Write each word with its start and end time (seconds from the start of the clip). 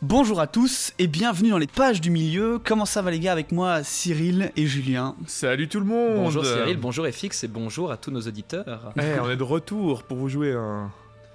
Bonjour 0.00 0.40
à 0.40 0.46
tous 0.46 0.92
et 1.00 1.08
bienvenue 1.08 1.50
dans 1.50 1.58
les 1.58 1.66
pages 1.66 2.00
du 2.00 2.10
milieu. 2.10 2.60
Comment 2.64 2.84
ça 2.84 3.02
va 3.02 3.10
les 3.10 3.18
gars 3.18 3.32
avec 3.32 3.50
moi 3.50 3.82
Cyril 3.82 4.52
et 4.56 4.66
Julien 4.66 5.16
Salut 5.26 5.68
tout 5.68 5.80
le 5.80 5.86
monde 5.86 6.16
Bonjour 6.16 6.44
Cyril, 6.44 6.76
bonjour 6.76 7.06
FX 7.08 7.42
et 7.44 7.48
bonjour 7.48 7.90
à 7.90 7.96
tous 7.96 8.12
nos 8.12 8.20
auditeurs. 8.20 8.92
Eh, 8.96 9.18
on 9.20 9.28
est 9.28 9.36
de 9.36 9.42
retour 9.42 10.04
pour 10.04 10.16
vous 10.18 10.28
jouer 10.28 10.52
un, 10.52 10.88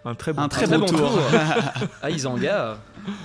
un 0.06 0.16
très 0.16 0.32
bon 0.32 0.42
Un 0.44 0.48
très 0.48 0.66
Très 0.66 0.78
bon 0.78 0.86
bon 0.86 0.98
tour. 0.98 1.10
tour 1.12 1.20
à 2.02 2.10
Isengard. 2.10 2.78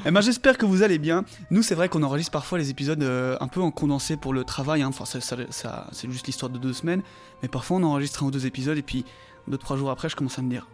Eh 0.05 0.11
ben 0.11 0.21
j'espère 0.21 0.59
que 0.59 0.67
vous 0.67 0.83
allez 0.83 0.99
bien. 0.99 1.25
Nous 1.53 1.63
c'est 1.63 1.77
vrai 1.77 1.89
qu'on 1.89 2.03
enregistre 2.03 2.33
parfois 2.33 2.59
les 2.59 2.71
épisodes 2.71 3.01
euh, 3.05 3.37
un 3.41 3.47
peu 3.47 3.61
en 3.61 3.71
condensé 3.71 4.17
pour 4.17 4.33
le 4.33 4.43
travail. 4.43 4.83
hein. 4.83 4.89
Enfin 4.89 5.05
ça, 5.05 5.21
ça- 5.21 5.37
ça- 5.51 5.87
c'est 5.93 6.11
juste 6.11 6.27
l'histoire 6.27 6.51
de 6.51 6.59
deux 6.59 6.73
semaines. 6.73 7.03
Mais 7.43 7.49
parfois 7.49 7.77
on 7.77 7.85
enregistre 7.85 8.25
un 8.25 8.27
ou 8.27 8.31
deux 8.33 8.47
épisodes 8.47 8.77
et 8.77 8.83
puis 8.83 9.05
deux 9.47 9.57
trois 9.59 9.77
jours 9.77 9.91
après 9.93 10.09
je 10.09 10.17
commence 10.17 10.37
à 10.37 10.43
me 10.43 10.51
dire 10.51 10.67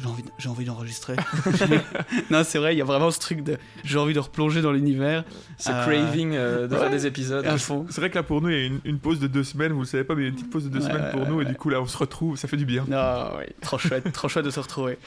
j'ai 0.00 0.06
envie, 0.06 0.22
de- 0.22 0.30
j'ai 0.38 0.48
envie 0.48 0.64
d'enregistrer. 0.64 1.16
non 2.30 2.42
c'est 2.44 2.58
vrai 2.58 2.74
il 2.74 2.78
y 2.78 2.80
a 2.80 2.84
vraiment 2.84 3.10
ce 3.10 3.18
truc 3.18 3.42
de 3.44 3.58
j'ai 3.84 3.98
envie 3.98 4.14
de 4.14 4.18
replonger 4.20 4.62
dans 4.62 4.72
l'univers 4.72 5.24
Ce 5.58 5.70
Euh, 5.70 5.82
craving 5.82 6.32
euh, 6.34 6.66
de 6.66 6.74
ouais. 6.74 6.80
faire 6.80 6.90
des 6.90 7.06
épisodes. 7.06 7.46
à 7.46 7.58
fond. 7.58 7.86
C'est 7.90 8.00
vrai 8.00 8.10
que 8.10 8.14
là 8.16 8.22
pour 8.22 8.40
nous 8.42 8.48
il 8.50 8.56
y 8.58 8.62
a 8.62 8.66
une, 8.66 8.80
une 8.84 8.98
pause 8.98 9.20
de 9.20 9.26
deux 9.26 9.44
semaines, 9.44 9.72
vous 9.72 9.80
le 9.80 9.86
savez 9.86 10.04
pas, 10.04 10.14
mais 10.14 10.22
il 10.22 10.24
y 10.24 10.26
a 10.26 10.30
une 10.30 10.36
petite 10.36 10.50
pause 10.50 10.64
de 10.64 10.68
deux 10.70 10.80
Ouais, 10.84 10.90
semaines 10.90 11.10
pour 11.12 11.20
ouais, 11.22 11.28
nous 11.28 11.40
et 11.42 11.44
du 11.44 11.54
coup 11.54 11.68
là 11.68 11.80
on 11.80 11.86
se 11.86 11.96
retrouve, 11.98 12.36
ça 12.36 12.48
fait 12.48 12.56
du 12.56 12.64
bien. 12.66 12.84
Ah 12.92 13.32
oui, 13.38 13.44
trop 13.60 13.78
chouette, 13.78 14.10
trop 14.12 14.28
chouette 14.28 14.44
de 14.44 14.50
se 14.50 14.60
retrouver. 14.60 14.98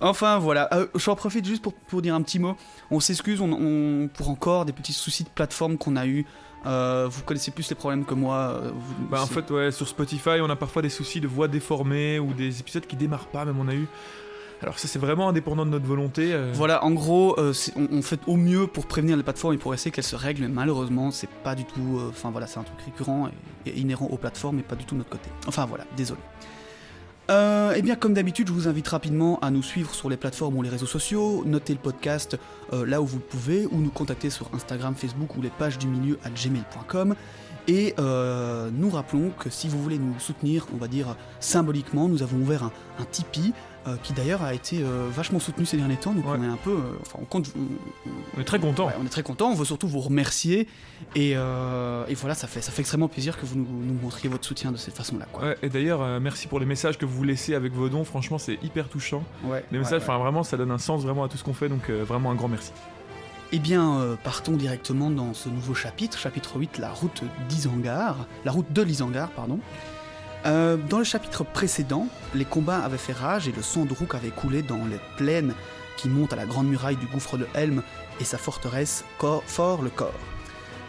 Enfin 0.00 0.38
voilà, 0.38 0.68
Euh, 0.74 0.86
j'en 0.94 1.16
profite 1.16 1.46
juste 1.46 1.62
pour, 1.62 1.72
pour 1.72 2.02
dire 2.02 2.14
un 2.14 2.20
petit 2.22 2.38
mot. 2.38 2.54
On 2.90 3.00
s'excuse 3.00 3.40
on, 3.40 3.50
on- 3.52 4.08
pour 4.08 4.28
encore 4.28 4.66
des 4.66 4.72
petits 4.72 4.92
soucis 4.92 5.24
de 5.24 5.30
plateforme 5.30 5.78
qu'on 5.78 5.96
a 5.96 6.06
eu. 6.06 6.26
Euh, 6.66 7.06
vous 7.08 7.22
connaissez 7.22 7.50
plus 7.52 7.68
les 7.70 7.76
problèmes 7.76 8.04
que 8.04 8.12
moi. 8.12 8.36
euh, 8.62 8.70
vous- 8.74 9.06
Bah 9.10 9.22
en 9.22 9.26
fait 9.26 9.48
ouais, 9.50 9.70
sur 9.70 9.88
Spotify 9.88 10.40
on 10.42 10.50
a 10.50 10.56
parfois 10.56 10.82
des 10.82 10.90
soucis 10.90 11.20
de 11.20 11.26
voix 11.28 11.48
déformée 11.48 12.18
ou 12.18 12.34
des 12.34 12.60
épisodes 12.60 12.86
qui 12.86 12.96
démarrent 12.96 13.28
pas, 13.28 13.44
même 13.46 13.58
on 13.58 13.68
a 13.68 13.74
eu. 13.74 13.86
Alors 14.62 14.78
ça 14.78 14.88
c'est 14.88 14.98
vraiment 14.98 15.28
indépendant 15.28 15.66
de 15.66 15.70
notre 15.70 15.86
volonté. 15.86 16.32
euh. 16.32 16.50
Voilà, 16.54 16.82
en 16.84 16.90
gros, 16.92 17.38
euh, 17.38 17.52
on, 17.76 18.00
fait 18.02 18.20
au 18.26 18.36
mieux 18.36 18.66
pour 18.66 18.86
prévenir 18.86 19.16
les 19.16 19.22
plateformes 19.22 19.54
et 19.54 19.58
pour 19.58 19.74
essayer 19.74 19.90
qu'elles 19.90 20.04
se 20.04 20.16
règlent, 20.16 20.42
mais 20.42 20.48
malheureusement, 20.48 21.10
c'est 21.10 21.28
pas 21.28 21.54
du 21.54 21.64
tout. 21.64 21.98
euh, 21.98 22.08
Enfin 22.08 22.30
voilà, 22.30 22.46
c'est 22.46 22.58
un 22.58 22.62
truc 22.62 22.80
récurrent 22.84 23.28
et, 23.66 23.78
inhérent 23.78 24.06
aux 24.06 24.16
plateformes 24.16 24.58
et 24.58 24.62
pas 24.62 24.74
du 24.76 24.84
tout 24.84 24.94
de 24.94 24.98
notre 24.98 25.10
côté. 25.10 25.28
Enfin 25.46 25.66
voilà, 25.66 25.84
désolé. 25.96 26.20
Euh, 27.30 27.74
et 27.74 27.82
bien, 27.82 27.96
comme 27.96 28.14
d'habitude, 28.14 28.46
je 28.48 28.52
vous 28.52 28.68
invite 28.68 28.86
rapidement 28.88 29.38
à 29.40 29.50
nous 29.50 29.62
suivre 29.62 29.94
sur 29.94 30.08
les 30.08 30.16
plateformes 30.16 30.56
ou 30.56 30.62
les 30.62 30.68
réseaux 30.70 30.86
sociaux, 30.86 31.42
notez 31.44 31.72
le 31.72 31.80
podcast 31.80 32.38
là 32.72 33.02
où 33.02 33.06
vous 33.06 33.16
le 33.18 33.24
pouvez, 33.24 33.66
ou 33.66 33.78
nous 33.78 33.90
contacter 33.90 34.30
sur 34.30 34.48
Instagram, 34.54 34.94
Facebook 34.94 35.36
ou 35.36 35.42
les 35.42 35.50
pages 35.50 35.76
du 35.76 35.88
milieu 35.88 36.18
à 36.24 36.30
gmail.com. 36.30 37.16
Et 37.66 37.96
nous 37.98 38.90
rappelons 38.90 39.30
que 39.36 39.50
si 39.50 39.66
vous 39.66 39.82
voulez 39.82 39.98
nous 39.98 40.14
soutenir, 40.20 40.66
on 40.72 40.76
va 40.76 40.86
dire 40.86 41.16
symboliquement, 41.40 42.08
nous 42.08 42.22
avons 42.22 42.38
ouvert 42.38 42.62
un, 42.62 42.70
un 43.00 43.04
Tipeee 43.04 43.52
euh, 43.86 43.96
qui 44.02 44.12
d'ailleurs 44.12 44.42
a 44.42 44.52
été 44.54 44.80
euh, 44.82 45.08
vachement 45.10 45.38
soutenu 45.40 45.64
ces 45.66 45.76
derniers 45.76 45.96
temps. 45.96 46.12
Donc 46.12 46.24
Ouais. 46.26 46.36
on 46.38 46.42
est 46.42 46.46
un 46.48 46.56
peu, 46.56 46.70
euh, 46.72 46.98
enfin 47.02 47.18
on 47.22 47.24
compte, 47.24 47.52
on, 47.56 48.08
On 48.36 48.40
est 48.40 48.44
très 48.44 48.58
content. 48.58 48.86
Ouais, 48.86 48.94
on 49.00 49.06
est 49.06 49.10
très 49.10 49.22
content, 49.22 49.48
on 49.50 49.54
veut 49.54 49.64
surtout 49.64 49.88
vous 49.88 50.00
remercier 50.00 50.68
et, 51.14 51.30
et 51.32 51.34
voilà, 52.14 52.34
ça 52.34 52.46
fait, 52.46 52.60
ça 52.60 52.72
fait 52.72 52.80
extrêmement 52.82 53.08
plaisir 53.08 53.38
que 53.38 53.46
vous 53.46 53.56
nous, 53.56 53.66
nous 53.66 53.94
montriez 54.00 54.28
votre 54.28 54.44
soutien 54.44 54.72
de 54.72 54.76
cette 54.76 54.94
façon-là. 54.94 55.26
Ouais, 55.40 55.56
et 55.62 55.68
d'ailleurs, 55.68 56.20
merci 56.20 56.46
pour 56.46 56.60
les 56.60 56.66
messages 56.66 56.98
que 56.98 57.06
vous 57.06 57.22
laissez 57.24 57.54
avec 57.54 57.72
vos 57.72 57.88
dons. 57.88 58.04
Franchement, 58.04 58.38
c'est 58.38 58.58
hyper 58.62 58.88
touchant. 58.88 59.22
Ouais, 59.44 59.64
Les 59.72 59.78
messages, 59.78 60.02
enfin 60.02 60.18
vraiment, 60.18 60.42
ça 60.42 60.56
donne 60.56 60.70
un 60.70 60.78
sens 60.78 61.02
vraiment 61.02 61.24
à 61.24 61.28
tout 61.28 61.36
ce 61.36 61.44
qu'on 61.44 61.54
fait. 61.54 61.68
Donc 61.68 61.90
vraiment 61.90 62.30
un 62.30 62.34
grand 62.34 62.48
merci. 62.48 62.72
Eh 63.52 63.60
bien, 63.60 64.00
euh, 64.00 64.16
partons 64.24 64.56
directement 64.56 65.08
dans 65.08 65.32
ce 65.32 65.48
nouveau 65.48 65.72
chapitre, 65.72 66.18
chapitre 66.18 66.56
8, 66.58 66.78
la 66.78 66.90
route 66.90 67.22
d'Isengard, 67.48 68.26
la 68.44 68.50
route 68.50 68.72
de 68.72 68.82
l'Isengard, 68.82 69.30
pardon. 69.30 69.60
Euh, 70.46 70.76
dans 70.76 70.98
le 70.98 71.04
chapitre 71.04 71.44
précédent, 71.44 72.06
les 72.34 72.44
combats 72.44 72.78
avaient 72.78 72.98
fait 72.98 73.12
rage 73.12 73.48
et 73.48 73.52
le 73.52 73.62
sang 73.62 73.84
de 73.84 73.92
Rook 73.92 74.14
avait 74.14 74.30
coulé 74.30 74.62
dans 74.62 74.84
les 74.86 75.00
plaines 75.16 75.54
qui 75.96 76.08
montent 76.08 76.32
à 76.32 76.36
la 76.36 76.46
grande 76.46 76.68
muraille 76.68 76.96
du 76.96 77.06
gouffre 77.06 77.36
de 77.36 77.46
Helm 77.54 77.82
et 78.20 78.24
sa 78.24 78.38
forteresse 78.38 79.04
Cor- 79.18 79.42
Fort-le-Corps. 79.46 80.12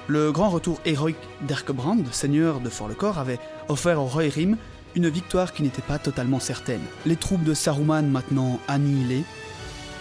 Le 0.08 0.32
grand 0.32 0.50
retour 0.50 0.80
héroïque 0.86 1.18
d'Erkebrand, 1.42 1.98
seigneur 2.12 2.60
de 2.60 2.70
Fort-le-Corps, 2.70 3.18
avait 3.18 3.40
offert 3.68 4.00
au 4.00 4.06
Rohirrim 4.06 4.58
une 4.96 5.10
victoire 5.10 5.54
qui 5.54 5.64
n'était 5.64 5.82
pas 5.82 5.98
totalement 6.00 6.40
certaine. 6.40 6.82
Les 7.06 7.16
troupes 7.16 7.44
de 7.44 7.54
Saruman 7.54 8.04
maintenant 8.04 8.60
annihilées, 8.68 9.24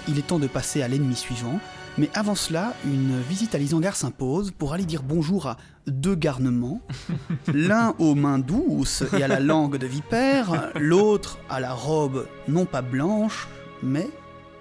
il 0.08 0.18
est 0.18 0.26
temps 0.26 0.38
de 0.38 0.46
passer 0.46 0.82
à 0.82 0.88
l'ennemi 0.88 1.16
suivant, 1.16 1.58
mais 1.98 2.10
avant 2.14 2.34
cela, 2.34 2.74
une 2.84 3.20
visite 3.20 3.54
à 3.54 3.58
l'Isengard 3.58 3.96
s'impose 3.96 4.50
pour 4.50 4.74
aller 4.74 4.84
dire 4.84 5.02
bonjour 5.02 5.46
à 5.46 5.56
deux 5.86 6.14
garnements, 6.14 6.80
l'un 7.54 7.94
aux 7.98 8.14
mains 8.14 8.38
douces 8.38 9.04
et 9.16 9.22
à 9.22 9.28
la 9.28 9.40
langue 9.40 9.78
de 9.78 9.86
vipère, 9.86 10.70
l'autre 10.74 11.38
à 11.48 11.60
la 11.60 11.72
robe 11.72 12.26
non 12.48 12.66
pas 12.66 12.82
blanche, 12.82 13.48
mais... 13.82 14.08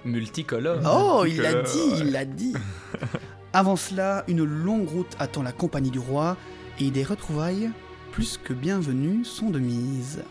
Multicolore. 0.04 0.80
Oh, 0.84 1.24
il 1.26 1.38
l'a 1.38 1.62
dit, 1.62 1.90
il 1.98 2.12
l'a 2.12 2.24
dit 2.24 2.54
Avant 3.52 3.76
cela, 3.76 4.24
une 4.28 4.44
longue 4.44 4.88
route 4.88 5.16
attend 5.18 5.42
la 5.42 5.52
compagnie 5.52 5.90
du 5.90 5.98
roi, 5.98 6.36
et 6.78 6.90
des 6.90 7.04
retrouvailles 7.04 7.70
plus 8.12 8.38
que 8.38 8.52
bienvenues 8.52 9.24
sont 9.24 9.50
de 9.50 9.58
mise. 9.58 10.22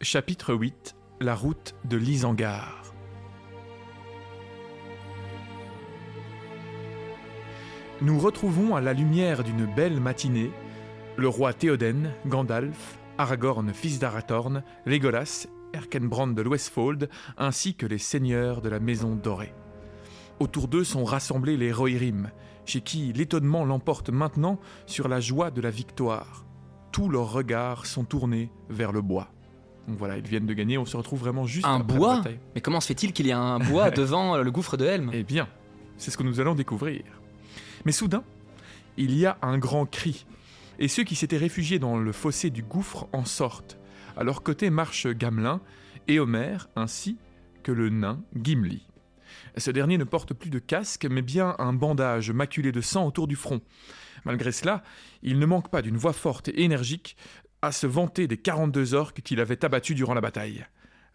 Chapitre 0.00 0.54
8 0.54 0.94
La 1.20 1.34
route 1.34 1.74
de 1.84 1.96
l'Isengard. 1.96 2.83
Nous 8.04 8.18
retrouvons 8.18 8.76
à 8.76 8.82
la 8.82 8.92
lumière 8.92 9.42
d'une 9.42 9.64
belle 9.64 9.98
matinée 9.98 10.50
le 11.16 11.26
roi 11.26 11.54
Théoden, 11.54 12.12
Gandalf, 12.26 12.98
Aragorn 13.16 13.72
fils 13.72 13.98
d'Arathorn, 13.98 14.62
Legolas, 14.84 15.46
Erkenbrand 15.72 16.26
de 16.26 16.42
l'Westfold, 16.42 17.08
ainsi 17.38 17.74
que 17.74 17.86
les 17.86 17.96
seigneurs 17.96 18.60
de 18.60 18.68
la 18.68 18.78
Maison 18.78 19.16
Dorée. 19.16 19.54
Autour 20.38 20.68
d'eux 20.68 20.84
sont 20.84 21.04
rassemblés 21.04 21.56
les 21.56 21.72
Rohirrim, 21.72 22.30
chez 22.66 22.82
qui 22.82 23.10
l'étonnement 23.14 23.64
l'emporte 23.64 24.10
maintenant 24.10 24.60
sur 24.84 25.08
la 25.08 25.20
joie 25.20 25.50
de 25.50 25.62
la 25.62 25.70
victoire. 25.70 26.44
Tous 26.92 27.08
leurs 27.08 27.32
regards 27.32 27.86
sont 27.86 28.04
tournés 28.04 28.50
vers 28.68 28.92
le 28.92 29.00
bois. 29.00 29.28
Donc 29.88 29.96
voilà, 29.96 30.18
ils 30.18 30.28
viennent 30.28 30.44
de 30.44 30.52
gagner, 30.52 30.76
on 30.76 30.84
se 30.84 30.98
retrouve 30.98 31.20
vraiment 31.20 31.46
juste 31.46 31.66
Un 31.66 31.76
après 31.76 31.94
la 31.94 31.98
bois 31.98 32.16
bataille. 32.18 32.40
Mais 32.54 32.60
comment 32.60 32.82
se 32.82 32.88
fait-il 32.88 33.14
qu'il 33.14 33.24
y 33.24 33.30
ait 33.30 33.32
un 33.32 33.60
bois 33.60 33.90
devant 33.90 34.36
le 34.36 34.50
gouffre 34.50 34.76
de 34.76 34.84
Helm? 34.84 35.08
Eh 35.14 35.22
bien, 35.22 35.48
c'est 35.96 36.10
ce 36.10 36.18
que 36.18 36.22
nous 36.22 36.38
allons 36.38 36.54
découvrir. 36.54 37.02
Mais 37.84 37.92
soudain, 37.92 38.24
il 38.96 39.16
y 39.16 39.26
a 39.26 39.38
un 39.42 39.58
grand 39.58 39.86
cri, 39.86 40.26
et 40.78 40.88
ceux 40.88 41.04
qui 41.04 41.16
s'étaient 41.16 41.36
réfugiés 41.36 41.78
dans 41.78 41.98
le 41.98 42.12
fossé 42.12 42.50
du 42.50 42.62
gouffre 42.62 43.08
en 43.12 43.24
sortent. 43.24 43.78
À 44.16 44.24
leur 44.24 44.42
côté 44.42 44.70
marchent 44.70 45.08
Gamelin 45.08 45.60
et 46.08 46.18
Homer, 46.18 46.58
ainsi 46.76 47.18
que 47.62 47.72
le 47.72 47.90
nain 47.90 48.22
Gimli. 48.36 48.86
Ce 49.56 49.70
dernier 49.70 49.98
ne 49.98 50.04
porte 50.04 50.34
plus 50.34 50.50
de 50.50 50.58
casque, 50.58 51.06
mais 51.10 51.22
bien 51.22 51.56
un 51.58 51.72
bandage 51.72 52.30
maculé 52.30 52.72
de 52.72 52.80
sang 52.80 53.06
autour 53.06 53.26
du 53.26 53.36
front. 53.36 53.60
Malgré 54.24 54.52
cela, 54.52 54.82
il 55.22 55.38
ne 55.38 55.46
manque 55.46 55.70
pas 55.70 55.82
d'une 55.82 55.96
voix 55.96 56.12
forte 56.12 56.48
et 56.48 56.62
énergique 56.62 57.16
à 57.62 57.72
se 57.72 57.86
vanter 57.86 58.26
des 58.26 58.36
42 58.36 58.94
orques 58.94 59.20
qu'il 59.22 59.40
avait 59.40 59.64
abattus 59.64 59.96
durant 59.96 60.14
la 60.14 60.20
bataille. 60.20 60.66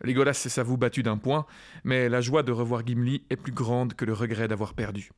Legolas 0.01 0.33
s'avoue 0.33 0.77
battu 0.77 1.03
d'un 1.03 1.17
point, 1.17 1.45
mais 1.83 2.09
la 2.09 2.21
joie 2.21 2.43
de 2.43 2.51
revoir 2.51 2.85
Gimli 2.85 3.23
est 3.29 3.35
plus 3.35 3.51
grande 3.51 3.93
que 3.93 4.05
le 4.05 4.13
regret 4.13 4.47
d'avoir 4.47 4.73
perdu. 4.73 5.11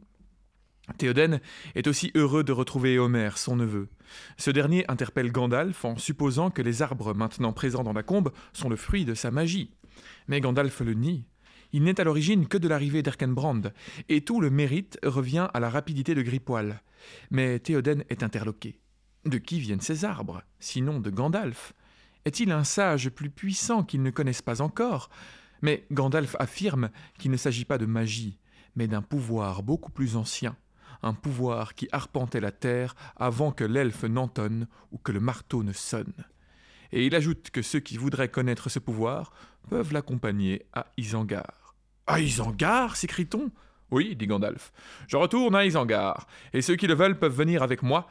Théoden 0.98 1.40
est 1.76 1.88
aussi 1.88 2.12
heureux 2.16 2.44
de 2.44 2.52
retrouver 2.52 3.00
Homer, 3.00 3.32
son 3.36 3.56
neveu. 3.56 3.90
Ce 4.38 4.52
dernier 4.52 4.84
interpelle 4.90 5.32
Gandalf 5.32 5.86
en 5.86 5.98
supposant 5.98 6.50
que 6.50 6.62
les 6.62 6.82
arbres 6.82 7.14
maintenant 7.14 7.54
présents 7.54 7.84
dans 7.84 7.94
la 7.94 8.04
combe 8.04 8.32
sont 8.54 8.70
le 8.70 8.76
fruit 8.76 9.06
de 9.06 9.14
sa 9.14 9.32
magie. 9.32 9.72
Mais 10.28 10.42
Gandalf 10.42 10.82
le 10.82 10.94
nie. 10.94 11.26
Il 11.74 11.84
n'est 11.84 12.02
à 12.02 12.04
l'origine 12.04 12.48
que 12.48 12.58
de 12.58 12.68
l'arrivée 12.68 13.02
d'Erkenbrand, 13.02 13.62
et 14.10 14.22
tout 14.22 14.42
le 14.42 14.50
mérite 14.50 15.00
revient 15.04 15.48
à 15.54 15.60
la 15.60 15.70
rapidité 15.70 16.14
de 16.16 16.22
Gripoil. 16.22 16.82
Mais 17.30 17.60
Théoden 17.60 18.04
est 18.10 18.24
interloqué. 18.24 18.80
De 19.26 19.38
qui 19.38 19.60
viennent 19.60 19.82
ces 19.82 20.04
arbres, 20.04 20.44
sinon 20.60 21.00
de 21.00 21.10
Gandalf? 21.10 21.74
Est-il 22.26 22.52
un 22.52 22.64
sage 22.64 23.10
plus 23.10 23.30
puissant 23.30 23.84
qu'ils 23.84 24.04
ne 24.04 24.12
connaissent 24.12 24.42
pas 24.42 24.62
encore? 24.62 25.10
Mais 25.62 25.86
Gandalf 25.92 26.36
affirme 26.40 26.90
qu'il 27.18 27.32
ne 27.32 27.38
s'agit 27.38 27.66
pas 27.66 27.78
de 27.78 27.86
magie, 27.86 28.38
mais 28.76 28.88
d'un 28.88 29.02
pouvoir 29.02 29.64
beaucoup 29.64 29.92
plus 29.92 30.18
ancien, 30.18 30.58
un 31.04 31.14
pouvoir 31.14 31.76
qui 31.76 31.88
arpentait 31.92 32.40
la 32.40 32.52
terre 32.52 32.96
avant 33.16 33.52
que 33.52 33.64
l'elfe 33.64 34.04
n'entonne 34.04 34.68
ou 34.92 34.98
que 34.98 35.12
le 35.12 35.20
marteau 35.20 35.64
ne 35.64 35.74
sonne. 35.74 36.14
Et 36.92 37.06
il 37.06 37.16
ajoute 37.16 37.50
que 37.52 37.62
ceux 37.62 37.80
qui 37.80 37.98
voudraient 37.98 38.30
connaître 38.30 38.70
ce 38.70 38.80
pouvoir 38.80 39.32
peuvent 39.70 39.94
l'accompagner 39.94 40.66
à 40.74 40.88
Isengard. 40.98 41.76
À 42.08 42.20
Isengard 42.20 42.96
s'écrie-t-on? 42.96 43.52
Oui, 43.92 44.16
dit 44.16 44.28
Gandalf. 44.28 44.72
Je 45.08 45.18
retourne 45.18 45.56
à 45.56 45.66
Isengard, 45.66 46.28
et 46.54 46.62
ceux 46.62 46.76
qui 46.76 46.88
le 46.88 46.94
veulent 46.94 47.20
peuvent 47.20 47.36
venir 47.36 47.62
avec 47.62 47.84
moi. 47.84 48.08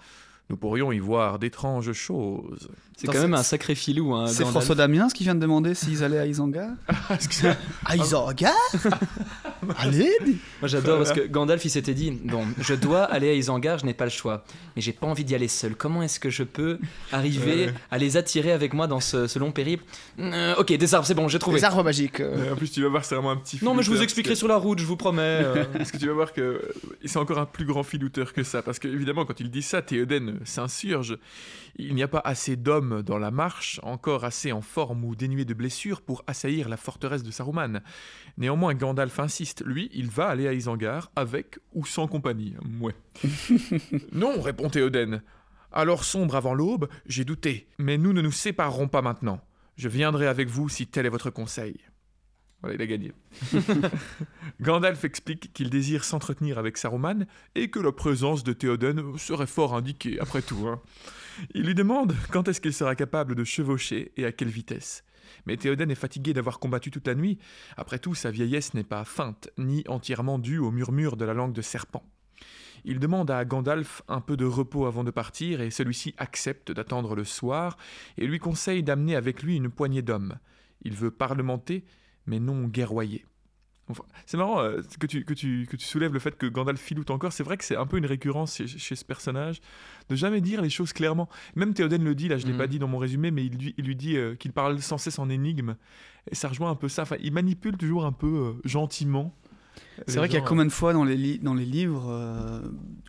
Nous 0.50 0.56
pourrions 0.56 0.92
y 0.92 0.98
voir 0.98 1.38
d'étranges 1.38 1.92
choses. 1.92 2.70
C'est 3.00 3.06
quand 3.06 3.20
même 3.20 3.34
un 3.34 3.42
sacré 3.42 3.74
filou. 3.74 4.14
Hein, 4.14 4.26
C'est. 4.26 4.44
François 4.44 4.74
Damiens 4.74 5.08
qui 5.08 5.22
vient 5.24 5.34
de 5.34 5.40
demander 5.40 5.74
s'ils 5.74 6.04
allaient 6.04 6.18
à 6.18 6.26
Isengard 6.26 6.70
Est-ce 7.10 7.28
que 7.28 7.34
ça- 7.34 7.56
À 7.86 7.96
Isengard 7.96 8.52
Allez 9.78 10.10
Moi 10.60 10.68
j'adore 10.68 10.98
parce 10.98 11.12
que 11.12 11.26
Gandalf 11.26 11.64
il 11.64 11.70
s'était 11.70 11.94
dit 11.94 12.10
Bon, 12.24 12.44
je 12.60 12.74
dois 12.74 13.04
aller 13.04 13.28
à 13.30 13.34
Isengard, 13.34 13.78
je 13.78 13.86
n'ai 13.86 13.94
pas 13.94 14.04
le 14.04 14.10
choix. 14.10 14.44
Mais 14.76 14.82
j'ai 14.82 14.92
pas 14.92 15.06
envie 15.06 15.24
d'y 15.24 15.34
aller 15.34 15.48
seul. 15.48 15.74
Comment 15.74 16.02
est-ce 16.02 16.20
que 16.20 16.30
je 16.30 16.42
peux 16.42 16.78
arriver 17.12 17.50
Ouais. 17.66 17.74
à 17.90 17.98
les 17.98 18.16
attirer 18.16 18.52
avec 18.52 18.72
moi 18.74 18.86
dans 18.86 19.00
ce, 19.00 19.26
ce 19.26 19.38
long 19.38 19.52
périple 19.52 19.84
Euh, 20.18 20.54
Ok, 20.58 20.72
des 20.72 20.94
arbres, 20.94 21.06
c'est 21.06 21.14
bon, 21.14 21.28
j'ai 21.28 21.38
trouvé. 21.38 21.56
Les 21.58 21.64
arbres 21.64 21.82
magiques. 21.84 22.20
euh. 22.20 22.52
En 22.52 22.56
plus, 22.56 22.70
tu 22.70 22.82
vas 22.82 22.88
voir, 22.88 23.04
c'est 23.04 23.14
vraiment 23.14 23.30
un 23.32 23.36
petit 23.36 23.58
Non, 23.62 23.74
mais 23.74 23.82
je 23.82 23.90
vous 23.90 24.02
expliquerai 24.02 24.34
sur 24.34 24.48
la 24.48 24.56
route, 24.56 24.78
je 24.78 24.84
vous 24.86 24.96
promets. 24.96 25.20
euh. 25.22 25.64
que- 25.64 25.78
Parce 25.78 25.90
que 25.92 25.96
tu 25.98 26.06
vas 26.06 26.12
voir 26.12 26.32
que 26.32 26.60
c'est 27.04 27.18
encore 27.18 27.38
un 27.38 27.46
plus 27.46 27.64
grand 27.64 27.82
filouteur 27.82 28.32
que 28.32 28.42
ça. 28.42 28.62
Parce 28.62 28.78
que, 28.78 28.88
évidemment, 28.88 29.24
quand 29.24 29.38
il 29.40 29.50
dit 29.50 29.62
ça, 29.62 29.82
Théoden 29.82 30.38
s'insurge. 30.44 31.18
Il 31.76 31.94
n'y 31.94 32.02
a 32.02 32.08
pas 32.08 32.22
assez 32.24 32.56
d'hommes 32.56 33.02
dans 33.02 33.18
la 33.18 33.30
marche, 33.30 33.80
encore 33.82 34.24
assez 34.24 34.52
en 34.52 34.60
forme 34.60 35.04
ou 35.04 35.14
dénués 35.14 35.44
de 35.44 35.54
blessures 35.54 36.02
pour 36.02 36.22
assaillir 36.26 36.68
la 36.68 36.76
forteresse 36.76 37.22
de 37.22 37.30
Saruman. 37.30 37.80
Néanmoins, 38.38 38.74
Gandalf 38.74 39.18
insiste. 39.18 39.62
Lui, 39.64 39.90
il 39.92 40.08
va 40.08 40.28
aller 40.28 40.48
à 40.48 40.52
Isengard 40.52 41.10
avec 41.16 41.58
ou 41.72 41.84
sans 41.86 42.06
compagnie. 42.06 42.54
Ouais. 42.80 42.94
non, 44.12 44.40
répond 44.40 44.68
Théoden. 44.68 45.22
Alors 45.72 46.04
sombre 46.04 46.34
avant 46.36 46.54
l'aube, 46.54 46.88
j'ai 47.06 47.24
douté. 47.24 47.68
Mais 47.78 47.96
nous 47.98 48.12
ne 48.12 48.20
nous 48.22 48.32
séparerons 48.32 48.88
pas 48.88 49.02
maintenant. 49.02 49.40
Je 49.76 49.88
viendrai 49.88 50.26
avec 50.26 50.48
vous 50.48 50.68
si 50.68 50.86
tel 50.86 51.06
est 51.06 51.10
votre 51.10 51.30
conseil. 51.30 51.76
Voilà, 52.60 52.74
il 52.74 52.82
a 52.82 52.86
gagné. 52.86 53.12
Gandalf 54.60 55.04
explique 55.04 55.52
qu'il 55.54 55.70
désire 55.70 56.04
s'entretenir 56.04 56.58
avec 56.58 56.76
Saruman 56.76 57.26
et 57.54 57.70
que 57.70 57.78
la 57.78 57.92
présence 57.92 58.44
de 58.44 58.52
Théoden 58.52 59.16
serait 59.16 59.46
fort 59.46 59.74
indiquée, 59.74 60.20
après 60.20 60.42
tout. 60.42 60.66
hein. 60.68 60.80
Il 61.54 61.64
lui 61.64 61.74
demande 61.74 62.14
quand 62.30 62.48
est-ce 62.48 62.60
qu'il 62.60 62.72
sera 62.72 62.94
capable 62.94 63.34
de 63.34 63.44
chevaucher 63.44 64.12
et 64.16 64.24
à 64.24 64.32
quelle 64.32 64.48
vitesse. 64.48 65.04
Mais 65.46 65.56
Théoden 65.56 65.90
est 65.90 65.94
fatigué 65.94 66.32
d'avoir 66.32 66.58
combattu 66.58 66.90
toute 66.90 67.06
la 67.06 67.14
nuit. 67.14 67.38
Après 67.76 67.98
tout, 67.98 68.14
sa 68.14 68.30
vieillesse 68.30 68.74
n'est 68.74 68.84
pas 68.84 69.04
feinte, 69.04 69.50
ni 69.58 69.84
entièrement 69.88 70.38
due 70.38 70.58
au 70.58 70.70
murmure 70.70 71.16
de 71.16 71.24
la 71.24 71.34
langue 71.34 71.52
de 71.52 71.62
serpent. 71.62 72.04
Il 72.84 72.98
demande 72.98 73.30
à 73.30 73.44
Gandalf 73.44 74.02
un 74.08 74.20
peu 74.20 74.36
de 74.36 74.46
repos 74.46 74.86
avant 74.86 75.04
de 75.04 75.10
partir, 75.10 75.60
et 75.60 75.70
celui-ci 75.70 76.14
accepte 76.16 76.72
d'attendre 76.72 77.14
le 77.14 77.24
soir, 77.24 77.76
et 78.16 78.26
lui 78.26 78.38
conseille 78.38 78.82
d'amener 78.82 79.16
avec 79.16 79.42
lui 79.42 79.56
une 79.56 79.70
poignée 79.70 80.02
d'hommes. 80.02 80.38
Il 80.82 80.94
veut 80.94 81.10
parlementer, 81.10 81.84
mais 82.26 82.40
non 82.40 82.64
guerroyer. 82.64 83.26
Enfin, 83.90 84.04
c'est 84.26 84.36
marrant 84.36 84.60
euh, 84.60 84.80
que, 84.98 85.06
tu, 85.06 85.24
que, 85.24 85.34
tu, 85.34 85.66
que 85.70 85.76
tu 85.76 85.84
soulèves 85.86 86.12
le 86.12 86.18
fait 86.18 86.36
que 86.36 86.46
Gandalf 86.46 86.80
filoute 86.80 87.10
encore. 87.10 87.32
C'est 87.32 87.42
vrai 87.42 87.56
que 87.56 87.64
c'est 87.64 87.76
un 87.76 87.86
peu 87.86 87.98
une 87.98 88.06
récurrence 88.06 88.56
chez, 88.56 88.66
chez 88.66 88.96
ce 88.96 89.04
personnage 89.04 89.60
de 90.08 90.16
jamais 90.16 90.40
dire 90.40 90.62
les 90.62 90.70
choses 90.70 90.92
clairement. 90.92 91.28
Même 91.56 91.74
Théoden 91.74 92.02
le 92.02 92.14
dit, 92.14 92.28
là 92.28 92.36
je 92.38 92.42
ne 92.44 92.48
l'ai 92.48 92.52
Mhm. 92.54 92.58
pas 92.58 92.66
dit 92.66 92.78
dans 92.78 92.88
mon 92.88 92.98
résumé, 92.98 93.30
mais 93.30 93.44
il 93.44 93.56
lui, 93.56 93.74
il 93.78 93.84
lui 93.84 93.96
dit 93.96 94.16
euh, 94.16 94.34
qu'il 94.34 94.52
parle 94.52 94.80
sans 94.80 94.98
cesse 94.98 95.18
en 95.18 95.28
énigme. 95.28 95.76
Et 96.30 96.34
ça 96.34 96.48
rejoint 96.48 96.70
un 96.70 96.74
peu 96.74 96.88
ça. 96.88 97.02
Enfin, 97.02 97.16
il 97.22 97.32
manipule 97.32 97.76
toujours 97.76 98.04
un 98.06 98.12
peu 98.12 98.26
euh, 98.26 98.52
gentiment. 98.68 99.34
C'est 100.06 100.16
vrai 100.18 100.28
qu'il 100.28 100.38
y 100.38 100.42
a 100.42 100.44
combien 100.46 100.64
de 100.64 100.70
fois 100.70 100.92
dans 100.92 101.04
les, 101.04 101.16
li- 101.16 101.38
dans 101.38 101.54
les 101.54 101.64
livres 101.64 102.06
euh, 102.10 102.60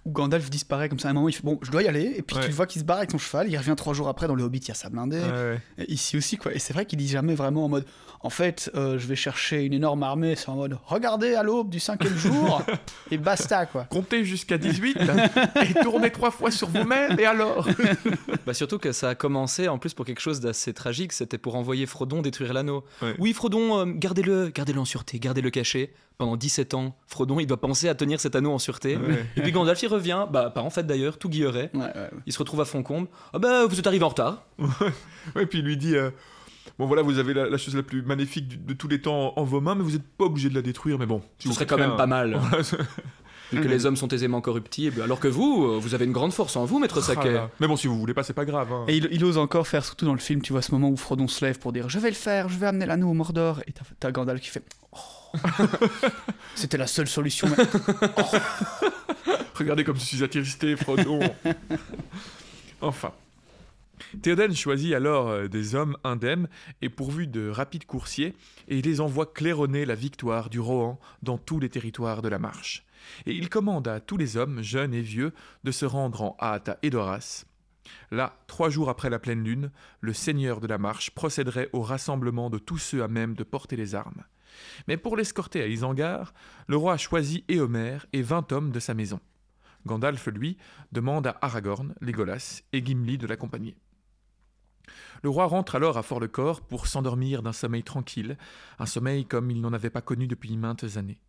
où 0.05 0.11
Gandalf 0.11 0.49
disparaît 0.49 0.89
comme 0.89 0.99
ça 0.99 1.07
à 1.07 1.11
un 1.11 1.13
moment, 1.13 1.29
il 1.29 1.33
fait 1.33 1.43
bon, 1.43 1.59
je 1.61 1.71
dois 1.71 1.83
y 1.83 1.87
aller, 1.87 2.13
et 2.17 2.21
puis 2.21 2.35
Ouais. 2.35 2.41
tu 2.43 2.47
le 2.49 2.53
vois 2.55 2.65
qu'il 2.67 2.81
se 2.81 2.85
barre 2.85 2.97
avec 2.97 3.11
son 3.11 3.17
cheval, 3.17 3.49
il 3.49 3.57
revient 3.57 3.73
trois 3.77 3.93
jours 3.93 4.07
après 4.07 4.27
dans 4.27 4.35
le 4.35 4.43
Hobbit, 4.43 4.59
il 4.59 4.67
y 4.67 4.71
a 4.71 4.75
sa 4.75 4.89
blindée. 4.89 5.19
ouais, 5.19 5.29
ouais. 5.31 5.59
Et 5.77 5.91
Ici 5.91 6.17
aussi, 6.17 6.37
quoi. 6.37 6.53
Et 6.53 6.59
c'est 6.59 6.73
vrai 6.73 6.85
qu'il 6.85 6.97
dit 6.99 7.07
jamais 7.07 7.35
vraiment 7.35 7.65
en 7.65 7.69
mode 7.69 7.85
en 8.23 8.29
fait, 8.29 8.69
euh, 8.75 8.99
je 8.99 9.07
vais 9.07 9.15
chercher 9.15 9.63
une 9.63 9.73
énorme 9.73 10.03
armée, 10.03 10.35
c'est 10.35 10.49
en 10.49 10.55
mode 10.55 10.77
regardez 10.85 11.33
à 11.33 11.41
l'aube 11.43 11.69
du 11.69 11.79
cinquième 11.79 12.15
jour, 12.17 12.61
et 13.11 13.17
basta, 13.17 13.65
quoi. 13.65 13.85
Comptez 13.85 14.23
jusqu'à 14.25 14.57
18 14.59 14.97
et 15.67 15.73
tournez 15.81 16.11
trois 16.11 16.29
fois 16.31 16.51
sur 16.51 16.67
vous-même, 16.69 17.19
et 17.19 17.25
alors 17.25 17.67
Bah 18.45 18.53
surtout 18.53 18.77
que 18.79 18.91
ça 18.91 19.09
a 19.09 19.15
commencé 19.15 19.67
en 19.67 19.77
plus 19.77 19.93
pour 19.93 20.05
quelque 20.05 20.19
chose 20.21 20.39
d'assez 20.39 20.73
tragique, 20.73 21.13
c'était 21.13 21.37
pour 21.37 21.55
envoyer 21.55 21.85
Frodon 21.85 22.21
détruire 22.21 22.53
l'anneau. 22.53 22.83
Ouais. 23.01 23.15
Oui, 23.19 23.33
Frodon, 23.33 23.79
euh, 23.79 23.85
gardez-le, 23.87 24.49
gardez-le 24.49 24.79
en 24.79 24.85
sûreté, 24.85 25.19
gardez-le 25.19 25.49
caché. 25.49 25.93
Pendant 26.17 26.37
17 26.37 26.73
ans, 26.75 26.80
Frodon, 27.07 27.39
il 27.39 27.45
doit 27.47 27.59
penser 27.59 27.87
à 27.89 27.95
tenir 27.95 28.19
cet 28.19 28.35
anneau 28.35 28.51
en 28.51 28.59
sûreté. 28.59 28.97
Ouais. 28.97 29.25
Et 29.35 29.41
puis 29.41 29.51
Gandalf, 29.51 29.81
il 29.83 29.87
revient, 29.87 30.25
bah 30.31 30.49
pas 30.49 30.61
en 30.61 30.69
fait 30.69 30.83
d'ailleurs, 30.85 31.17
tout 31.17 31.29
guilleret. 31.29 31.69
Ouais, 31.73 31.79
ouais, 31.81 31.85
ouais. 31.95 32.09
Il 32.25 32.33
se 32.33 32.39
retrouve 32.39 32.61
à 32.61 32.65
Foncombe. 32.65 33.07
Ah 33.33 33.39
bah 33.39 33.65
vous 33.67 33.79
êtes 33.79 33.87
arrivé 33.87 34.03
en 34.03 34.09
retard. 34.09 34.43
Ouais, 35.35 35.45
puis 35.45 35.59
il 35.59 35.65
lui 35.65 35.77
dit 35.77 35.95
euh, 35.95 36.09
Bon, 36.79 36.85
voilà, 36.85 37.01
vous 37.01 37.17
avez 37.19 37.33
la, 37.33 37.49
la 37.49 37.57
chose 37.57 37.75
la 37.75 37.83
plus 37.83 38.01
magnifique 38.01 38.47
du- 38.47 38.57
de 38.57 38.73
tous 38.73 38.87
les 38.87 39.01
temps 39.01 39.33
en, 39.35 39.41
en 39.41 39.43
vos 39.43 39.61
mains, 39.61 39.75
mais 39.75 39.83
vous 39.83 39.91
n'êtes 39.91 40.07
pas 40.17 40.25
obligé 40.25 40.49
de 40.49 40.55
la 40.55 40.61
détruire. 40.61 40.97
Mais 40.99 41.05
bon, 41.05 41.21
Ce 41.39 41.51
serait 41.51 41.65
quand 41.65 41.77
même 41.77 41.95
pas 41.95 42.07
mal. 42.07 42.39
C'est- 42.63 42.77
Vu 43.51 43.59
que 43.61 43.67
les 43.67 43.85
hommes 43.85 43.97
sont 43.97 44.07
aisément 44.07 44.39
corruptibles. 44.39 45.01
Alors 45.01 45.19
que 45.19 45.27
vous, 45.27 45.65
euh, 45.65 45.77
vous 45.77 45.93
avez 45.93 46.05
une 46.05 46.13
grande 46.13 46.31
force 46.31 46.55
en 46.55 46.63
vous, 46.63 46.79
maître 46.79 47.01
Saquet. 47.01 47.31
Voilà. 47.31 47.49
Mais 47.59 47.67
bon, 47.67 47.75
si 47.75 47.87
vous 47.87 47.99
voulez 47.99 48.13
pas, 48.13 48.23
c'est 48.23 48.31
pas 48.31 48.45
grave. 48.45 48.71
hein. 48.71 48.85
Et 48.87 48.95
il, 48.95 49.09
il 49.11 49.25
ose 49.25 49.37
encore 49.37 49.67
faire, 49.67 49.83
surtout 49.83 50.05
dans 50.05 50.13
le 50.13 50.19
film, 50.21 50.41
tu 50.41 50.53
vois 50.53 50.61
ce 50.61 50.71
moment 50.71 50.87
où 50.87 50.95
Frodon 50.95 51.27
se 51.27 51.43
lève 51.43 51.59
pour 51.59 51.73
dire 51.73 51.89
je 51.89 51.99
vais 51.99 52.07
le 52.07 52.15
faire, 52.15 52.47
je 52.47 52.57
vais 52.57 52.67
amener 52.67 52.85
l'anneau 52.85 53.09
au 53.09 53.13
Mordor, 53.13 53.59
et 53.67 53.73
t'as- 53.73 53.83
t'as 53.99 54.11
Gandalf 54.11 54.39
qui 54.39 54.47
fait 54.47 54.63
Oh. 54.93 54.97
C'était 56.55 56.77
la 56.77 56.87
seule 56.87 57.07
solution. 57.07 57.47
mais- 57.49 57.63
Regardez 59.55 59.83
comme 59.83 59.97
je 59.97 60.01
suis 60.05 60.23
attristé, 60.23 60.75
Frodon. 60.75 61.19
enfin. 62.81 63.11
Théoden 64.21 64.53
choisit 64.55 64.93
alors 64.93 65.29
euh, 65.29 65.47
des 65.47 65.75
hommes 65.75 65.95
indemnes 66.03 66.49
et 66.81 66.89
pourvus 66.89 67.27
de 67.27 67.47
rapides 67.49 67.85
coursiers 67.85 68.35
et 68.67 68.77
il 68.79 68.85
les 68.85 68.99
envoie 68.99 69.27
claironner 69.27 69.85
la 69.85 69.95
victoire 69.95 70.49
du 70.49 70.59
Rohan 70.59 70.99
dans 71.21 71.37
tous 71.37 71.59
les 71.59 71.69
territoires 71.69 72.21
de 72.21 72.27
la 72.27 72.39
marche. 72.39 72.83
Et 73.25 73.33
il 73.33 73.47
commande 73.49 73.87
à 73.87 73.99
tous 73.99 74.17
les 74.17 74.37
hommes, 74.37 74.61
jeunes 74.61 74.93
et 74.93 75.01
vieux, 75.01 75.33
de 75.63 75.71
se 75.71 75.85
rendre 75.85 76.21
en 76.23 76.37
hâte 76.41 76.69
à 76.69 76.77
Edoras. 76.81 77.45
Là, 78.11 78.35
trois 78.47 78.69
jours 78.69 78.89
après 78.89 79.09
la 79.09 79.19
pleine 79.19 79.43
lune, 79.43 79.71
le 80.01 80.13
seigneur 80.13 80.59
de 80.61 80.67
la 80.67 80.77
marche 80.77 81.11
procéderait 81.11 81.69
au 81.71 81.81
rassemblement 81.81 82.49
de 82.49 82.57
tous 82.57 82.77
ceux 82.79 83.03
à 83.03 83.07
même 83.07 83.35
de 83.35 83.43
porter 83.43 83.75
les 83.75 83.95
armes. 83.95 84.23
Mais 84.87 84.97
pour 84.97 85.17
l'escorter 85.17 85.61
à 85.61 85.67
Isengard, 85.67 86.33
le 86.67 86.77
roi 86.77 86.97
choisit 86.97 87.43
Éomer 87.49 87.97
et 88.13 88.21
vingt 88.21 88.51
hommes 88.51 88.71
de 88.71 88.79
sa 88.79 88.93
maison. 88.93 89.19
Gandalf, 89.85 90.27
lui, 90.27 90.57
demande 90.91 91.27
à 91.27 91.37
Aragorn, 91.41 91.95
Legolas 92.01 92.61
et 92.71 92.85
Gimli 92.85 93.17
de 93.17 93.27
l'accompagner. 93.27 93.75
Le 95.23 95.29
roi 95.29 95.45
rentre 95.45 95.75
alors 95.75 95.97
à 95.97 96.03
Fort-le-Corps 96.03 96.61
pour 96.61 96.87
s'endormir 96.87 97.43
d'un 97.43 97.53
sommeil 97.53 97.83
tranquille, 97.83 98.37
un 98.79 98.85
sommeil 98.85 99.25
comme 99.25 99.51
il 99.51 99.61
n'en 99.61 99.73
avait 99.73 99.89
pas 99.89 100.01
connu 100.01 100.27
depuis 100.27 100.55
maintes 100.57 100.97
années. 100.97 101.19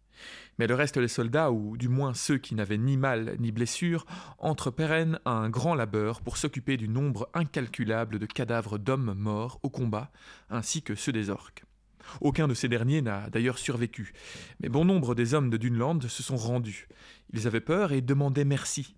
Mais 0.58 0.66
le 0.66 0.74
reste 0.74 0.98
des 0.98 1.08
soldats, 1.08 1.50
ou 1.50 1.76
du 1.76 1.88
moins 1.88 2.14
ceux 2.14 2.38
qui 2.38 2.54
n'avaient 2.54 2.78
ni 2.78 2.96
mal 2.96 3.36
ni 3.38 3.50
blessure, 3.50 4.06
entreprennent 4.38 5.18
un 5.24 5.48
grand 5.48 5.74
labeur 5.74 6.20
pour 6.20 6.36
s'occuper 6.36 6.76
du 6.76 6.88
nombre 6.88 7.28
incalculable 7.34 8.18
de 8.18 8.26
cadavres 8.26 8.78
d'hommes 8.78 9.14
morts 9.14 9.58
au 9.62 9.70
combat, 9.70 10.10
ainsi 10.50 10.82
que 10.82 10.94
ceux 10.94 11.12
des 11.12 11.30
orques. 11.30 11.64
Aucun 12.20 12.48
de 12.48 12.54
ces 12.54 12.68
derniers 12.68 13.02
n'a 13.02 13.28
d'ailleurs 13.30 13.58
survécu, 13.58 14.12
mais 14.60 14.68
bon 14.68 14.84
nombre 14.84 15.14
des 15.14 15.34
hommes 15.34 15.50
de 15.50 15.56
Dunland 15.56 16.00
se 16.02 16.22
sont 16.22 16.36
rendus. 16.36 16.88
Ils 17.32 17.46
avaient 17.46 17.60
peur 17.60 17.92
et 17.92 18.00
demandaient 18.00 18.44
merci. 18.44 18.94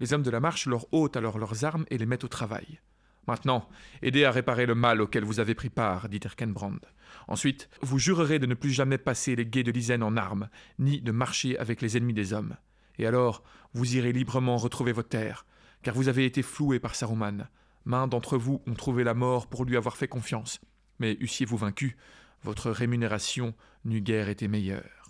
Les 0.00 0.12
hommes 0.12 0.22
de 0.22 0.30
la 0.30 0.40
marche 0.40 0.66
leur 0.66 0.92
ôtent 0.92 1.16
alors 1.16 1.38
leurs 1.38 1.64
armes 1.64 1.84
et 1.90 1.98
les 1.98 2.06
mettent 2.06 2.24
au 2.24 2.28
travail. 2.28 2.80
Maintenant, 3.28 3.68
aidez 4.02 4.24
à 4.24 4.32
réparer 4.32 4.66
le 4.66 4.74
mal 4.74 5.00
auquel 5.00 5.24
vous 5.24 5.38
avez 5.38 5.54
pris 5.54 5.70
part, 5.70 6.08
dit 6.08 6.20
Erkenbrand. 6.24 6.80
Ensuite, 7.28 7.68
vous 7.80 7.98
jurerez 7.98 8.40
de 8.40 8.46
ne 8.46 8.54
plus 8.54 8.72
jamais 8.72 8.98
passer 8.98 9.36
les 9.36 9.46
guets 9.46 9.62
de 9.62 9.70
Lysen 9.70 10.02
en 10.02 10.16
armes, 10.16 10.48
ni 10.78 11.00
de 11.00 11.12
marcher 11.12 11.56
avec 11.58 11.82
les 11.82 11.96
ennemis 11.96 12.14
des 12.14 12.32
hommes. 12.32 12.56
Et 12.98 13.06
alors, 13.06 13.44
vous 13.74 13.96
irez 13.96 14.12
librement 14.12 14.56
retrouver 14.56 14.92
vos 14.92 15.04
terres, 15.04 15.46
car 15.82 15.94
vous 15.94 16.08
avez 16.08 16.24
été 16.24 16.42
floués 16.42 16.80
par 16.80 16.96
Saruman. 16.96 17.48
Main 17.84 18.08
d'entre 18.08 18.36
vous 18.36 18.62
ont 18.66 18.74
trouvé 18.74 19.04
la 19.04 19.14
mort 19.14 19.46
pour 19.48 19.64
lui 19.64 19.76
avoir 19.76 19.96
fait 19.96 20.08
confiance. 20.08 20.60
Mais 20.98 21.16
eussiez-vous 21.20 21.56
vaincu, 21.56 21.96
votre 22.42 22.70
rémunération 22.70 23.54
n'eût 23.84 24.00
guère 24.00 24.28
été 24.28 24.48
meilleure. 24.48 25.02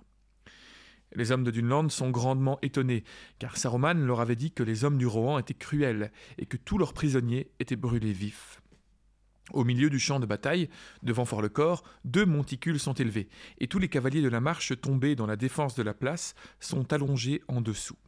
Les 1.15 1.31
hommes 1.31 1.45
de 1.45 1.51
Dunland 1.51 1.91
sont 1.91 2.11
grandement 2.11 2.59
étonnés, 2.63 3.05
car 3.39 3.57
Saruman 3.57 4.07
leur 4.07 4.21
avait 4.21 4.37
dit 4.37 4.51
que 4.51 4.63
les 4.63 4.85
hommes 4.85 4.97
du 4.97 5.07
Rohan 5.07 5.39
étaient 5.39 5.53
cruels 5.53 6.11
et 6.39 6.47
que 6.47 6.57
tous 6.57 6.79
leurs 6.79 6.95
prisonniers 6.95 7.51
étaient 7.61 7.77
brûlés 7.77 8.13
vifs. 8.13 8.61
Au 9.53 9.65
milieu 9.65 9.91
du 9.91 9.99
champ 9.99 10.21
de 10.21 10.27
bataille, 10.27 10.71
devant 11.03 11.27
Fort-le-Corps, 11.27 11.83
deux 12.05 12.25
monticules 12.25 12.81
sont 12.81 12.95
élevés, 12.95 13.29
et 13.59 13.67
tous 13.67 13.79
les 13.79 13.89
cavaliers 13.89 14.23
de 14.23 14.29
la 14.29 14.41
marche 14.41 14.81
tombés 14.81 15.15
dans 15.15 15.27
la 15.27 15.37
défense 15.37 15.75
de 15.75 15.83
la 15.83 15.95
place 15.95 16.35
sont 16.61 16.93
allongés 16.93 17.43
en 17.49 17.61
dessous. 17.61 17.99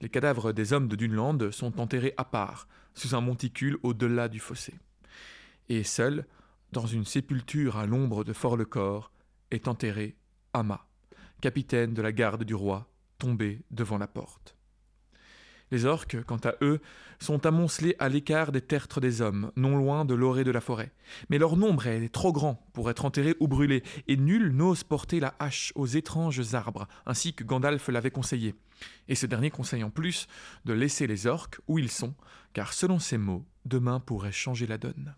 Les 0.00 0.08
cadavres 0.08 0.52
des 0.52 0.72
hommes 0.72 0.88
de 0.88 0.96
Dunland 0.96 1.50
sont 1.52 1.80
enterrés 1.80 2.14
à 2.16 2.24
part, 2.24 2.66
sous 2.94 3.14
un 3.14 3.20
monticule 3.20 3.78
au-delà 3.82 4.28
du 4.28 4.40
fossé. 4.40 4.74
Et 5.68 5.84
seul, 5.84 6.26
dans 6.76 6.86
une 6.86 7.06
sépulture 7.06 7.78
à 7.78 7.86
l'ombre 7.86 8.22
de 8.22 8.34
Fort-le-Corps, 8.34 9.10
est 9.50 9.66
enterré 9.66 10.14
Ama, 10.52 10.86
capitaine 11.40 11.94
de 11.94 12.02
la 12.02 12.12
garde 12.12 12.44
du 12.44 12.54
roi, 12.54 12.86
tombé 13.16 13.62
devant 13.70 13.96
la 13.96 14.06
porte. 14.06 14.58
Les 15.70 15.86
orques, 15.86 16.22
quant 16.24 16.40
à 16.44 16.52
eux, 16.60 16.82
sont 17.18 17.46
amoncelés 17.46 17.96
à 17.98 18.10
l'écart 18.10 18.52
des 18.52 18.60
tertres 18.60 19.00
des 19.00 19.22
hommes, 19.22 19.52
non 19.56 19.78
loin 19.78 20.04
de 20.04 20.12
l'orée 20.12 20.44
de 20.44 20.50
la 20.50 20.60
forêt. 20.60 20.92
Mais 21.30 21.38
leur 21.38 21.56
nombre 21.56 21.86
est 21.86 22.12
trop 22.12 22.30
grand 22.30 22.68
pour 22.74 22.90
être 22.90 23.06
enterré 23.06 23.36
ou 23.40 23.48
brûlé, 23.48 23.82
et 24.06 24.18
nul 24.18 24.50
n'ose 24.50 24.84
porter 24.84 25.18
la 25.18 25.34
hache 25.38 25.72
aux 25.76 25.86
étranges 25.86 26.54
arbres, 26.54 26.88
ainsi 27.06 27.32
que 27.32 27.42
Gandalf 27.42 27.88
l'avait 27.88 28.10
conseillé. 28.10 28.54
Et 29.08 29.14
ce 29.14 29.24
dernier 29.24 29.50
conseille 29.50 29.82
en 29.82 29.90
plus 29.90 30.26
de 30.66 30.74
laisser 30.74 31.06
les 31.06 31.26
orques 31.26 31.58
où 31.68 31.78
ils 31.78 31.90
sont, 31.90 32.14
car 32.52 32.74
selon 32.74 32.98
ses 32.98 33.16
mots, 33.16 33.46
demain 33.64 33.98
pourrait 33.98 34.30
changer 34.30 34.66
la 34.66 34.76
donne. 34.76 35.16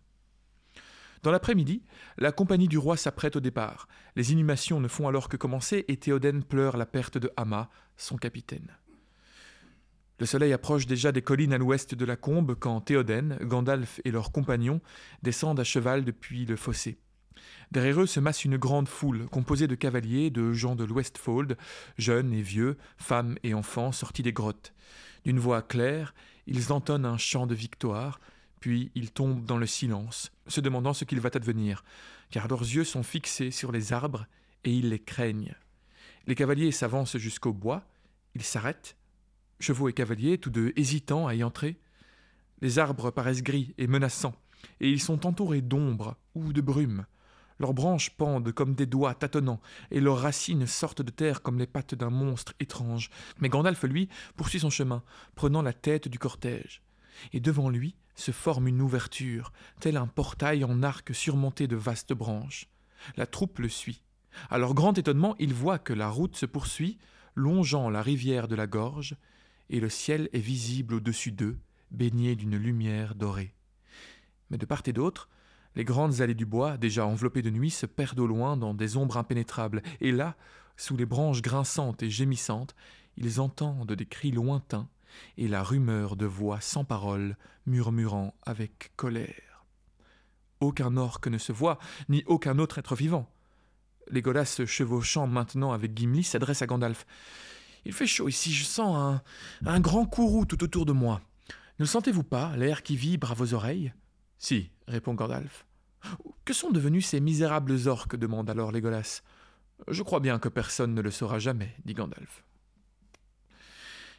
Dans 1.22 1.30
l'après-midi, 1.30 1.82
la 2.16 2.32
compagnie 2.32 2.68
du 2.68 2.78
roi 2.78 2.96
s'apprête 2.96 3.37
au 3.37 3.40
départ. 3.40 3.88
Les 4.16 4.32
inhumations 4.32 4.80
ne 4.80 4.88
font 4.88 5.08
alors 5.08 5.28
que 5.28 5.37
commencer 5.37 5.84
et 5.88 5.96
Théoden 5.96 6.42
pleure 6.42 6.76
la 6.76 6.87
perte 6.87 7.18
de 7.18 7.30
Hama, 7.37 7.70
son 7.96 8.16
capitaine. 8.16 8.76
Le 10.20 10.26
soleil 10.26 10.52
approche 10.52 10.87
déjà 10.87 11.12
des 11.12 11.22
collines 11.22 11.52
à 11.52 11.58
l'ouest 11.58 11.94
de 11.94 12.04
la 12.04 12.16
combe 12.16 12.56
quand 12.58 12.80
Théoden, 12.80 13.38
Gandalf 13.42 14.00
et 14.04 14.10
leurs 14.10 14.32
compagnons 14.32 14.80
descendent 15.22 15.60
à 15.60 15.64
cheval 15.64 16.04
depuis 16.04 16.44
le 16.44 16.56
fossé. 16.56 16.98
Derrière 17.70 18.00
eux 18.00 18.06
se 18.06 18.18
masse 18.18 18.44
une 18.44 18.56
grande 18.56 18.88
foule, 18.88 19.28
composée 19.28 19.68
de 19.68 19.76
cavaliers, 19.76 20.30
de 20.30 20.52
gens 20.52 20.75
de 20.75 20.84
l'Westfold, 20.84 21.56
jeunes 21.98 22.32
et 22.32 22.42
vieux, 22.42 22.76
femmes 22.96 23.37
et 23.44 23.54
enfants 23.54 23.92
sortis 23.92 24.22
des 24.22 24.32
grottes. 24.32 24.72
D'une 25.25 25.38
voix 25.38 25.62
claire, 25.62 26.14
ils 26.46 26.72
entonnent 26.72 27.06
un 27.06 27.18
chant 27.18 27.46
de 27.46 27.54
victoire, 27.54 28.18
puis 28.60 28.90
ils 28.94 29.10
tombent 29.10 29.44
dans 29.44 29.56
le 29.56 29.66
silence, 29.66 30.30
se 30.46 30.60
demandant 30.60 30.94
ce 30.94 31.04
qu'il 31.04 31.20
va 31.20 31.30
advenir, 31.32 31.84
car 32.30 32.48
leurs 32.48 32.62
yeux 32.62 32.84
sont 32.84 33.02
fixés 33.02 33.50
sur 33.50 33.72
les 33.72 33.92
arbres 33.92 34.26
et 34.64 34.72
ils 34.72 34.90
les 34.90 34.98
craignent. 34.98 35.54
Les 36.26 36.34
cavaliers 36.34 36.72
s'avancent 36.72 37.16
jusqu'au 37.16 37.52
bois, 37.52 37.84
ils 38.34 38.42
s'arrêtent, 38.42 38.96
chevaux 39.60 39.88
et 39.88 39.92
cavaliers, 39.92 40.38
tous 40.38 40.50
deux 40.50 40.72
hésitants 40.76 41.26
à 41.26 41.34
y 41.34 41.42
entrer. 41.42 41.78
Les 42.60 42.78
arbres 42.78 43.10
paraissent 43.10 43.42
gris 43.42 43.74
et 43.78 43.86
menaçants, 43.86 44.34
et 44.80 44.90
ils 44.90 45.00
sont 45.00 45.26
entourés 45.26 45.62
d'ombre 45.62 46.16
ou 46.34 46.52
de 46.52 46.60
brume. 46.60 47.06
Leurs 47.60 47.74
branches 47.74 48.10
pendent 48.10 48.52
comme 48.52 48.74
des 48.74 48.86
doigts 48.86 49.14
tâtonnants, 49.14 49.60
et 49.90 50.00
leurs 50.00 50.18
racines 50.18 50.66
sortent 50.66 51.02
de 51.02 51.10
terre 51.10 51.42
comme 51.42 51.58
les 51.58 51.66
pattes 51.66 51.94
d'un 51.94 52.10
monstre 52.10 52.54
étrange. 52.60 53.10
Mais 53.40 53.48
Gandalf, 53.48 53.82
lui, 53.84 54.08
poursuit 54.36 54.60
son 54.60 54.70
chemin, 54.70 55.02
prenant 55.34 55.62
la 55.62 55.72
tête 55.72 56.08
du 56.08 56.18
cortège. 56.18 56.82
Et 57.32 57.40
devant 57.40 57.70
lui 57.70 57.94
se 58.14 58.32
forme 58.32 58.68
une 58.68 58.82
ouverture, 58.82 59.52
tel 59.80 59.96
un 59.96 60.06
portail 60.06 60.64
en 60.64 60.82
arc 60.82 61.14
surmonté 61.14 61.66
de 61.66 61.76
vastes 61.76 62.12
branches. 62.12 62.68
La 63.16 63.26
troupe 63.26 63.60
le 63.60 63.68
suit. 63.68 64.02
À 64.50 64.58
leur 64.58 64.75
grand 64.75 64.96
étonnement, 64.98 65.37
ils 65.38 65.54
voient 65.54 65.78
que 65.78 65.92
la 65.92 66.08
route 66.08 66.37
se 66.37 66.46
poursuit, 66.46 66.98
longeant 67.34 67.90
la 67.90 68.02
rivière 68.02 68.48
de 68.48 68.56
la 68.56 68.66
gorge, 68.66 69.16
et 69.70 69.80
le 69.80 69.88
ciel 69.88 70.28
est 70.32 70.40
visible 70.40 70.94
au-dessus 70.94 71.32
d'eux, 71.32 71.58
baigné 71.90 72.34
d'une 72.34 72.56
lumière 72.56 73.14
dorée. 73.14 73.54
Mais 74.50 74.58
de 74.58 74.66
part 74.66 74.82
et 74.87 74.92
d'autre, 74.92 75.28
les 75.76 75.84
grandes 75.84 76.20
allées 76.20 76.34
du 76.34 76.46
bois, 76.46 76.76
déjà 76.76 77.06
enveloppées 77.06 77.42
de 77.42 77.50
nuit, 77.50 77.70
se 77.70 77.87
perdent 77.87 78.20
au 78.20 78.26
loin 78.26 78.56
dans 78.56 78.75
des 78.75 78.96
ombres 78.96 79.16
impénétrables, 79.16 79.82
et 80.00 80.10
là, 80.10 80.37
sous 80.76 80.96
les 80.96 81.06
branches 81.06 81.42
grinçantes 81.42 82.02
et 82.02 82.10
gémissantes, 82.10 82.75
ils 83.16 83.40
entendent 83.40 83.92
des 83.92 84.06
cris 84.06 84.30
lointains 84.30 84.88
et 85.36 85.48
la 85.48 85.62
rumeur 85.62 86.16
de 86.16 86.26
voix 86.26 86.60
sans 86.60 86.84
parole 86.84 87.36
murmurant 87.66 88.34
avec 88.44 88.92
colère. 88.96 89.64
Aucun 90.60 90.96
orque 90.96 91.28
ne 91.28 91.38
se 91.38 91.52
voit, 91.52 91.78
ni 92.08 92.24
aucun 92.26 92.58
autre 92.58 92.78
être 92.78 92.96
vivant. 92.96 93.30
Légolas, 94.10 94.46
se 94.46 94.66
chevauchant 94.66 95.26
maintenant 95.26 95.72
avec 95.72 95.96
Gimli, 95.96 96.24
s'adresse 96.24 96.62
à 96.62 96.66
Gandalf. 96.66 97.06
Il 97.84 97.92
fait 97.92 98.06
chaud 98.06 98.28
ici, 98.28 98.52
je 98.52 98.64
sens 98.64 98.96
un, 98.96 99.22
un 99.70 99.80
grand 99.80 100.06
courroux 100.06 100.46
tout 100.46 100.62
autour 100.64 100.86
de 100.86 100.92
moi. 100.92 101.20
Ne 101.78 101.84
le 101.84 101.86
sentez-vous 101.86 102.24
pas, 102.24 102.56
l'air 102.56 102.82
qui 102.82 102.96
vibre 102.96 103.30
à 103.30 103.34
vos 103.34 103.54
oreilles? 103.54 103.92
Si, 104.38 104.70
répond 104.88 105.14
Gandalf. 105.14 105.64
Que 106.44 106.52
sont 106.52 106.70
devenus 106.70 107.06
ces 107.06 107.20
misérables 107.20 107.76
orques? 107.86 108.16
demande 108.16 108.50
alors 108.50 108.72
Légolas. 108.72 109.22
Je 109.86 110.02
crois 110.02 110.20
bien 110.20 110.38
que 110.38 110.48
personne 110.48 110.94
ne 110.94 111.02
le 111.02 111.10
saura 111.10 111.38
jamais, 111.38 111.74
dit 111.84 111.94
Gandalf. 111.94 112.44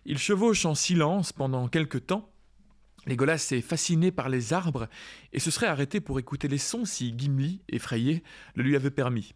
Il 0.06 0.18
chevauche 0.18 0.66
en 0.66 0.76
silence 0.76 1.34
pendant 1.34 1.68
quelque 1.68 1.98
temps. 1.98 2.30
Légolas 3.06 3.50
est 3.52 3.62
fasciné 3.62 4.12
par 4.12 4.30
les 4.30 4.54
arbres 4.54 4.88
et 5.34 5.40
se 5.40 5.52
serait 5.52 5.68
arrêté 5.68 6.02
pour 6.02 6.20
écouter 6.20 6.48
les 6.48 6.58
sons 6.58 6.86
si 6.86 7.14
Gimli, 7.18 7.62
effrayé, 7.70 8.24
le 8.56 8.64
lui 8.64 8.76
avait 8.76 8.92
permis. 8.92 9.34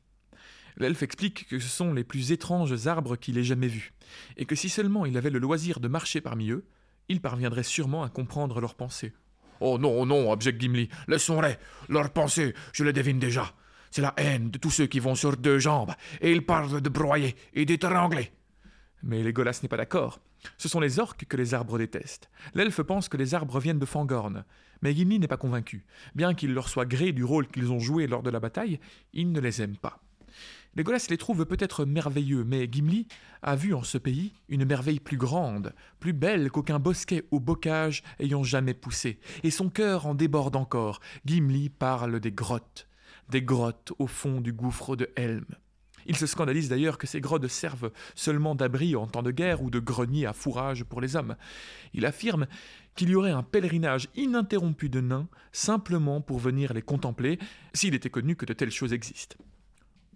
L'elfe 0.77 1.03
explique 1.03 1.47
que 1.47 1.59
ce 1.59 1.67
sont 1.67 1.93
les 1.93 2.03
plus 2.03 2.31
étranges 2.31 2.87
arbres 2.87 3.15
qu'il 3.15 3.37
ait 3.37 3.43
jamais 3.43 3.67
vus, 3.67 3.93
et 4.37 4.45
que 4.45 4.55
si 4.55 4.69
seulement 4.69 5.05
il 5.05 5.17
avait 5.17 5.29
le 5.29 5.39
loisir 5.39 5.79
de 5.79 5.87
marcher 5.87 6.19
parmi 6.19 6.49
eux, 6.49 6.65
il 7.09 7.21
parviendrait 7.21 7.63
sûrement 7.63 8.03
à 8.03 8.09
comprendre 8.09 8.59
leurs 8.59 8.75
pensées. 8.75 9.13
Oh 9.59 9.77
non, 9.77 10.05
non, 10.05 10.31
objecte 10.31 10.59
Gimli, 10.59 10.89
laissons-les. 11.07 11.57
Leurs 11.89 12.11
pensées, 12.11 12.53
je 12.73 12.83
les 12.83 12.93
devine 12.93 13.19
déjà. 13.19 13.53
C'est 13.91 14.01
la 14.01 14.13
haine 14.17 14.49
de 14.49 14.57
tous 14.57 14.71
ceux 14.71 14.87
qui 14.87 14.99
vont 14.99 15.15
sur 15.15 15.37
deux 15.37 15.59
jambes, 15.59 15.93
et 16.21 16.31
ils 16.31 16.45
parlent 16.45 16.81
de 16.81 16.89
broyer 16.89 17.35
et 17.53 17.65
d'étrangler. 17.65 18.31
Mais 19.03 19.21
Legolas 19.21 19.59
n'est 19.61 19.69
pas 19.69 19.77
d'accord. 19.77 20.19
Ce 20.57 20.69
sont 20.69 20.79
les 20.79 20.99
orques 20.99 21.25
que 21.25 21.37
les 21.37 21.53
arbres 21.53 21.77
détestent. 21.77 22.29
L'elfe 22.53 22.81
pense 22.81 23.09
que 23.09 23.17
les 23.17 23.33
arbres 23.33 23.59
viennent 23.59 23.79
de 23.79 23.85
Fangorn, 23.85 24.43
mais 24.81 24.93
Gimli 24.93 25.19
n'est 25.19 25.27
pas 25.27 25.37
convaincu. 25.37 25.85
Bien 26.15 26.33
qu'il 26.33 26.53
leur 26.53 26.69
soit 26.69 26.85
gré 26.85 27.11
du 27.11 27.23
rôle 27.23 27.47
qu'ils 27.47 27.71
ont 27.71 27.79
joué 27.79 28.07
lors 28.07 28.23
de 28.23 28.29
la 28.29 28.39
bataille, 28.39 28.79
il 29.13 29.31
ne 29.31 29.39
les 29.39 29.61
aime 29.61 29.77
pas. 29.77 29.99
Legolas 30.75 31.05
les 31.09 31.17
trouve 31.17 31.45
peut-être 31.45 31.85
merveilleux, 31.85 32.43
mais 32.43 32.67
Gimli 32.71 33.07
a 33.43 33.55
vu 33.55 33.75
en 33.75 33.83
ce 33.83 33.99
pays 33.99 34.33
une 34.49 34.65
merveille 34.65 34.99
plus 34.99 35.17
grande, 35.17 35.73
plus 35.99 36.13
belle 36.13 36.49
qu'aucun 36.49 36.79
bosquet 36.79 37.25
ou 37.29 37.39
bocage 37.39 38.03
ayant 38.19 38.43
jamais 38.43 38.73
poussé, 38.73 39.19
et 39.43 39.51
son 39.51 39.69
cœur 39.69 40.07
en 40.07 40.15
déborde 40.15 40.55
encore. 40.55 40.99
Gimli 41.25 41.69
parle 41.69 42.19
des 42.19 42.31
grottes, 42.31 42.87
des 43.29 43.43
grottes 43.43 43.93
au 43.99 44.07
fond 44.07 44.41
du 44.41 44.51
gouffre 44.51 44.95
de 44.95 45.11
Helm. 45.15 45.45
Il 46.05 46.15
se 46.15 46.25
scandalise 46.25 46.69
d'ailleurs 46.69 46.97
que 46.97 47.07
ces 47.07 47.21
grottes 47.21 47.47
servent 47.47 47.91
seulement 48.15 48.55
d'abri 48.55 48.95
en 48.95 49.07
temps 49.07 49.23
de 49.23 49.31
guerre 49.31 49.61
ou 49.61 49.69
de 49.69 49.79
grenier 49.79 50.25
à 50.25 50.33
fourrage 50.33 50.83
pour 50.83 51.01
les 51.01 51.15
hommes. 51.15 51.35
Il 51.93 52.05
affirme 52.05 52.47
qu'il 52.95 53.09
y 53.09 53.15
aurait 53.15 53.31
un 53.31 53.43
pèlerinage 53.43 54.07
ininterrompu 54.15 54.89
de 54.89 55.01
nains 55.01 55.27
simplement 55.51 56.21
pour 56.21 56.39
venir 56.39 56.73
les 56.73 56.81
contempler, 56.81 57.39
s'il 57.73 57.95
était 57.95 58.09
connu 58.09 58.35
que 58.35 58.45
de 58.45 58.53
telles 58.53 58.71
choses 58.71 58.93
existent. 58.93 59.37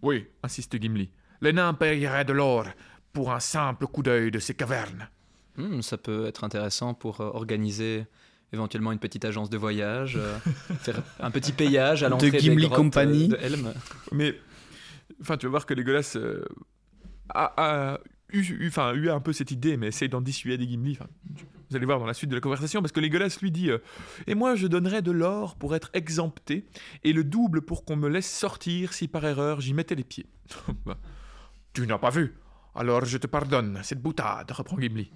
Oui, 0.02 0.28
insiste 0.44 0.80
Gimli. 0.80 1.10
Les 1.42 1.54
nains 1.54 1.74
payeraient 1.74 2.26
de 2.26 2.34
l'or 2.34 2.66
pour 3.14 3.32
un 3.32 3.40
simple 3.40 3.88
coup 3.88 4.04
d'œil 4.04 4.30
de 4.32 4.40
ces 4.40 4.54
cavernes. 4.54 5.10
Hmm, 5.56 5.82
ça 5.82 5.98
peut 5.98 6.28
être 6.28 6.44
intéressant 6.44 6.94
pour 6.94 7.22
euh, 7.22 7.26
organiser 7.34 8.06
éventuellement 8.54 8.92
une 8.92 9.00
petite 9.00 9.26
agence 9.26 9.50
de 9.50 9.58
voyage, 9.58 10.16
euh, 10.18 10.38
faire 10.82 11.02
un 11.20 11.32
petit 11.32 11.52
payage 11.52 12.04
à 12.04 12.10
l'entrée 12.10 12.32
de 12.32 12.38
Gimli 12.38 12.64
des 12.64 12.68
grottes, 12.68 12.78
Company. 12.78 13.26
euh, 13.26 13.38
de 13.38 13.44
Helm. 13.44 13.74
Mais, 14.12 14.36
enfin, 15.22 15.38
tu 15.38 15.46
vas 15.46 15.52
voir 15.52 15.66
que 15.66 15.74
Legolas 15.74 16.14
euh, 16.16 16.46
a, 17.30 18.00
eu, 18.32 19.10
un 19.10 19.20
peu 19.20 19.34
cette 19.34 19.52
idée, 19.52 19.78
mais 19.78 19.88
essaye 19.88 20.10
d'en 20.10 20.22
dissuader 20.22 20.68
Gimli. 20.68 20.98
Vous 21.70 21.76
allez 21.76 21.86
voir 21.86 22.00
dans 22.00 22.06
la 22.06 22.14
suite 22.14 22.30
de 22.30 22.36
la 22.36 22.42
conversation, 22.42 22.82
parce 22.82 22.92
que 22.92 23.00
Legolas 23.00 23.38
lui 23.42 23.52
dit 23.52 23.70
euh, 23.70 23.80
Et 24.28 24.36
moi, 24.36 24.56
je 24.56 24.68
donnerais 24.68 25.02
de 25.02 25.12
l'or 25.12 25.56
pour 25.56 25.76
être 25.76 25.90
exempté, 25.94 26.66
et 27.04 27.14
le 27.14 27.24
double 27.24 27.62
pour 27.62 27.86
qu'on 27.86 27.96
me 27.96 28.10
laisse 28.10 28.30
sortir 28.30 28.94
si 28.94 29.08
par 29.08 29.26
erreur 29.26 29.62
j'y 29.62 29.74
mettais 29.74 29.96
les 29.96 30.04
pieds. 30.04 30.28
Bah, 30.86 30.98
Tu 31.74 31.86
n'as 31.86 31.98
pas 31.98 32.10
vu. 32.10 32.36
Alors 32.76 33.06
je 33.06 33.18
te 33.18 33.28
pardonne 33.28 33.80
cette 33.84 34.02
boutade, 34.02 34.52
reprend 34.52 34.80
Gimli. 34.80 35.12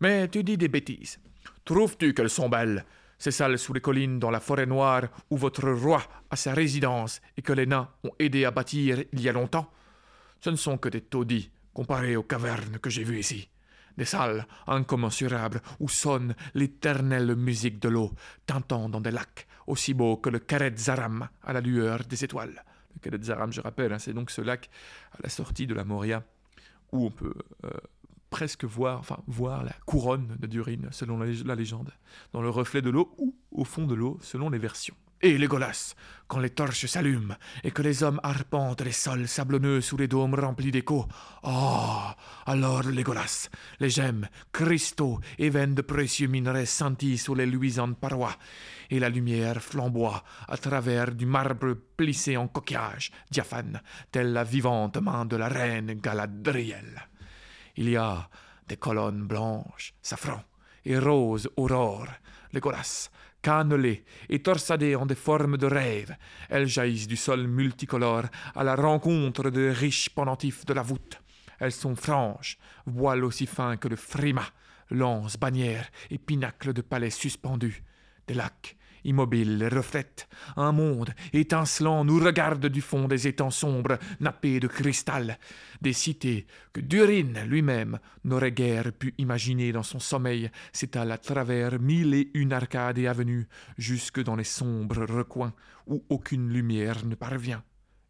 Mais 0.00 0.28
tu 0.28 0.42
dis 0.42 0.56
des 0.56 0.68
bêtises. 0.68 1.20
Trouves-tu 1.64 2.14
qu'elles 2.14 2.30
sont 2.30 2.48
belles 2.48 2.84
Ces 3.22 3.30
salles 3.30 3.56
sous 3.56 3.72
les 3.72 3.80
collines 3.80 4.18
dans 4.18 4.32
la 4.32 4.40
forêt 4.40 4.66
noire 4.66 5.04
où 5.30 5.36
votre 5.36 5.70
roi 5.70 6.02
a 6.28 6.34
sa 6.34 6.54
résidence 6.54 7.20
et 7.36 7.42
que 7.42 7.52
les 7.52 7.66
nains 7.66 7.88
ont 8.02 8.10
aidé 8.18 8.44
à 8.44 8.50
bâtir 8.50 9.04
il 9.12 9.20
y 9.20 9.28
a 9.28 9.32
longtemps 9.32 9.70
Ce 10.40 10.50
ne 10.50 10.56
sont 10.56 10.76
que 10.76 10.88
des 10.88 11.02
taudis 11.02 11.52
comparés 11.72 12.16
aux 12.16 12.24
cavernes 12.24 12.80
que 12.80 12.90
j'ai 12.90 13.04
vues 13.04 13.20
ici. 13.20 13.48
Des 13.96 14.06
salles 14.06 14.44
incommensurables 14.66 15.62
où 15.78 15.88
sonne 15.88 16.34
l'éternelle 16.54 17.36
musique 17.36 17.78
de 17.78 17.90
l'eau, 17.90 18.10
tintant 18.44 18.88
dans 18.88 19.00
des 19.00 19.12
lacs 19.12 19.46
aussi 19.68 19.94
beaux 19.94 20.16
que 20.16 20.28
le 20.28 20.40
Karet 20.40 20.74
Zaram 20.76 21.28
à 21.44 21.52
la 21.52 21.60
lueur 21.60 22.00
des 22.00 22.24
étoiles. 22.24 22.64
Le 22.96 23.00
Kalet 23.08 23.22
Zaram, 23.22 23.52
je 23.52 23.60
rappelle, 23.60 23.92
hein, 23.92 24.00
c'est 24.00 24.14
donc 24.14 24.32
ce 24.32 24.40
lac 24.40 24.68
à 25.12 25.18
la 25.22 25.28
sortie 25.28 25.68
de 25.68 25.74
la 25.74 25.84
Moria 25.84 26.24
où 26.90 27.06
on 27.06 27.10
peut 27.12 27.34
euh, 27.66 27.70
presque 28.32 28.64
voir, 28.64 28.98
enfin, 28.98 29.18
voir 29.26 29.62
la 29.62 29.74
couronne 29.84 30.36
de 30.40 30.46
Durin, 30.46 30.90
selon 30.90 31.18
la, 31.18 31.26
lég- 31.26 31.46
la 31.46 31.54
légende, 31.54 31.92
dans 32.32 32.42
le 32.42 32.48
reflet 32.48 32.82
de 32.82 32.90
l'eau 32.90 33.14
ou 33.18 33.36
au 33.52 33.64
fond 33.64 33.86
de 33.86 33.94
l'eau, 33.94 34.18
selon 34.22 34.48
les 34.50 34.58
versions. 34.58 34.96
Et 35.24 35.38
Légolas, 35.38 35.94
quand 36.26 36.40
les 36.40 36.50
torches 36.50 36.86
s'allument 36.86 37.36
et 37.62 37.70
que 37.70 37.82
les 37.82 38.02
hommes 38.02 38.18
arpentent 38.24 38.80
les 38.80 38.90
sols 38.90 39.28
sablonneux 39.28 39.80
sous 39.80 39.96
les 39.96 40.08
dômes 40.08 40.34
remplis 40.34 40.72
d'échos. 40.72 41.06
Oh, 41.44 42.08
alors 42.44 42.82
Légolas, 42.82 43.48
les 43.78 43.90
gemmes, 43.90 44.26
cristaux 44.50 45.20
et 45.38 45.50
veines 45.50 45.76
de 45.76 45.82
précieux 45.82 46.26
minerais 46.26 46.66
scintillent 46.66 47.18
sous 47.18 47.36
les 47.36 47.46
luisantes 47.46 48.00
parois, 48.00 48.36
et 48.90 48.98
la 48.98 49.10
lumière 49.10 49.62
flamboie 49.62 50.24
à 50.48 50.56
travers 50.56 51.14
du 51.14 51.26
marbre 51.26 51.74
plissé 51.96 52.36
en 52.36 52.48
coquillage, 52.48 53.12
diaphane, 53.30 53.80
telle 54.10 54.32
la 54.32 54.42
vivante 54.42 54.96
main 54.96 55.24
de 55.24 55.36
la 55.36 55.48
reine 55.48 55.92
Galadriel. 56.00 57.11
Il 57.76 57.88
y 57.88 57.96
a 57.96 58.28
des 58.68 58.76
colonnes 58.76 59.26
blanches, 59.26 59.94
safran, 60.02 60.42
et 60.84 60.98
rose 60.98 61.48
aurore, 61.56 62.08
Legolas, 62.52 63.10
cannelées 63.40 64.04
et 64.28 64.42
torsadées 64.42 64.94
en 64.94 65.06
des 65.06 65.14
formes 65.14 65.56
de 65.56 65.66
rêve, 65.66 66.14
elles 66.48 66.66
jaillissent 66.66 67.08
du 67.08 67.16
sol 67.16 67.46
multicolore 67.46 68.24
à 68.54 68.62
la 68.62 68.76
rencontre 68.76 69.50
des 69.50 69.70
riches 69.70 70.10
pendentifs 70.10 70.64
de 70.64 70.74
la 70.74 70.82
voûte. 70.82 71.20
Elles 71.58 71.72
sont 71.72 71.96
franches, 71.96 72.58
voiles 72.86 73.24
aussi 73.24 73.46
fins 73.46 73.76
que 73.76 73.88
le 73.88 73.96
frima, 73.96 74.44
lances, 74.90 75.36
bannières 75.36 75.90
et 76.10 76.18
pinacles 76.18 76.72
de 76.72 76.82
palais 76.82 77.10
suspendus. 77.10 77.82
Des 78.26 78.34
lacs, 78.34 78.76
immobiles, 79.04 79.68
reflètent 79.72 80.28
un 80.56 80.72
monde 80.72 81.10
étincelant 81.32 82.04
nous 82.04 82.18
regarde 82.18 82.66
du 82.66 82.80
fond 82.80 83.08
des 83.08 83.28
étangs 83.28 83.50
sombres 83.50 83.98
nappés 84.20 84.60
de 84.60 84.68
cristal. 84.68 85.38
Des 85.80 85.92
cités 85.92 86.46
que 86.72 86.80
Durin 86.80 87.44
lui-même 87.46 87.98
n'aurait 88.24 88.52
guère 88.52 88.92
pu 88.92 89.14
imaginer 89.18 89.72
dans 89.72 89.82
son 89.82 89.98
sommeil 89.98 90.50
s'étalent 90.72 91.12
à 91.12 91.18
travers 91.18 91.80
mille 91.80 92.14
et 92.14 92.30
une 92.34 92.52
arcades 92.52 92.98
et 92.98 93.08
avenues 93.08 93.48
jusque 93.78 94.22
dans 94.22 94.36
les 94.36 94.44
sombres 94.44 95.04
recoins 95.04 95.54
où 95.86 96.04
aucune 96.08 96.48
lumière 96.48 97.04
ne 97.04 97.14
parvient. 97.14 97.62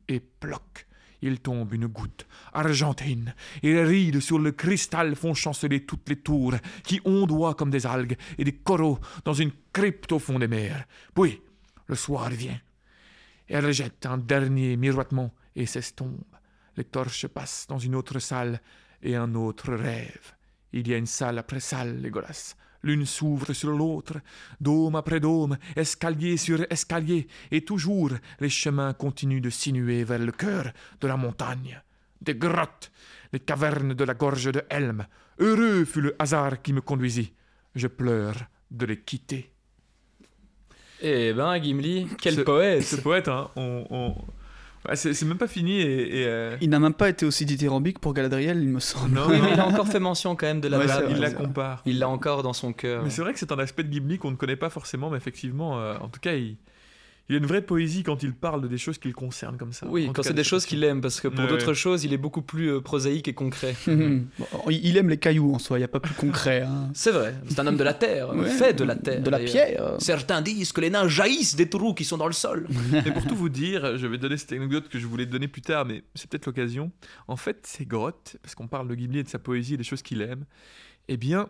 Et 0.09 0.21
ploc, 0.21 0.87
il 1.23 1.41
tombe 1.41 1.73
une 1.73 1.87
goutte 1.87 2.27
argentine, 2.53 3.35
et 3.63 3.73
les 3.73 3.85
rides 3.85 4.21
sur 4.21 4.39
le 4.39 4.53
cristal 4.53 5.17
font 5.17 5.35
chanceler 5.35 5.87
toutes 5.87 6.09
les 6.09 6.17
tours, 6.17 6.55
qui 6.85 7.01
ondoient 7.05 7.55
comme 7.55 7.71
des 7.71 7.87
algues 7.87 8.17
et 8.37 8.45
des 8.45 8.57
coraux 8.57 8.99
dans 9.25 9.33
une 9.33 9.53
crypte 9.73 10.13
au 10.13 10.19
fond 10.19 10.39
des 10.39 10.49
mers. 10.49 10.85
Puis, 11.15 11.41
le 11.87 11.95
soir 11.95 12.29
vient. 12.31 12.61
Elle 13.49 13.73
jette 13.73 14.07
un 14.07 14.19
dernier 14.19 14.77
miroitement 14.77 15.35
et 15.55 15.67
s'estompe. 15.67 16.37
Les 16.77 16.85
torches 16.85 17.27
passent 17.27 17.67
dans 17.69 17.79
une 17.79 17.95
autre 17.95 18.19
salle 18.19 18.61
et 19.03 19.17
un 19.17 19.35
autre 19.35 19.75
rêve. 19.75 20.35
Il 20.73 20.89
y 20.89 20.95
a 20.95 20.97
une 20.97 21.07
salle 21.07 21.39
après 21.39 21.61
salle, 21.61 22.01
Légolas. 22.01 22.55
L'une 22.85 23.07
s'ouvre 23.07 23.53
sur 23.53 23.71
l'autre, 23.71 24.15
dôme 24.61 24.97
après 24.97 25.21
dôme, 25.21 25.57
escalier 25.77 26.37
sur 26.37 26.65
escalier, 26.71 27.29
et 27.51 27.65
toujours 27.65 28.11
les 28.41 28.49
chemins 28.49 28.93
continuent 28.93 29.41
de 29.41 29.51
sinuer 29.51 30.03
vers 30.05 30.19
le 30.19 30.33
cœur 30.33 30.73
de 31.01 31.07
la 31.07 31.17
montagne. 31.17 31.81
Des 32.21 32.35
grottes, 32.35 32.91
les 33.33 33.41
cavernes 33.41 33.95
de 33.95 34.05
la 34.05 34.15
gorge 34.15 34.51
de 34.53 34.63
Helm. 34.69 35.07
Heureux 35.39 35.85
fut 35.85 36.01
le 36.01 36.15
hasard 36.19 36.61
qui 36.63 36.73
me 36.73 36.81
conduisit. 36.81 37.33
Je 37.75 37.87
pleure 37.89 38.35
de 38.71 38.87
les 38.87 39.01
quitter. 39.01 39.51
Eh 41.01 41.33
ben, 41.33 41.61
Gimli, 41.61 42.07
quel 42.21 42.35
Ce- 42.37 42.41
poète 42.43 42.83
Ce 42.83 42.97
poète, 42.97 43.29
hein, 43.29 43.51
on, 43.57 43.87
on- 43.91 44.15
Ouais, 44.89 44.97
c'est 44.97 45.23
même 45.25 45.39
pas 45.39 45.47
fini 45.47 45.81
et. 45.81 46.23
et, 46.23 46.27
euh, 46.27 46.57
Il 46.61 46.71
n'a 46.71 46.81
même 46.81 46.95
pas 46.95 47.09
été 47.09 47.25
aussi 47.25 47.47
dithyrambique 47.47 48.01
pour 48.01 48.15
Galadriel, 48.15 48.61
il 48.63 48.69
me 48.69 48.81
semble. 48.81 49.15
Non, 49.15 49.27
Oui, 49.29 49.37
mais 49.41 49.53
il 49.53 49.61
a 49.61 49.67
encore 49.69 49.87
fait 49.87 50.01
mention 50.01 50.35
quand 50.35 50.47
même 50.47 50.61
de 50.61 50.69
la 50.69 50.79
Ouais, 50.79 50.87
blague. 50.87 51.05
il 51.11 51.19
la 51.21 51.31
compare. 51.31 51.83
Il 51.87 51.99
l'a 52.01 52.09
encore 52.09 52.43
dans 52.43 52.53
son 52.53 52.73
cœur. 52.73 53.03
Mais 53.05 53.11
c'est 53.11 53.23
vrai 53.23 53.33
que 53.33 53.39
c'est 53.39 53.53
un 53.53 53.59
aspect 53.59 53.85
de 53.85 53.89
Ghibli 53.89 54.19
qu'on 54.19 54.33
ne 54.33 54.37
connaît 54.37 54.57
pas 54.57 54.71
forcément, 54.71 55.09
mais 55.11 55.17
effectivement, 55.19 55.79
euh, 55.79 55.95
en 56.01 56.09
tout 56.09 56.19
cas, 56.21 56.33
il, 56.35 56.57
il 57.33 57.37
a 57.37 57.39
une 57.39 57.47
vraie 57.47 57.63
poésie 57.63 58.03
quand 58.03 58.23
il 58.23 58.35
parle 58.35 58.61
de 58.63 58.69
des 58.69 58.77
choses 58.79 58.99
qui 58.99 59.09
le 59.09 59.15
concernent 59.15 59.57
comme 59.57 59.73
ça. 59.73 59.87
Oui, 59.89 60.07
En 60.09 60.13
quand 60.13 60.23
c'est 60.23 60.35
des 60.35 60.45
choses 60.45 60.67
qu'il 60.67 60.85
aime, 60.85 61.01
parce 61.01 61.21
que 61.21 61.29
pour 61.29 61.41
Ouais, 61.45 61.51
d'autres 61.51 61.69
ouais. 61.69 61.75
choses, 61.75 62.05
il 62.05 62.13
est 62.13 62.19
beaucoup 62.19 62.43
plus 62.43 62.71
euh, 62.71 62.81
prosaïque 62.81 63.27
et 63.29 63.35
concret. 63.35 63.75
Bon, 63.87 64.27
il 64.71 64.97
aime 64.97 65.09
les 65.09 65.17
cailloux 65.17 65.55
en 65.55 65.59
soi, 65.59 65.79
il 65.79 65.81
n'y 65.81 65.85
a 65.85 65.89
pas 65.89 66.01
plus 66.01 66.15
concret. 66.15 66.63
hein. 66.63 66.91
C'est 66.95 67.11
vrai, 67.11 67.35
c'est 67.49 67.59
un 67.59 67.67
homme 67.67 67.77
de 67.77 67.85
la 67.85 67.95
terre, 67.95 68.35
Ouais. 68.35 68.49
fait 68.49 68.75
de 68.75 68.85
la 68.85 68.97
terre. 68.97 69.23
De 69.23 69.31
la 69.31 69.39
pierre. 69.39 69.95
Certains 69.99 70.43
disent 70.43 70.73
que 70.73 70.81
les 70.81 70.91
nains 70.91 71.09
jaillissent 71.09 71.57
des 71.57 71.69
trous 71.69 71.95
qui 71.95 72.05
sont 72.05 72.19
dans 72.19 72.27
le 72.27 72.33
sol. 72.33 72.69
Et 73.07 73.11
pour 73.11 73.25
tout 73.27 73.37
vous 73.37 73.49
dire, 73.49 73.97
je 73.97 74.07
vais 74.07 74.19
donner 74.19 74.37
cette 74.37 74.53
anecdote 74.53 74.89
que 74.89 74.99
je 74.99 75.07
voulais 75.07 75.27
donner 75.27 75.49
plus 75.49 75.63
tard, 75.63 75.87
mais 75.87 76.03
c'est 76.15 76.29
peut-être 76.29 76.47
l'occasion. 76.47 76.93
En 77.29 77.37
fait, 77.37 77.67
ces 77.67 77.87
grottes, 77.87 78.37
parce 78.43 78.55
qu'on 78.55 78.69
parle 78.69 78.89
de 78.89 78.95
Ghibli 78.95 79.21
et 79.21 79.23
de 79.23 79.29
sa 79.29 79.39
poésie 79.39 79.75
et 79.75 79.77
des 79.79 79.85
choses 79.85 80.03
qu'il 80.03 80.21
aime, 80.23 80.45
eh 81.09 81.17
bien, 81.17 81.49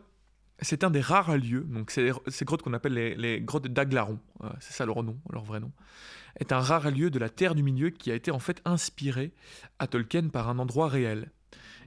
c'est 0.62 0.85
un 0.85 0.90
des 0.90 1.00
rares 1.00 1.37
lieux, 1.37 1.66
donc 1.69 1.90
ces 1.90 2.45
grottes 2.45 2.62
qu'on 2.62 2.73
appelle 2.73 2.95
les, 2.95 3.14
les 3.14 3.40
grottes 3.40 3.66
d'Aglaron, 3.66 4.19
euh, 4.45 4.49
c'est 4.61 4.73
ça 4.73 4.87
leur 4.87 5.02
nom, 5.02 5.19
leur 5.31 5.45
vrai 5.45 5.61
nom, 5.61 5.73
est 6.38 6.52
un 6.52 6.61
rare 6.61 6.90
lieu 6.90 7.11
de 7.11 7.19
la 7.19 7.28
Terre 7.28 7.54
du 7.54 7.62
Milieu 7.62 7.90
qui 7.90 8.11
a 8.11 8.14
été 8.14 8.31
en 8.31 8.38
fait 8.38 8.61
inspiré 8.64 9.33
à 9.78 9.87
Tolkien 9.87 10.28
par 10.28 10.49
un 10.49 10.59
endroit 10.59 10.88
réel. 10.88 11.31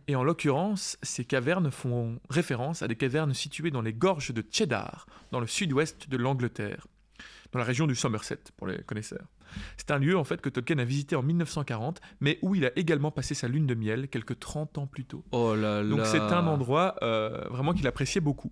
Et 0.07 0.15
en 0.15 0.23
l'occurrence, 0.23 0.97
ces 1.01 1.25
cavernes 1.25 1.71
font 1.71 2.19
référence 2.29 2.83
à 2.83 2.87
des 2.87 2.95
cavernes 2.95 3.33
situées 3.33 3.71
dans 3.71 3.81
les 3.81 3.93
gorges 3.93 4.31
de 4.31 4.43
Cheddar, 4.49 5.07
dans 5.31 5.39
le 5.39 5.47
sud-ouest 5.47 6.09
de 6.09 6.17
l'Angleterre, 6.17 6.85
dans 7.51 7.59
la 7.59 7.65
région 7.65 7.87
du 7.87 7.95
Somerset, 7.95 8.39
pour 8.55 8.67
les 8.67 8.77
connaisseurs. 8.83 9.25
C'est 9.77 9.89
un 9.91 9.97
lieu 9.97 10.17
en 10.17 10.23
fait 10.23 10.41
que 10.41 10.49
Tolkien 10.49 10.77
a 10.77 10.85
visité 10.85 11.15
en 11.15 11.23
1940, 11.23 12.01
mais 12.19 12.37
où 12.43 12.53
il 12.53 12.65
a 12.65 12.77
également 12.77 13.09
passé 13.09 13.33
sa 13.33 13.47
lune 13.47 13.65
de 13.65 13.73
miel 13.73 14.07
quelques 14.09 14.37
30 14.37 14.77
ans 14.77 14.87
plus 14.87 15.05
tôt. 15.05 15.23
Oh 15.31 15.55
là 15.55 15.81
là. 15.81 15.89
Donc 15.89 16.05
c'est 16.05 16.19
un 16.19 16.45
endroit 16.45 16.95
euh, 17.01 17.47
vraiment 17.49 17.73
qu'il 17.73 17.87
appréciait 17.87 18.21
beaucoup. 18.21 18.51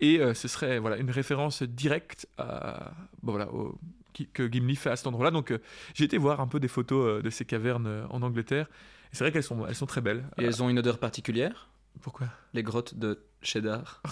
Et 0.00 0.20
euh, 0.20 0.32
ce 0.34 0.46
serait 0.48 0.78
voilà 0.78 0.96
une 0.96 1.10
référence 1.10 1.62
directe 1.62 2.26
à, 2.38 2.92
bon, 3.22 3.32
voilà, 3.32 3.50
au- 3.52 3.78
qui- 4.12 4.28
que 4.28 4.46
Gimli 4.50 4.76
fait 4.76 4.90
à 4.90 4.96
cet 4.96 5.06
endroit-là. 5.08 5.30
Donc 5.30 5.50
euh, 5.50 5.58
j'ai 5.94 6.04
été 6.04 6.18
voir 6.18 6.40
un 6.40 6.46
peu 6.46 6.60
des 6.60 6.68
photos 6.68 7.18
euh, 7.18 7.22
de 7.22 7.30
ces 7.30 7.44
cavernes 7.44 8.06
en 8.10 8.22
Angleterre. 8.22 8.66
Et 9.12 9.16
c'est 9.16 9.24
vrai 9.24 9.32
qu'elles 9.32 9.42
sont, 9.42 9.66
elles 9.66 9.74
sont 9.74 9.86
très 9.86 10.00
belles. 10.00 10.24
Et 10.38 10.44
elles 10.44 10.62
ont 10.62 10.68
une 10.68 10.78
odeur 10.78 10.98
particulière? 10.98 11.68
Pourquoi? 12.02 12.28
Les 12.54 12.62
grottes 12.62 12.94
de 12.94 13.20
Cheddar. 13.42 14.02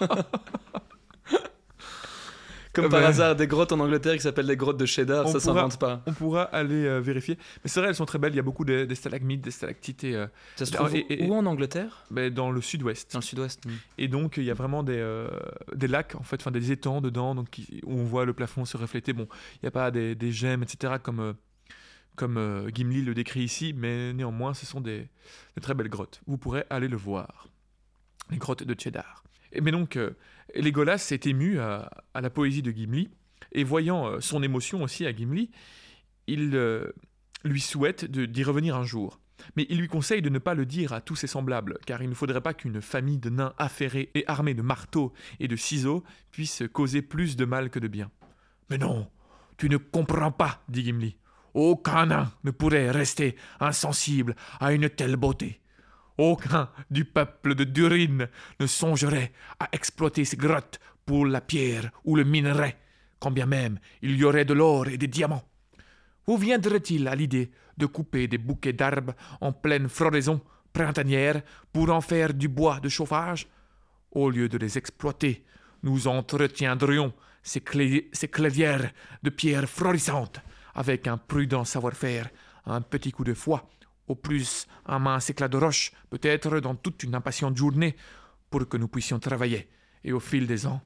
Comme 2.74 2.86
Ah 2.86 2.88
par 2.88 3.00
bah. 3.02 3.06
hasard, 3.08 3.36
des 3.36 3.46
grottes 3.46 3.72
en 3.72 3.78
Angleterre 3.80 4.14
qui 4.14 4.20
s'appellent 4.20 4.46
des 4.48 4.56
grottes 4.56 4.76
de 4.78 4.84
Cheddar, 4.86 5.26
On 5.26 5.32
ça 5.32 5.38
s'invente 5.40 5.78
pas. 5.78 6.02
On 6.06 6.12
pourra 6.12 6.42
aller 6.42 6.84
euh, 6.86 6.98
vérifier. 7.00 7.38
Mais 7.62 7.70
c'est 7.70 7.78
vrai, 7.80 7.88
elles 7.90 7.94
sont 7.94 8.04
très 8.04 8.18
belles. 8.18 8.32
Il 8.32 8.36
y 8.36 8.40
a 8.40 8.42
beaucoup 8.42 8.64
de, 8.64 8.84
des 8.84 8.94
stalagmites, 8.94 9.40
des 9.42 9.50
stalactites 9.52 10.02
et, 10.04 10.14
euh, 10.16 10.26
Ça 10.56 10.66
se 10.66 10.72
trouve 10.72 10.94
et- 10.94 11.06
et- 11.08 11.26
où 11.28 11.34
en 11.34 11.46
Angleterre? 11.46 12.04
Ben, 12.10 12.32
dans 12.34 12.50
le 12.50 12.60
sud-ouest. 12.60 13.12
Dans 13.12 13.20
le 13.20 13.24
sud-ouest. 13.24 13.62
Et 13.96 14.08
donc, 14.08 14.38
il 14.38 14.44
y 14.44 14.50
a 14.50 14.54
vraiment 14.54 14.82
des, 14.82 14.98
euh, 14.98 15.28
des 15.74 15.86
lacs, 15.86 16.16
en 16.16 16.22
fait, 16.24 16.36
enfin 16.40 16.50
des 16.50 16.72
étangs 16.72 17.00
dedans, 17.00 17.34
donc, 17.36 17.48
qui- 17.50 17.80
où 17.84 17.92
on 17.98 18.04
voit 18.04 18.24
le 18.24 18.32
plafond 18.32 18.64
se 18.64 18.76
refléter. 18.76 19.12
Bon, 19.12 19.28
il 19.54 19.58
n'y 19.62 19.68
a 19.68 19.70
pas 19.70 19.90
des, 19.90 20.14
des 20.16 20.32
gemmes, 20.32 20.62
etc., 20.64 20.94
comme, 21.02 21.34
comme 22.16 22.36
euh, 22.38 22.70
Gimli 22.74 23.02
le 23.02 23.14
décrit 23.14 23.40
ici, 23.42 23.72
mais 23.76 24.12
néanmoins, 24.12 24.52
ce 24.54 24.66
sont 24.66 24.80
des, 24.80 25.08
des 25.56 25.60
très 25.62 25.74
belles 25.74 25.88
grottes. 25.88 26.20
Vous 26.26 26.38
pourrez 26.38 26.64
aller 26.70 26.88
le 26.88 26.96
voir. 26.96 27.48
Les 28.30 28.38
grottes 28.38 28.62
de 28.64 28.74
Cheddar. 28.78 29.22
Et, 29.52 29.60
mais 29.60 29.70
donc, 29.70 29.96
euh, 29.96 30.10
Legolas 30.54 30.98
s'est 30.98 31.20
ému 31.24 31.58
à, 31.58 31.90
la 32.14 32.30
poésie 32.30 32.62
de 32.62 32.70
Gimli, 32.70 33.10
et 33.52 33.64
voyant 33.64 34.06
euh, 34.06 34.20
son 34.20 34.42
émotion 34.42 34.82
aussi 34.82 35.06
à 35.06 35.14
Gimli, 35.14 35.50
il 36.26 36.54
euh, 36.54 36.92
lui 37.44 37.60
souhaite 37.60 38.04
d'y 38.04 38.44
revenir 38.44 38.76
un 38.76 38.84
jour. 38.84 39.20
Mais 39.56 39.66
il 39.68 39.78
lui 39.78 39.88
conseille 39.88 40.22
de 40.22 40.28
ne 40.28 40.38
pas 40.38 40.54
le 40.54 40.64
dire 40.64 40.92
à 40.92 41.00
tous 41.00 41.16
ses 41.16 41.26
semblables, 41.26 41.78
car 41.86 42.02
il 42.02 42.08
ne 42.08 42.14
faudrait 42.14 42.40
pas 42.40 42.54
qu'une 42.54 42.80
famille 42.80 43.18
de 43.18 43.30
nains 43.30 43.52
affairés 43.58 44.10
et 44.14 44.24
armés 44.26 44.54
de 44.54 44.62
marteaux 44.62 45.12
et 45.40 45.48
de 45.48 45.56
ciseaux 45.56 46.04
puisse 46.30 46.62
causer 46.72 47.02
plus 47.02 47.36
de 47.36 47.44
mal 47.44 47.70
que 47.70 47.78
de 47.78 47.88
bien. 47.88 48.10
Mais 48.70 48.78
non, 48.78 49.08
tu 49.56 49.68
ne 49.68 49.76
comprends 49.76 50.32
pas, 50.32 50.62
dit 50.68 50.84
Gimli. 50.84 51.16
Aucun 51.52 52.06
nain 52.06 52.32
ne 52.42 52.50
pourrait 52.50 52.90
rester 52.90 53.36
insensible 53.60 54.34
à 54.60 54.72
une 54.72 54.88
telle 54.88 55.16
beauté. 55.16 55.60
Aucun 56.16 56.70
du 56.90 57.04
peuple 57.04 57.54
de 57.54 57.64
Durin 57.64 58.28
ne 58.60 58.66
songerait 58.66 59.32
à 59.58 59.68
exploiter 59.72 60.24
ces 60.24 60.36
grottes 60.36 60.78
pour 61.04 61.26
la 61.26 61.40
pierre 61.40 61.90
ou 62.04 62.16
le 62.16 62.24
minerai, 62.24 62.76
quand 63.18 63.32
bien 63.32 63.46
même 63.46 63.78
il 64.00 64.16
y 64.16 64.24
aurait 64.24 64.44
de 64.44 64.54
l'or 64.54 64.88
et 64.88 64.98
des 64.98 65.08
diamants. 65.08 65.44
Où 66.26 66.36
viendrait-il 66.36 67.08
à 67.08 67.14
l'idée 67.14 67.50
de 67.76 67.86
couper 67.86 68.28
des 68.28 68.38
bouquets 68.38 68.72
d'arbres 68.72 69.14
en 69.40 69.52
pleine 69.52 69.88
floraison 69.88 70.40
printanière 70.72 71.42
pour 71.72 71.90
en 71.90 72.00
faire 72.00 72.32
du 72.32 72.48
bois 72.48 72.80
de 72.80 72.88
chauffage? 72.88 73.48
Au 74.12 74.30
lieu 74.30 74.48
de 74.48 74.58
les 74.58 74.78
exploiter, 74.78 75.44
nous 75.82 76.06
entretiendrions 76.06 77.12
ces, 77.42 77.60
clairières 77.60 78.90
de 79.22 79.30
pierres 79.30 79.68
florissantes 79.68 80.40
avec 80.74 81.06
un 81.06 81.18
prudent 81.18 81.64
savoir-faire, 81.64 82.30
un 82.66 82.80
petit 82.80 83.12
coup 83.12 83.24
de 83.24 83.34
foi, 83.34 83.68
au 84.08 84.14
plus 84.14 84.66
un 84.86 84.98
mince 84.98 85.30
éclat 85.30 85.48
de 85.48 85.56
roche, 85.56 85.92
peut-être 86.10 86.60
dans 86.60 86.74
toute 86.74 87.02
une 87.02 87.14
impatiente 87.14 87.56
journée, 87.56 87.96
pour 88.50 88.68
que 88.68 88.76
nous 88.76 88.88
puissions 88.88 89.18
travailler. 89.18 89.68
Et 90.04 90.12
au 90.12 90.20
fil 90.20 90.46
des 90.46 90.66
ans, 90.66 90.82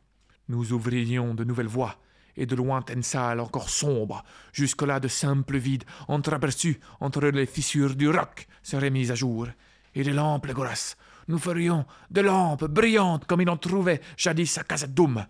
nous 0.48 0.72
ouvririons 0.72 1.34
de 1.34 1.44
nouvelles 1.44 1.66
voies 1.66 1.96
et 2.36 2.46
de 2.46 2.54
lointaines 2.54 3.02
salles 3.02 3.40
encore 3.40 3.68
sombres, 3.68 4.24
jusque-là 4.52 5.00
de 5.00 5.08
simples 5.08 5.58
vides 5.58 5.84
entreaperçus 6.06 6.80
entre 7.00 7.26
les 7.26 7.46
fissures 7.46 7.96
du 7.96 8.08
roc 8.08 8.46
seraient 8.62 8.90
mis 8.90 9.10
à 9.10 9.14
jour. 9.14 9.48
Et 9.94 10.04
des 10.04 10.12
lampes, 10.12 10.46
Legolas, 10.46 10.94
nous 11.26 11.38
ferions 11.38 11.84
des 12.10 12.22
lampes 12.22 12.64
brillantes 12.64 13.26
comme 13.26 13.40
il 13.40 13.50
en 13.50 13.56
trouvait 13.56 14.00
jadis 14.16 14.56
à 14.56 14.62
Casadoum. 14.62 15.26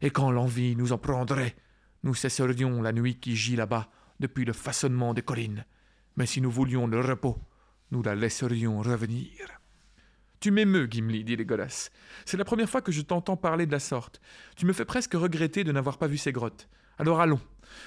Et 0.00 0.10
quand 0.10 0.30
l'envie 0.30 0.76
nous 0.76 0.92
en 0.92 0.98
prendrait, 0.98 1.54
nous 2.02 2.14
cesserions 2.14 2.82
la 2.82 2.92
nuit 2.92 3.18
qui 3.18 3.36
gît 3.36 3.56
là-bas 3.56 3.88
depuis 4.20 4.44
le 4.44 4.52
façonnement 4.52 5.14
des 5.14 5.22
collines. 5.22 5.64
Mais 6.18 6.26
si 6.26 6.40
nous 6.40 6.50
voulions 6.50 6.88
le 6.88 7.00
repos, 7.00 7.38
nous 7.92 8.02
la 8.02 8.16
laisserions 8.16 8.80
revenir. 8.80 9.30
Tu 10.40 10.50
m'émeus, 10.50 10.88
Gimli, 10.90 11.22
dit 11.22 11.36
Legolas. 11.36 11.90
C'est 12.24 12.36
la 12.36 12.44
première 12.44 12.68
fois 12.68 12.82
que 12.82 12.90
je 12.90 13.02
t'entends 13.02 13.36
parler 13.36 13.66
de 13.66 13.72
la 13.72 13.78
sorte. 13.78 14.20
Tu 14.56 14.66
me 14.66 14.72
fais 14.72 14.84
presque 14.84 15.14
regretter 15.14 15.62
de 15.62 15.70
n'avoir 15.70 15.96
pas 15.96 16.08
vu 16.08 16.18
ces 16.18 16.32
grottes. 16.32 16.68
Alors 16.98 17.20
allons, 17.20 17.40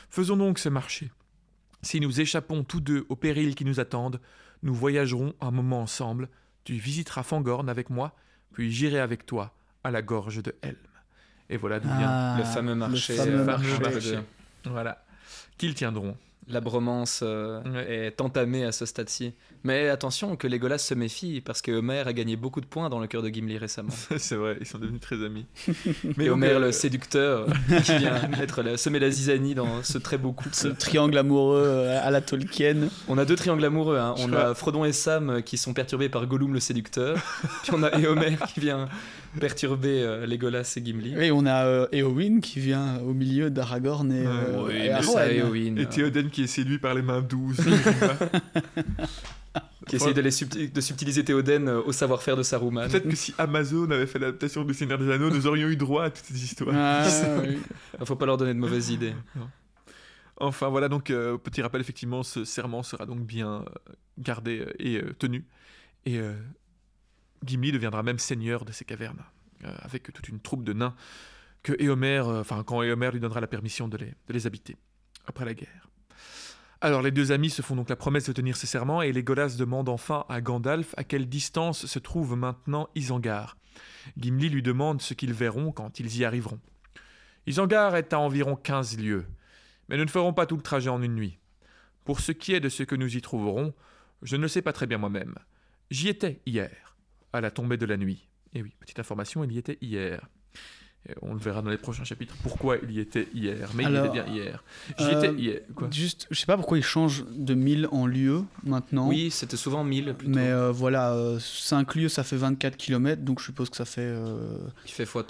faisons 0.09 0.37
donc 0.37 0.59
ce 0.59 0.69
marché. 0.69 1.11
Si 1.81 1.99
nous 1.99 2.21
échappons 2.21 2.63
tous 2.63 2.79
deux 2.79 3.05
aux 3.09 3.17
périls 3.17 3.53
qui 3.53 3.65
nous 3.65 3.81
attendent, 3.81 4.21
nous 4.63 4.73
voyagerons 4.73 5.33
un 5.41 5.51
moment 5.51 5.81
ensemble. 5.81 6.29
Tu 6.63 6.75
visiteras 6.75 7.23
Fangorn 7.23 7.67
avec 7.67 7.89
moi, 7.89 8.15
puis 8.53 8.71
j'irai 8.71 8.99
avec 8.99 9.25
toi 9.25 9.53
à 9.83 9.91
la 9.91 10.01
gorge 10.01 10.41
de 10.41 10.55
Helm. 10.61 10.77
Et 11.49 11.57
voilà 11.57 11.81
d'où 11.81 11.89
vient 11.89 12.07
Ah, 12.09 12.35
le 12.37 12.45
fameux 12.45 12.75
marché. 12.75 13.13
fameux 13.13 13.39
euh, 13.39 13.43
marché. 13.43 14.19
voilà 14.63 15.03
qu'ils 15.57 15.73
tiendront. 15.73 16.15
La 16.47 16.59
bromance 16.59 17.21
euh, 17.23 17.61
Ouais. 17.63 18.07
est 18.07 18.19
entamée 18.21 18.65
à 18.65 18.71
ce 18.71 18.85
stade-ci. 18.85 19.33
Mais 19.63 19.89
attention 19.89 20.35
que 20.35 20.47
Legolas 20.47 20.79
se 20.79 20.93
méfie, 20.95 21.39
parce 21.39 21.61
que 21.61 21.71
Homer 21.71 22.03
a 22.07 22.13
gagné 22.13 22.35
beaucoup 22.35 22.61
de 22.61 22.65
points 22.65 22.89
dans 22.89 22.99
le 22.99 23.05
cœur 23.07 23.21
de 23.21 23.29
Gimli 23.29 23.57
récemment. 23.59 23.91
C'est 24.17 24.35
vrai, 24.35 24.57
ils 24.59 24.65
sont 24.65 24.79
devenus 24.79 24.99
très 25.01 25.23
amis. 25.23 25.45
Et 25.67 26.25
donc, 26.25 26.29
Homer, 26.33 26.47
euh, 26.53 26.59
le 26.59 26.71
séducteur, 26.71 27.45
qui 27.85 27.95
vient 27.99 28.27
mettre 28.27 28.63
la, 28.63 28.75
semer 28.77 28.97
la 28.99 29.11
zizanie 29.11 29.53
dans 29.53 29.83
ce 29.83 29.99
très 29.99 30.17
beau 30.17 30.31
couple. 30.31 30.49
Ce 30.55 30.67
triangle 30.67 31.17
amoureux 31.17 31.63
euh, 31.63 31.99
à 32.05 32.09
la 32.09 32.21
Tolkien. 32.21 32.87
On 33.07 33.17
a 33.19 33.25
deux 33.25 33.35
triangles 33.35 33.63
amoureux. 33.63 33.97
hein. 33.97 34.15
On 34.17 34.33
a 34.33 34.55
Frodon 34.55 34.83
et 34.83 34.93
Sam 34.93 35.29
euh, 35.29 35.41
qui 35.41 35.57
sont 35.57 35.73
perturbés 35.73 36.09
par 36.09 36.25
Gollum 36.25 36.53
le 36.53 36.59
séducteur. 36.59 37.17
Puis 37.63 37.71
on 37.75 37.83
a 37.83 37.95
Éomer 37.99 38.37
qui 38.53 38.59
vient 38.61 38.89
perturber 39.39 40.01
euh, 40.03 40.25
Legolas 40.25 40.73
et 40.75 40.83
Gimli. 40.83 41.13
Et 41.17 41.31
on 41.31 41.45
a 41.45 41.65
euh, 41.65 41.87
Éowyn 41.91 42.39
qui 42.41 42.59
vient 42.59 42.99
au 42.99 43.13
milieu 43.13 43.49
d'Aragorn 43.49 44.11
et, 44.11 44.25
euh, 44.25 44.69
et 44.69 44.89
mais 45.71 45.81
Et 45.81 45.85
euh, 45.85 45.89
Théoden 45.89 46.29
qui 46.31 46.43
est 46.43 46.47
séduit 46.47 46.79
par 46.79 46.93
les 46.95 47.01
mains 47.03 47.21
douces. 47.21 47.61
qui 49.87 49.95
essaye 49.97 50.13
de, 50.13 50.21
les 50.21 50.29
subti- 50.31 50.71
de 50.71 50.81
subtiliser 50.81 51.25
Théoden 51.25 51.67
euh, 51.67 51.81
au 51.81 51.91
savoir-faire 51.91 52.37
de 52.37 52.43
Saruman. 52.43 52.87
Peut-être 52.87 53.09
que 53.09 53.15
si 53.15 53.33
Amazon 53.37 53.89
avait 53.91 54.07
fait 54.07 54.19
l'adaptation 54.19 54.63
du 54.63 54.73
Seigneur 54.73 54.97
des 54.99 55.11
Anneaux, 55.11 55.29
nous 55.29 55.47
aurions 55.47 55.67
eu 55.67 55.75
droit 55.75 56.05
à 56.05 56.09
toutes 56.09 56.25
ces 56.25 56.43
histoires. 56.43 56.73
Ah, 56.75 57.07
oui. 57.43 57.57
Il 57.99 58.05
faut 58.05 58.15
pas 58.15 58.25
leur 58.25 58.37
donner 58.37 58.53
de 58.53 58.59
mauvaises 58.59 58.89
idées. 58.91 59.13
Enfin 60.37 60.69
voilà, 60.69 60.87
donc 60.89 61.09
euh, 61.09 61.37
petit 61.37 61.61
rappel, 61.61 61.81
effectivement, 61.81 62.23
ce 62.23 62.45
serment 62.45 62.81
sera 62.83 63.05
donc 63.05 63.19
bien 63.25 63.61
euh, 63.61 63.93
gardé 64.17 64.61
euh, 64.61 64.73
et 64.79 64.97
euh, 64.97 65.13
tenu. 65.19 65.45
Et 66.05 66.17
euh, 66.17 66.33
Gimli 67.45 67.71
deviendra 67.71 68.01
même 68.01 68.17
seigneur 68.17 68.65
de 68.65 68.71
ces 68.71 68.85
cavernes, 68.85 69.23
euh, 69.65 69.71
avec 69.81 70.11
toute 70.13 70.29
une 70.29 70.39
troupe 70.39 70.63
de 70.63 70.73
nains 70.73 70.95
que 71.61 71.73
Éomer, 71.79 72.23
euh, 72.27 72.39
enfin 72.41 72.63
quand 72.63 72.81
Éomer 72.81 73.11
lui 73.11 73.19
donnera 73.19 73.39
la 73.39 73.45
permission 73.47 73.87
de 73.87 73.97
les, 73.97 74.05
de 74.27 74.33
les 74.33 74.47
habiter, 74.47 74.77
après 75.27 75.45
la 75.45 75.53
guerre. 75.53 75.87
Alors 76.83 77.03
les 77.03 77.11
deux 77.11 77.31
amis 77.31 77.51
se 77.51 77.61
font 77.61 77.75
donc 77.75 77.89
la 77.89 77.95
promesse 77.95 78.25
de 78.25 78.33
tenir 78.33 78.57
ce 78.57 78.65
serment 78.65 79.03
et 79.03 79.11
Legolas 79.11 79.55
demande 79.55 79.87
enfin 79.87 80.25
à 80.29 80.41
Gandalf 80.41 80.95
à 80.97 81.03
quelle 81.03 81.29
distance 81.29 81.85
se 81.85 81.99
trouve 81.99 82.35
maintenant 82.35 82.89
Isengard. 82.95 83.55
Gimli 84.17 84.49
lui 84.49 84.63
demande 84.63 84.99
ce 84.99 85.13
qu'ils 85.13 85.33
verront 85.33 85.71
quand 85.71 85.99
ils 85.99 86.17
y 86.17 86.25
arriveront. 86.25 86.59
Isengard 87.45 87.95
est 87.95 88.13
à 88.13 88.19
environ 88.19 88.55
15 88.55 88.97
lieues, 88.97 89.27
mais 89.89 89.97
nous 89.97 90.05
ne 90.05 90.09
ferons 90.09 90.33
pas 90.33 90.47
tout 90.47 90.55
le 90.55 90.63
trajet 90.63 90.89
en 90.89 91.03
une 91.03 91.13
nuit. 91.13 91.37
Pour 92.03 92.19
ce 92.19 92.31
qui 92.31 92.55
est 92.55 92.59
de 92.59 92.69
ce 92.69 92.81
que 92.81 92.95
nous 92.95 93.15
y 93.15 93.21
trouverons, 93.21 93.75
je 94.23 94.35
ne 94.35 94.41
le 94.41 94.47
sais 94.47 94.63
pas 94.63 94.73
très 94.73 94.87
bien 94.87 94.97
moi-même. 94.97 95.35
J'y 95.91 96.07
étais 96.07 96.41
hier, 96.47 96.95
à 97.31 97.41
la 97.41 97.51
tombée 97.51 97.77
de 97.77 97.85
la 97.85 97.97
nuit. 97.97 98.27
Et 98.53 98.63
oui, 98.63 98.73
petite 98.79 98.99
information, 98.99 99.43
il 99.43 99.51
y 99.51 99.59
était 99.59 99.77
hier. 99.81 100.27
Et 101.09 101.13
on 101.23 101.33
le 101.33 101.39
verra 101.39 101.63
dans 101.63 101.71
les 101.71 101.79
prochains 101.79 102.03
chapitres 102.03 102.35
pourquoi 102.43 102.77
il 102.83 102.91
y 102.91 102.99
était 102.99 103.27
hier. 103.33 103.71
Mais 103.73 103.83
il 103.85 103.91
y 103.91 103.95
Alors, 103.97 104.05
était 104.15 104.23
bien 104.23 104.31
hier. 104.31 104.63
J'y 104.99 105.05
euh, 105.05 105.17
étais 105.23 105.33
hier. 105.41 105.59
Quoi 105.73 105.87
Juste, 105.91 106.27
je 106.29 106.39
sais 106.39 106.45
pas 106.45 106.57
pourquoi 106.57 106.77
ils 106.77 106.83
changent 106.83 107.25
de 107.31 107.55
mille 107.55 107.87
en 107.91 108.05
lieu 108.05 108.43
maintenant. 108.63 109.07
Oui, 109.07 109.31
c'était 109.31 109.57
souvent 109.57 109.83
1000 109.83 110.13
plutôt. 110.13 110.31
Mais 110.35 110.49
euh, 110.51 110.71
voilà, 110.71 111.15
5 111.39 111.95
lieux 111.95 112.07
ça 112.09 112.23
fait 112.23 112.35
24 112.37 112.77
km, 112.77 113.23
donc 113.23 113.39
je 113.39 113.45
suppose 113.45 113.71
que 113.71 113.77
ça 113.77 113.85
fait 113.85 114.01
euh, 114.03 114.57
Qui 114.85 114.93
fait 114.93 115.05
x3. 115.05 115.07
fois 115.07 115.23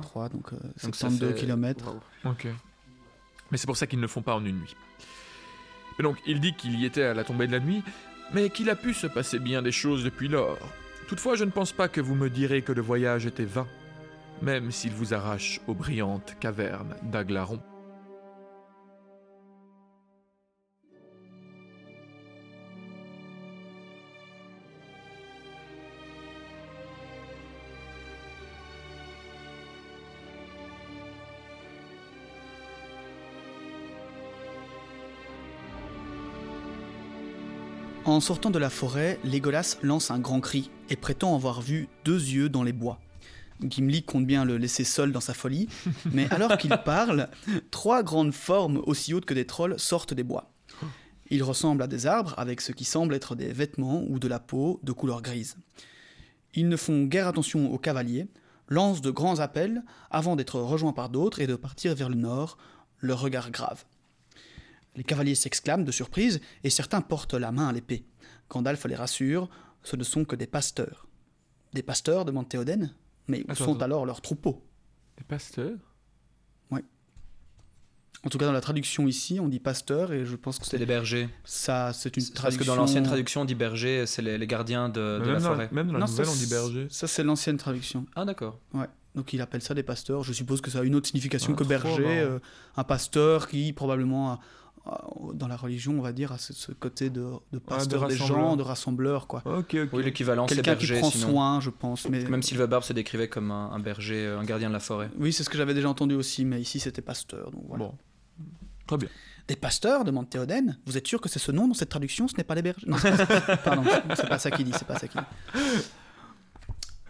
3, 0.00 0.28
donc, 0.30 0.50
euh, 0.54 0.56
Donc 0.82 0.94
ça 0.96 1.08
72 1.10 1.28
fait- 1.34 1.40
km. 1.40 1.94
Ok. 2.24 2.46
Mais 3.50 3.58
c'est 3.58 3.66
pour 3.66 3.76
ça 3.76 3.86
qu'ils 3.86 3.98
ne 3.98 4.02
le 4.04 4.08
font 4.08 4.22
pas 4.22 4.34
en 4.34 4.44
une 4.44 4.56
nuit. 4.60 4.76
Et 5.98 6.02
donc, 6.02 6.16
il 6.26 6.40
dit 6.40 6.54
qu'il 6.54 6.78
y 6.80 6.86
était 6.86 7.02
à 7.02 7.12
la 7.12 7.24
tombée 7.24 7.46
de 7.46 7.52
la 7.52 7.60
nuit, 7.60 7.82
mais 8.32 8.48
qu'il 8.50 8.70
a 8.70 8.76
pu 8.76 8.94
se 8.94 9.06
passer 9.06 9.38
bien 9.38 9.60
des 9.60 9.72
choses 9.72 10.04
depuis 10.04 10.28
lors. 10.28 10.58
Toutefois, 11.06 11.34
je 11.36 11.44
ne 11.44 11.50
pense 11.50 11.72
pas 11.72 11.88
que 11.88 12.00
vous 12.00 12.14
me 12.14 12.30
direz 12.30 12.62
que 12.62 12.72
le 12.72 12.82
voyage 12.82 13.26
était 13.26 13.44
vain, 13.44 13.66
même 14.42 14.70
s'il 14.70 14.92
vous 14.92 15.14
arrache 15.14 15.60
aux 15.66 15.74
brillantes 15.74 16.36
cavernes 16.40 16.94
d'Aglaron. 17.02 17.60
En 38.08 38.20
sortant 38.20 38.50
de 38.50 38.58
la 38.58 38.70
forêt, 38.70 39.20
Legolas 39.22 39.76
lance 39.82 40.10
un 40.10 40.18
grand 40.18 40.40
cri 40.40 40.70
et 40.88 40.96
prétend 40.96 41.34
avoir 41.34 41.60
vu 41.60 41.88
deux 42.06 42.18
yeux 42.18 42.48
dans 42.48 42.62
les 42.62 42.72
bois. 42.72 42.98
Gimli 43.62 44.02
compte 44.02 44.26
bien 44.26 44.44
le 44.44 44.56
laisser 44.56 44.84
seul 44.84 45.12
dans 45.12 45.20
sa 45.20 45.34
folie, 45.34 45.68
mais 46.12 46.28
alors 46.30 46.56
qu'il 46.58 46.76
parle, 46.84 47.28
trois 47.70 48.02
grandes 48.02 48.32
formes 48.34 48.82
aussi 48.86 49.14
hautes 49.14 49.24
que 49.24 49.34
des 49.34 49.46
trolls 49.46 49.78
sortent 49.78 50.14
des 50.14 50.22
bois. 50.22 50.52
Ils 51.30 51.42
ressemblent 51.42 51.82
à 51.82 51.86
des 51.86 52.06
arbres 52.06 52.34
avec 52.38 52.60
ce 52.60 52.72
qui 52.72 52.84
semble 52.84 53.14
être 53.14 53.34
des 53.34 53.52
vêtements 53.52 54.04
ou 54.08 54.18
de 54.18 54.28
la 54.28 54.38
peau 54.38 54.80
de 54.82 54.92
couleur 54.92 55.22
grise. 55.22 55.56
Ils 56.54 56.68
ne 56.68 56.76
font 56.76 57.04
guère 57.04 57.28
attention 57.28 57.72
aux 57.72 57.78
cavaliers, 57.78 58.28
lancent 58.68 59.02
de 59.02 59.10
grands 59.10 59.40
appels 59.40 59.82
avant 60.10 60.36
d'être 60.36 60.60
rejoints 60.60 60.92
par 60.92 61.08
d'autres 61.08 61.40
et 61.40 61.46
de 61.46 61.56
partir 61.56 61.94
vers 61.94 62.08
le 62.08 62.14
nord, 62.14 62.56
le 62.98 63.14
regard 63.14 63.50
grave. 63.50 63.84
Les 64.96 65.04
cavaliers 65.04 65.34
s'exclament 65.34 65.84
de 65.84 65.92
surprise 65.92 66.40
et 66.64 66.70
certains 66.70 67.02
portent 67.02 67.34
la 67.34 67.52
main 67.52 67.68
à 67.68 67.72
l'épée. 67.72 68.04
Gandalf 68.50 68.84
les 68.86 68.96
rassure, 68.96 69.48
ce 69.82 69.96
ne 69.96 70.04
sont 70.04 70.24
que 70.24 70.36
des 70.36 70.46
pasteurs. 70.46 71.06
Des 71.74 71.82
pasteurs 71.82 72.24
demande 72.24 72.48
Théoden 72.48 72.92
Mais 73.28 73.40
où 73.40 73.52
Attends, 73.52 73.64
sont 73.66 73.74
attends. 73.74 73.84
alors 73.84 74.06
leurs 74.06 74.20
troupeaux 74.20 74.64
Des 75.18 75.24
pasteurs 75.24 75.76
En 78.24 78.30
tout 78.30 78.38
cas, 78.38 78.46
dans 78.46 78.52
la 78.52 78.60
traduction 78.60 79.06
ici, 79.06 79.38
on 79.38 79.46
dit 79.46 79.60
pasteur 79.60 80.12
et 80.12 80.24
je 80.26 80.34
pense 80.34 80.58
que 80.58 80.64
C'est 80.64 80.72
c'est 80.72 80.78
les 80.78 80.86
bergers. 80.86 81.28
ça, 81.44 81.92
c'est 81.92 82.16
une 82.16 82.22
Parce 82.24 82.34
traduction. 82.34 82.64
que 82.64 82.66
dans 82.66 82.74
l'ancienne 82.74 83.04
traduction, 83.04 83.42
on 83.42 83.44
dit 83.44 83.54
berger, 83.54 84.06
c'est 84.06 84.22
les, 84.22 84.36
les 84.38 84.46
gardiens 84.48 84.88
de, 84.88 85.22
la 85.24 85.38
forêt. 85.38 85.68
même 85.70 85.86
dans 85.86 85.92
la 85.92 85.98
Non, 86.00 86.06
nouvelle, 86.06 86.26
ça, 86.26 86.32
on 86.32 86.34
dit 86.34 86.46
berger. 86.48 86.88
Ça, 86.90 87.06
c'est 87.06 87.22
l'ancienne 87.22 87.58
traduction. 87.58 88.06
Ah, 88.16 88.24
d'accord. 88.24 88.58
Ouais. 88.74 88.86
Donc 89.14 89.32
il 89.32 89.40
appelle 89.40 89.62
ça 89.62 89.72
des 89.72 89.84
pasteurs. 89.84 90.24
Je 90.24 90.32
suppose 90.32 90.60
que 90.60 90.68
ça 90.70 90.80
a 90.80 90.82
une 90.82 90.96
autre 90.96 91.06
signification 91.06 91.52
Ah, 91.54 91.58
que 91.58 91.64
berger. 91.64 92.04
euh, 92.06 92.40
un 92.76 92.82
pasteur 92.84 93.46
qui 93.46 93.72
probablement 93.72 94.32
a- 94.32 94.40
dans 95.34 95.48
la 95.48 95.56
religion, 95.56 95.98
on 95.98 96.02
va 96.02 96.12
dire, 96.12 96.32
à 96.32 96.38
ce, 96.38 96.52
ce 96.52 96.72
côté 96.72 97.10
de, 97.10 97.26
de 97.52 97.58
pasteur 97.58 98.06
des 98.08 98.14
rassembleur. 98.16 98.38
gens, 98.48 98.56
de 98.56 98.62
rassembleur, 98.62 99.26
quoi. 99.26 99.42
Ok, 99.44 99.74
ok. 99.74 99.88
Oui, 99.92 100.02
l'équivalent, 100.04 100.46
c'est 100.48 100.54
Quelqu'un 100.56 100.76
qui 100.76 100.86
berger. 100.86 101.00
prend 101.00 101.10
sinon. 101.10 101.28
soin, 101.30 101.60
je 101.60 101.70
pense. 101.70 102.08
Mais 102.08 102.24
Même 102.24 102.42
Sylvain 102.42 102.66
Barbe 102.66 102.84
se 102.84 102.92
décrivait 102.92 103.28
comme 103.28 103.50
un, 103.50 103.70
un 103.72 103.78
berger, 103.78 104.26
euh, 104.26 104.38
un 104.38 104.44
gardien 104.44 104.68
de 104.68 104.74
la 104.74 104.80
forêt. 104.80 105.10
oui, 105.18 105.32
c'est 105.32 105.44
ce 105.44 105.50
que 105.50 105.58
j'avais 105.58 105.74
déjà 105.74 105.88
entendu 105.88 106.14
aussi, 106.14 106.44
mais 106.44 106.60
ici 106.60 106.80
c'était 106.80 107.02
pasteur. 107.02 107.50
Donc 107.50 107.62
voilà. 107.68 107.84
Bon. 107.84 107.94
Très 108.86 108.96
bien. 108.96 109.08
Des 109.48 109.56
pasteurs 109.56 110.04
demande 110.04 110.28
Théoden. 110.28 110.78
Vous 110.86 110.96
êtes 110.98 111.06
sûr 111.06 111.20
que 111.20 111.28
c'est 111.28 111.38
ce 111.38 111.52
nom 111.52 111.68
dans 111.68 111.74
cette 111.74 111.88
traduction 111.88 112.28
Ce 112.28 112.36
n'est 112.36 112.44
pas 112.44 112.54
les 112.54 112.62
bergers? 112.62 112.86
Non, 112.86 112.96
pardon, 113.64 113.82
c'est 114.14 114.28
pas 114.28 114.38
ça 114.38 114.50
qu'il 114.50 114.64
dit. 114.66 114.72
C'est 114.76 114.86
pas 114.86 114.98
ça 114.98 115.08
qu'il 115.08 115.20
dit. 115.20 115.66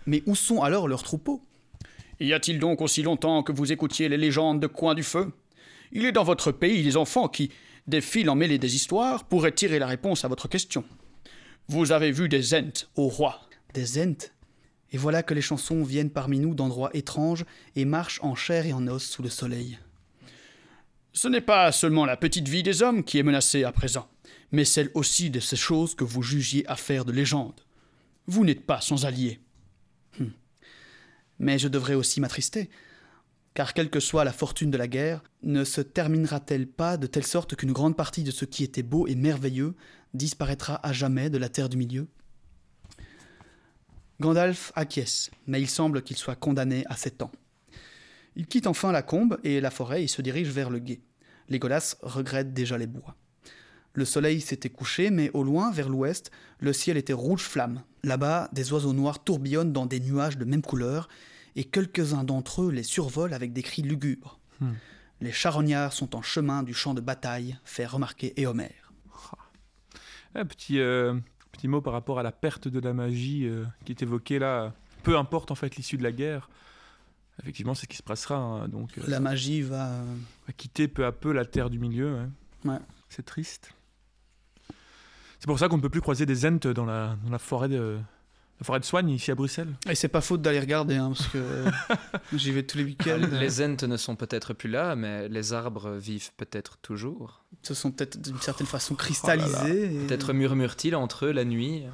Mais 0.07 0.23
où 0.27 0.35
sont 0.35 0.63
alors 0.63 0.89
leurs 0.89 1.03
troupeaux? 1.03 1.43
Y 2.21 2.33
a-t-il 2.33 2.59
donc 2.59 2.81
aussi 2.81 3.03
longtemps 3.03 3.43
que 3.43 3.53
vous 3.53 3.71
écoutiez 3.73 4.09
les 4.09 4.17
légendes 4.17 4.61
de 4.61 4.67
Coin 4.67 4.95
du 4.95 5.03
Feu? 5.03 5.33
Il 5.93 6.05
est 6.05 6.13
dans 6.13 6.25
votre 6.25 6.51
pays 6.53 6.83
des 6.83 6.97
enfants 6.97 7.29
qui, 7.29 7.51
des 7.89 8.03
fils 8.03 8.29
emmêlés 8.29 8.59
des 8.59 8.77
histoires, 8.77 9.25
pourraient 9.25 9.53
tirer 9.53 9.79
la 9.79 9.87
réponse 9.87 10.25
à 10.25 10.29
votre 10.29 10.47
question. 10.47 10.85
Vous 11.69 11.91
avez 11.91 12.13
vu 12.13 12.29
des 12.29 12.55
Ents 12.55 12.87
au 12.95 13.09
roi. 13.09 13.41
Des 13.75 13.99
Ents 13.99 14.31
Et 14.93 14.99
voilà 14.99 15.23
que 15.23 15.35
les 15.35 15.41
chansons 15.41 15.83
viennent 15.83 16.11
parmi 16.11 16.39
nous 16.39 16.55
d'endroits 16.55 16.91
étranges 16.95 17.45
et 17.75 17.85
marchent 17.85 18.23
en 18.23 18.35
chair 18.35 18.67
et 18.67 18.73
en 18.73 18.87
os 18.87 19.03
sous 19.03 19.23
le 19.23 19.31
soleil. 19.31 19.79
Ce 21.13 21.29
n'est 21.29 21.41
pas 21.41 21.73
seulement 21.73 22.05
la 22.05 22.17
petite 22.17 22.47
vie 22.47 22.63
des 22.63 22.83
hommes 22.83 23.03
qui 23.03 23.19
est 23.19 23.23
menacée 23.23 23.65
à 23.65 23.73
présent, 23.73 24.09
mais 24.53 24.65
celle 24.65 24.91
aussi 24.95 25.31
de 25.31 25.41
ces 25.41 25.57
choses 25.57 25.95
que 25.95 26.05
vous 26.05 26.23
jugiez 26.23 26.67
affaires 26.69 27.07
de 27.07 27.13
légende. 27.13 27.61
Vous 28.27 28.45
n'êtes 28.45 28.67
pas 28.67 28.83
sans 28.83 29.07
alliés. 29.07 29.41
Hum. 30.21 30.33
Mais 31.39 31.59
je 31.59 31.69
devrais 31.69 31.95
aussi 31.95 32.21
m'attrister, 32.21 32.69
car 33.59 33.75
quelle 33.75 33.91
que 33.91 33.99
soit 33.99 34.23
la 34.23 34.33
fortune 34.33 34.71
de 34.71 34.79
la 34.79 34.87
guerre, 34.87 35.21
ne 35.43 35.65
se 35.65 35.81
terminera-t-elle 35.81 36.69
pas 36.69 36.97
de 36.97 37.09
telle 37.09 37.27
sorte 37.27 37.57
qu'une 37.57 37.73
grande 37.73 37.97
partie 37.97 38.23
de 38.23 38.31
ce 38.31 38.45
qui 38.45 38.63
était 38.63 38.85
beau 38.85 39.09
et 39.09 39.17
merveilleux 39.17 39.75
disparaîtra 40.15 40.79
à 40.87 40.93
jamais 40.93 41.29
de 41.29 41.39
la 41.39 41.49
terre 41.49 41.69
du 41.69 41.77
milieu? 41.77 42.07
Gandalf 44.21 44.71
acquiesce, 44.77 45.33
mais 45.49 45.61
il 45.61 45.69
semble 45.69 46.03
qu'il 46.03 46.17
soit 46.17 46.37
condamné 46.37 46.85
à 46.87 46.95
sept 46.95 47.21
ans. 47.21 47.33
Il 48.37 48.47
quitte 48.47 48.69
enfin 48.69 48.93
la 48.93 49.03
combe 49.03 49.41
et 49.43 49.61
la 49.61 49.73
forêt 49.73 50.05
et 50.05 50.07
se 50.07 50.23
dirige 50.23 50.51
vers 50.51 50.71
le 50.71 50.79
gué. 50.79 51.01
Légolas 51.49 51.97
regrette 52.03 52.55
déjà 52.55 52.79
les 52.79 52.87
bois. 52.87 53.17
Le 53.93 54.05
soleil 54.05 54.41
s'était 54.41 54.71
couché, 54.71 55.11
mais 55.11 55.33
au 55.35 55.43
loin, 55.43 55.73
vers 55.73 55.89
l'ouest, 55.89 56.31
le 56.61 56.73
ciel 56.73 56.97
était 56.97 57.13
rouge 57.13 57.43
flamme. 57.43 57.83
Là-bas, 58.05 58.51
des 58.53 58.73
oiseaux 58.73 58.93
noirs 58.93 59.25
tourbillonnent 59.25 59.73
dans 59.73 59.87
des 59.87 59.99
nuages 59.99 60.39
de 60.39 60.45
même 60.45 60.63
couleur, 60.63 61.09
et 61.57 61.65
quelques-uns 61.65 62.25
d'entre 62.25 62.63
eux 62.63 62.71
les 62.71 62.83
survolent 62.83 63.35
avec 63.35 63.53
des 63.53 63.63
cris 63.63 63.83
lugubres. 63.83 64.39
Hmm. 64.61 64.73
Les 65.21 65.33
charognards 65.33 65.93
sont 65.93 66.15
en 66.15 66.23
chemin 66.23 66.63
du 66.63 66.75
champ 66.75 66.95
de 66.95 67.01
bataille, 67.01 67.59
fait 67.65 67.87
remarquer 67.87 68.39
Éomer. 68.41 68.73
Un 70.35 70.45
petit, 70.45 70.79
euh, 70.79 71.15
petit 71.53 71.69
mot 71.69 71.81
par 71.81 71.93
rapport 71.93 72.19
à 72.19 72.23
la 72.23 72.33
perte 72.33 72.69
de 72.69 72.79
la 72.81 72.93
magie 72.93 73.47
euh, 73.47 73.65
qui 73.85 73.93
est 73.93 74.03
évoquée 74.03 74.39
là. 74.39 74.75
Peu 75.03 75.17
importe 75.17 75.51
en 75.51 75.55
fait 75.55 75.77
l'issue 75.77 75.97
de 75.97 76.03
la 76.03 76.13
guerre, 76.13 76.49
Effectivement, 77.41 77.75
c'est 77.75 77.83
ce 77.83 77.87
qui 77.89 77.97
se 77.97 78.03
passera. 78.03 78.35
hein, 78.37 78.69
donc, 78.69 78.99
euh, 78.99 79.03
La 79.07 79.21
magie 79.21 79.63
va. 79.63 79.91
va 80.47 80.53
quitter 80.57 80.89
peu 80.89 81.07
à 81.07 81.13
peu 81.13 81.33
la 81.33 81.45
terre 81.45 81.71
du 81.71 81.79
milieu. 81.79 82.17
ouais. 82.65 82.73
Ouais. 82.73 82.79
C'est 83.09 83.25
triste. 83.25 83.73
C'est 85.39 85.47
pour 85.47 85.59
ça 85.59 85.69
qu'on 85.69 85.77
ne 85.77 85.83
peut 85.83 85.89
plus 85.89 86.01
croiser 86.01 86.27
des 86.27 86.45
ents 86.47 86.73
dans 86.75 86.85
la, 86.85 87.17
dans 87.25 87.31
la 87.31 87.39
forêt 87.39 87.69
de 87.69 87.99
la 88.61 88.65
forêt 88.65 88.81
de 88.81 88.85
Soigne 88.85 89.11
ici 89.11 89.31
à 89.31 89.35
Bruxelles. 89.35 89.75
Et 89.89 89.95
c'est 89.95 90.09
pas 90.09 90.21
faute 90.21 90.43
d'aller 90.43 90.59
regarder, 90.61 90.97
hein, 90.97 91.13
parce 91.15 91.29
que 91.29 91.65
j'y 92.37 92.51
vais 92.51 92.65
tous 92.65 92.79
les 92.79 92.85
week-ends. 92.85 93.21
Les 93.33 93.63
ents 93.63 93.87
ne 93.87 93.97
sont 93.97 94.17
peut-être 94.17 94.53
plus 94.53 94.69
là, 94.69 94.97
mais 94.97 95.29
les 95.29 95.53
arbres 95.53 95.93
vivent 95.93 96.33
peut-être 96.37 96.77
toujours. 96.79 97.45
Se 97.63 97.75
sont 97.75 97.91
peut-être 97.93 98.21
d'une 98.21 98.41
certaine 98.41 98.67
façon 98.67 98.95
cristallisés. 98.97 99.95
et- 99.95 100.07
Peut-être 100.07 100.33
murmurent-ils 100.33 100.97
entre 100.97 101.27
eux 101.27 101.33
la 101.33 101.45
nuit. 101.45 101.85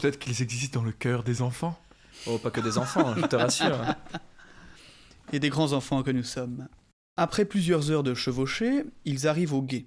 Peut-être 0.00 0.18
qu'ils 0.18 0.40
existent 0.42 0.80
dans 0.80 0.86
le 0.86 0.92
cœur 0.92 1.24
des 1.24 1.42
enfants. 1.42 1.78
Oh, 2.26 2.38
pas 2.38 2.50
que 2.50 2.60
des 2.60 2.78
enfants, 2.78 3.14
je 3.16 3.26
te 3.26 3.36
rassure. 3.36 3.78
et 5.32 5.38
des 5.40 5.48
grands 5.50 5.72
enfants 5.72 6.02
que 6.02 6.10
nous 6.10 6.22
sommes. 6.24 6.68
Après 7.16 7.44
plusieurs 7.44 7.90
heures 7.90 8.02
de 8.02 8.14
chevauchée, 8.14 8.84
ils 9.04 9.26
arrivent 9.26 9.54
au 9.54 9.62
guet. 9.62 9.84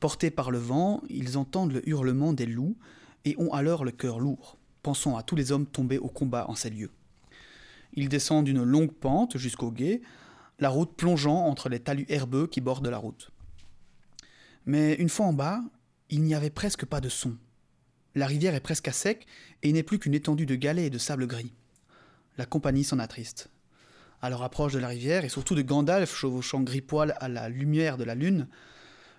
Portés 0.00 0.30
par 0.30 0.50
le 0.50 0.58
vent, 0.58 1.02
ils 1.08 1.36
entendent 1.38 1.72
le 1.72 1.88
hurlement 1.88 2.32
des 2.32 2.46
loups 2.46 2.76
et 3.24 3.34
ont 3.38 3.52
alors 3.52 3.84
le 3.84 3.90
cœur 3.90 4.20
lourd, 4.20 4.58
pensant 4.84 5.16
à 5.16 5.24
tous 5.24 5.34
les 5.34 5.50
hommes 5.50 5.66
tombés 5.66 5.98
au 5.98 6.08
combat 6.08 6.46
en 6.48 6.54
ces 6.54 6.70
lieux. 6.70 6.92
Ils 7.94 8.08
descendent 8.08 8.46
une 8.46 8.62
longue 8.62 8.92
pente 8.92 9.36
jusqu'au 9.38 9.72
guet, 9.72 10.02
la 10.60 10.68
route 10.68 10.94
plongeant 10.94 11.46
entre 11.46 11.68
les 11.68 11.80
talus 11.80 12.06
herbeux 12.08 12.46
qui 12.46 12.60
bordent 12.60 12.86
la 12.86 12.98
route. 12.98 13.30
Mais 14.66 14.94
une 14.94 15.08
fois 15.08 15.26
en 15.26 15.32
bas, 15.32 15.60
il 16.10 16.22
n'y 16.22 16.34
avait 16.34 16.50
presque 16.50 16.84
pas 16.84 17.00
de 17.00 17.08
son. 17.08 17.36
La 18.14 18.26
rivière 18.26 18.54
est 18.54 18.60
presque 18.60 18.86
à 18.86 18.92
sec 18.92 19.26
et 19.62 19.72
n'est 19.72 19.82
plus 19.82 19.98
qu'une 19.98 20.14
étendue 20.14 20.46
de 20.46 20.54
galets 20.54 20.86
et 20.86 20.90
de 20.90 20.98
sable 20.98 21.26
gris. 21.26 21.52
La 22.36 22.46
compagnie 22.46 22.84
s'en 22.84 22.98
attriste. 22.98 23.48
À 24.22 24.30
leur 24.30 24.42
approche 24.42 24.72
de 24.72 24.78
la 24.78 24.88
rivière, 24.88 25.24
et 25.24 25.28
surtout 25.28 25.54
de 25.54 25.62
Gandalf 25.62 26.14
chevauchant 26.14 26.60
gris-poil 26.60 27.14
à 27.20 27.28
la 27.28 27.48
lumière 27.48 27.96
de 27.96 28.04
la 28.04 28.14
lune, 28.14 28.48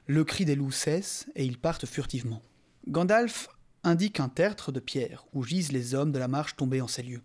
le 0.07 0.23
cri 0.23 0.45
des 0.45 0.55
loups 0.55 0.71
cesse 0.71 1.27
et 1.35 1.45
ils 1.45 1.57
partent 1.57 1.85
furtivement. 1.85 2.41
Gandalf 2.87 3.49
indique 3.85 4.19
un 4.19 4.29
tertre 4.29 4.71
de 4.71 4.79
pierre 4.79 5.25
où 5.33 5.43
gisent 5.43 5.71
les 5.71 5.93
hommes 5.95 6.11
de 6.11 6.19
la 6.19 6.27
marche 6.27 6.55
tombés 6.55 6.81
en 6.81 6.87
ces 6.87 7.03
lieux. 7.03 7.21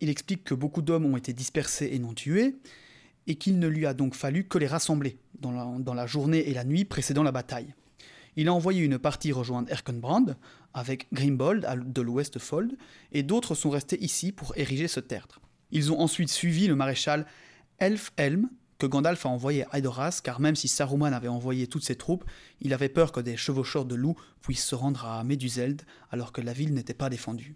Il 0.00 0.10
explique 0.10 0.44
que 0.44 0.54
beaucoup 0.54 0.82
d'hommes 0.82 1.06
ont 1.06 1.16
été 1.16 1.32
dispersés 1.32 1.90
et 1.92 1.98
non 1.98 2.12
tués, 2.12 2.56
et 3.26 3.36
qu'il 3.36 3.58
ne 3.58 3.66
lui 3.66 3.86
a 3.86 3.94
donc 3.94 4.14
fallu 4.14 4.44
que 4.44 4.58
les 4.58 4.66
rassembler 4.66 5.18
dans 5.40 5.94
la, 5.94 6.06
journée 6.06 6.48
et 6.48 6.54
la 6.54 6.64
nuit 6.64 6.84
précédant 6.84 7.22
la 7.22 7.32
bataille. 7.32 7.74
Il 8.36 8.48
a 8.48 8.52
envoyé 8.52 8.84
une 8.84 8.98
partie 8.98 9.32
rejoindre 9.32 9.70
Erkenbrand 9.70 10.26
avec 10.74 11.08
Grimbold 11.12 11.92
de 11.92 12.02
l'Ouest-Fold, 12.02 12.76
et 13.12 13.22
d'autres 13.22 13.54
sont 13.54 13.70
restés 13.70 14.02
ici 14.02 14.30
pour 14.30 14.56
ériger 14.56 14.88
ce 14.88 15.00
tertre. 15.00 15.40
Ils 15.72 15.90
ont 15.90 16.00
ensuite 16.00 16.28
suivi 16.28 16.68
le 16.68 16.76
maréchal 16.76 17.26
Elf-Helm, 17.78 18.48
que 18.78 18.86
Gandalf 18.86 19.24
a 19.26 19.28
envoyé 19.28 19.64
à 19.70 19.80
car 20.22 20.40
même 20.40 20.56
si 20.56 20.68
Saruman 20.68 21.12
avait 21.12 21.28
envoyé 21.28 21.66
toutes 21.66 21.84
ses 21.84 21.96
troupes, 21.96 22.24
il 22.60 22.74
avait 22.74 22.88
peur 22.88 23.12
que 23.12 23.20
des 23.20 23.36
chevaucheurs 23.36 23.84
de 23.84 23.94
loups 23.94 24.16
puissent 24.42 24.64
se 24.64 24.74
rendre 24.74 25.06
à 25.06 25.22
Méduseld 25.24 25.82
alors 26.10 26.32
que 26.32 26.40
la 26.40 26.52
ville 26.52 26.74
n'était 26.74 26.94
pas 26.94 27.08
défendue. 27.08 27.54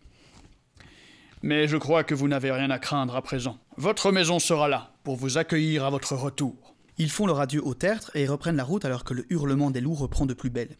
Mais 1.43 1.69
je 1.69 1.77
crois 1.77 2.05
que 2.05 2.15
vous 2.15 2.29
n'avez 2.29 2.51
rien 2.51 2.71
à 2.71 2.79
craindre 2.79 3.17
à 3.17 3.23
présent. 3.23 3.59
Votre 3.77 4.13
maison 4.13 4.39
sera 4.39 4.69
là, 4.69 4.93
pour 5.05 5.17
vous 5.17 5.39
accueillir 5.39 5.85
à 5.85 5.91
votre 5.91 6.15
retour. 6.15 6.75
Ils 6.99 7.11
font 7.11 7.27
leur 7.27 7.41
adieu 7.41 7.65
au 7.65 7.73
tertre 7.73 8.11
et 8.15 8.27
reprennent 8.27 8.57
la 8.57 8.65
route 8.65 8.85
alors 8.85 9.05
que 9.05 9.15
le 9.15 9.25
hurlement 9.31 9.71
des 9.71 9.81
loups 9.81 9.95
reprend 9.95 10.27
de 10.27 10.35
plus 10.35 10.51
belle. 10.51 10.77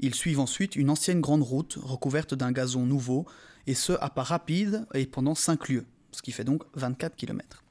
Ils 0.00 0.14
suivent 0.14 0.40
ensuite 0.40 0.76
une 0.76 0.88
ancienne 0.88 1.20
grande 1.20 1.42
route 1.42 1.78
recouverte 1.80 2.34
d'un 2.34 2.52
gazon 2.52 2.86
nouveau, 2.86 3.26
et 3.66 3.74
ce 3.74 3.92
à 4.00 4.08
pas 4.08 4.22
rapide 4.22 4.86
et 4.94 5.06
pendant 5.06 5.34
5 5.34 5.68
lieues, 5.68 5.86
ce 6.10 6.22
qui 6.22 6.32
fait 6.32 6.44
donc 6.44 6.62
24 6.74 7.14
km. 7.14 7.62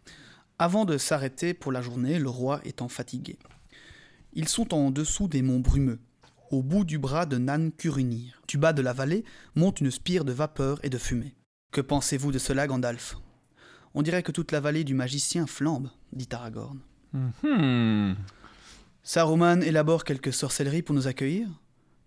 Avant 0.61 0.85
de 0.85 0.99
s'arrêter 0.99 1.55
pour 1.55 1.71
la 1.71 1.81
journée, 1.81 2.19
le 2.19 2.29
roi 2.29 2.61
étant 2.65 2.87
fatigué. 2.87 3.39
Ils 4.33 4.47
sont 4.47 4.75
en 4.75 4.91
dessous 4.91 5.27
des 5.27 5.41
monts 5.41 5.59
brumeux, 5.59 5.97
au 6.51 6.61
bout 6.61 6.83
du 6.83 6.99
bras 6.99 7.25
de 7.25 7.39
Nan 7.39 7.71
Curunir. 7.71 8.39
Du 8.47 8.59
bas 8.59 8.71
de 8.71 8.83
la 8.83 8.93
vallée 8.93 9.25
monte 9.55 9.81
une 9.81 9.89
spire 9.89 10.23
de 10.23 10.31
vapeur 10.31 10.77
et 10.85 10.91
de 10.91 10.99
fumée. 10.99 11.33
Que 11.71 11.81
pensez-vous 11.81 12.31
de 12.31 12.37
cela, 12.37 12.67
Gandalf? 12.67 13.17
On 13.95 14.03
dirait 14.03 14.21
que 14.21 14.31
toute 14.31 14.51
la 14.51 14.59
vallée 14.59 14.83
du 14.83 14.93
magicien 14.93 15.47
flambe, 15.47 15.89
dit 16.13 16.29
Aragorn. 16.31 16.77
Hmm. 17.11 18.13
Saruman 19.01 19.63
élabore 19.63 20.03
quelques 20.03 20.31
sorcelleries 20.31 20.83
pour 20.83 20.93
nous 20.93 21.07
accueillir 21.07 21.47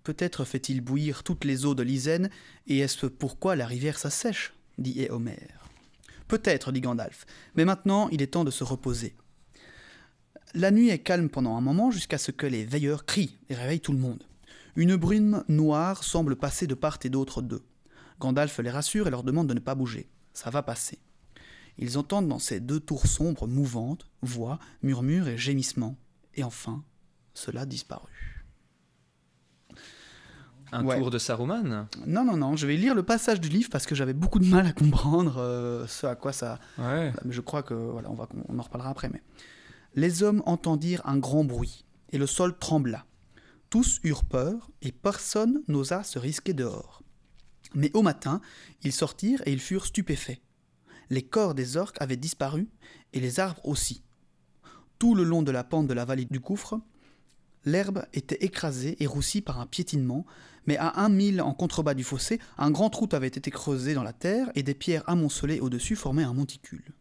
Peut-être 0.04 0.44
fait-il 0.44 0.80
bouillir 0.80 1.24
toutes 1.24 1.44
les 1.44 1.66
eaux 1.66 1.74
de 1.74 1.82
l'Isen, 1.82 2.30
et 2.68 2.78
est-ce 2.78 3.06
pourquoi 3.06 3.56
la 3.56 3.66
rivière 3.66 3.98
s'assèche? 3.98 4.54
dit 4.78 5.00
Éomer. 5.02 5.40
Peut-être, 6.28 6.72
dit 6.72 6.80
Gandalf, 6.80 7.26
mais 7.54 7.64
maintenant 7.64 8.08
il 8.10 8.22
est 8.22 8.28
temps 8.28 8.44
de 8.44 8.50
se 8.50 8.64
reposer. 8.64 9.14
La 10.54 10.70
nuit 10.70 10.88
est 10.88 11.00
calme 11.00 11.28
pendant 11.28 11.56
un 11.56 11.60
moment 11.60 11.90
jusqu'à 11.90 12.18
ce 12.18 12.30
que 12.30 12.46
les 12.46 12.64
veilleurs 12.64 13.04
crient 13.04 13.38
et 13.48 13.54
réveillent 13.54 13.80
tout 13.80 13.92
le 13.92 13.98
monde. 13.98 14.24
Une 14.76 14.96
brume 14.96 15.44
noire 15.48 16.04
semble 16.04 16.36
passer 16.36 16.66
de 16.66 16.74
part 16.74 16.98
et 17.04 17.08
d'autre 17.08 17.42
d'eux. 17.42 17.64
Gandalf 18.20 18.58
les 18.58 18.70
rassure 18.70 19.06
et 19.06 19.10
leur 19.10 19.24
demande 19.24 19.48
de 19.48 19.54
ne 19.54 19.60
pas 19.60 19.74
bouger. 19.74 20.08
Ça 20.32 20.50
va 20.50 20.62
passer. 20.62 20.98
Ils 21.78 21.98
entendent 21.98 22.28
dans 22.28 22.38
ces 22.38 22.60
deux 22.60 22.80
tours 22.80 23.06
sombres 23.06 23.46
mouvantes 23.46 24.06
voix, 24.22 24.58
murmures 24.82 25.28
et 25.28 25.36
gémissements. 25.36 25.96
Et 26.34 26.44
enfin, 26.44 26.84
cela 27.34 27.66
disparut. 27.66 28.33
Un 30.74 30.84
Ouais. 30.84 30.98
tour 30.98 31.10
de 31.10 31.18
Saruman 31.18 31.86
Non, 32.06 32.24
non, 32.24 32.36
non, 32.36 32.56
je 32.56 32.66
vais 32.66 32.76
lire 32.76 32.94
le 32.94 33.02
passage 33.02 33.40
du 33.40 33.48
livre 33.48 33.68
parce 33.70 33.86
que 33.86 33.94
j'avais 33.94 34.12
beaucoup 34.12 34.38
de 34.40 34.46
mal 34.46 34.66
à 34.66 34.72
comprendre 34.72 35.36
euh, 35.38 35.86
ce 35.86 36.06
à 36.06 36.14
quoi 36.16 36.32
ça. 36.32 36.58
Ouais. 36.78 37.12
Mais 37.24 37.32
je 37.32 37.40
crois 37.40 37.62
que 37.62 37.74
voilà, 37.74 38.10
on 38.10 38.14
va 38.14 38.28
on 38.48 38.58
en 38.58 38.62
reparlera 38.62 38.90
après. 38.90 39.08
Mais 39.08 39.22
les 39.94 40.22
hommes 40.22 40.42
entendirent 40.46 41.02
un 41.06 41.16
grand 41.16 41.44
bruit 41.44 41.84
et 42.10 42.18
le 42.18 42.26
sol 42.26 42.58
trembla. 42.58 43.04
Tous 43.70 44.00
eurent 44.04 44.24
peur 44.24 44.70
et 44.82 44.90
personne 44.92 45.62
n'osa 45.68 46.02
se 46.04 46.18
risquer 46.18 46.54
dehors. 46.54 47.02
Mais 47.74 47.90
au 47.94 48.02
matin, 48.02 48.40
ils 48.82 48.92
sortirent 48.92 49.42
et 49.46 49.52
ils 49.52 49.60
furent 49.60 49.86
stupéfaits. 49.86 50.40
Les 51.10 51.22
corps 51.22 51.54
des 51.54 51.76
orques 51.76 52.00
avaient 52.00 52.16
disparu 52.16 52.68
et 53.12 53.20
les 53.20 53.40
arbres 53.40 53.60
aussi. 53.64 54.02
Tout 54.98 55.14
le 55.14 55.24
long 55.24 55.42
de 55.42 55.50
la 55.50 55.64
pente 55.64 55.86
de 55.86 55.94
la 55.94 56.04
vallée 56.04 56.24
du 56.24 56.38
gouffre, 56.40 56.80
l'herbe 57.64 58.06
était 58.12 58.44
écrasée 58.44 58.96
et 59.02 59.06
roussie 59.06 59.40
par 59.40 59.60
un 59.60 59.66
piétinement, 59.66 60.26
mais 60.66 60.76
à 60.76 61.00
un 61.00 61.08
mille 61.08 61.42
en 61.42 61.54
contrebas 61.54 61.94
du 61.94 62.04
fossé, 62.04 62.40
un 62.58 62.70
grand 62.70 62.90
trou 62.90 63.08
avait 63.12 63.26
été 63.28 63.50
creusé 63.50 63.94
dans 63.94 64.02
la 64.02 64.12
terre 64.12 64.50
et 64.54 64.62
des 64.62 64.74
pierres 64.74 65.04
amoncelées 65.06 65.60
au-dessus 65.60 65.96
formaient 65.96 66.22
un 66.24 66.34
monticule. 66.34 66.94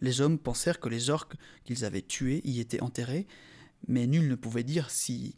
Les 0.00 0.20
hommes 0.20 0.38
pensèrent 0.38 0.80
que 0.80 0.88
les 0.88 1.10
orques 1.10 1.36
qu'ils 1.64 1.84
avaient 1.84 2.02
tués 2.02 2.40
y 2.44 2.60
étaient 2.60 2.82
enterrés, 2.82 3.26
mais 3.86 4.06
nul 4.06 4.28
ne 4.28 4.34
pouvait 4.34 4.64
dire 4.64 4.90
si 4.90 5.34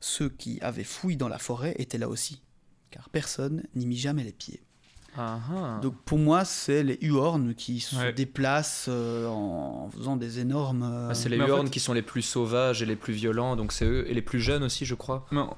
ceux 0.00 0.28
qui 0.28 0.60
avaient 0.60 0.84
fouillé 0.84 1.16
dans 1.16 1.28
la 1.28 1.38
forêt 1.38 1.74
étaient 1.78 1.98
là 1.98 2.08
aussi, 2.08 2.42
car 2.90 3.08
personne 3.10 3.64
n'y 3.74 3.86
mit 3.86 3.96
jamais 3.96 4.24
les 4.24 4.32
pieds. 4.32 4.62
Ah, 5.18 5.38
ah. 5.52 5.80
Donc 5.82 5.94
pour 6.04 6.18
moi, 6.18 6.44
c'est 6.44 6.82
les 6.82 6.96
Huorns 7.02 7.54
qui 7.54 7.80
se 7.80 7.96
Ouais. 7.96 8.12
déplacent 8.12 8.86
euh, 8.88 9.26
en 9.26 9.90
faisant 9.90 10.16
des 10.16 10.38
énormes... 10.38 10.82
euh, 10.84 11.08
Ah, 11.10 11.14
c'est 11.14 11.28
les 11.28 11.36
mais 11.36 11.50
en 11.50 11.64
fait- 11.64 11.70
qui 11.70 11.80
sont 11.80 11.92
les 11.92 12.02
plus 12.02 12.22
sauvages 12.22 12.80
et 12.82 12.86
les 12.86 12.94
plus 12.96 13.12
violents, 13.12 13.56
donc 13.56 13.72
c'est 13.72 13.84
eux, 13.84 14.08
et 14.08 14.14
les 14.14 14.22
plus 14.22 14.40
jeunes 14.40 14.62
aussi, 14.62 14.84
je 14.86 14.94
crois. 14.94 15.26
Non, 15.32 15.52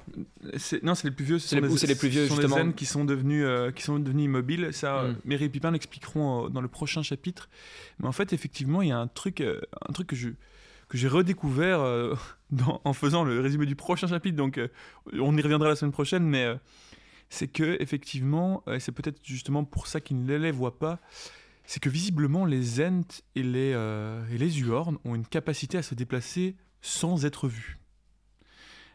c'est 0.57 0.81
non, 0.83 0.95
c'est 0.95 1.07
les 1.07 1.13
plus 1.13 1.25
vieux. 1.25 1.37
ce 1.39 1.47
C'est 1.47 1.55
sont 1.57 1.61
les- 1.61 1.69
des- 1.69 1.77
c'est 1.77 1.87
les 1.87 1.95
plus 1.95 2.09
vieux, 2.09 2.23
ce 2.23 2.29
sont 2.29 2.41
justement. 2.41 2.65
des 2.65 2.73
qui 2.73 2.85
sont 2.85 3.05
devenus 3.05 3.43
euh, 3.45 3.71
qui 3.71 3.83
sont 3.83 3.99
devenus 3.99 4.25
immobiles. 4.25 4.69
Ça, 4.73 5.03
Mm. 5.03 5.15
Mary 5.25 5.43
et 5.45 5.49
Pipin 5.49 5.71
l'expliqueront 5.71 6.45
euh, 6.45 6.49
dans 6.49 6.61
le 6.61 6.67
prochain 6.67 7.03
chapitre. 7.03 7.47
Mais 7.99 8.07
en 8.07 8.11
fait, 8.11 8.33
effectivement, 8.33 8.81
il 8.81 8.89
y 8.89 8.91
a 8.91 8.97
un 8.97 9.07
truc, 9.07 9.39
euh, 9.41 9.61
un 9.87 9.93
truc 9.93 10.07
que 10.07 10.15
je 10.15 10.29
que 10.89 10.97
j'ai 10.97 11.07
redécouvert 11.07 11.79
euh, 11.79 12.13
dans- 12.51 12.81
en 12.83 12.93
faisant 12.93 13.23
le 13.23 13.39
résumé 13.39 13.65
du 13.65 13.75
prochain 13.75 14.07
chapitre. 14.07 14.35
Donc, 14.35 14.57
euh, 14.57 14.67
on 15.19 15.35
y 15.37 15.41
reviendra 15.41 15.69
la 15.69 15.75
semaine 15.75 15.91
prochaine, 15.91 16.23
mais 16.23 16.43
euh, 16.45 16.55
c'est 17.33 17.47
que 17.47 17.77
effectivement, 17.81 18.63
euh, 18.67 18.79
c'est 18.79 18.91
peut-être 18.91 19.19
justement 19.23 19.63
pour 19.63 19.87
ça 19.87 19.99
qu'ils 19.99 20.23
ne 20.23 20.35
les 20.35 20.51
voient 20.51 20.77
pas. 20.77 20.99
C'est 21.65 21.81
que 21.81 21.89
visiblement, 21.89 22.45
les 22.45 22.79
Ents 22.79 23.23
et 23.35 23.41
les, 23.41 23.73
euh, 23.73 24.23
et 24.31 24.37
les 24.37 24.63
ont 24.71 25.15
une 25.15 25.25
capacité 25.25 25.77
à 25.79 25.81
se 25.81 25.95
déplacer 25.95 26.55
sans 26.81 27.25
être 27.25 27.47
vus. 27.47 27.79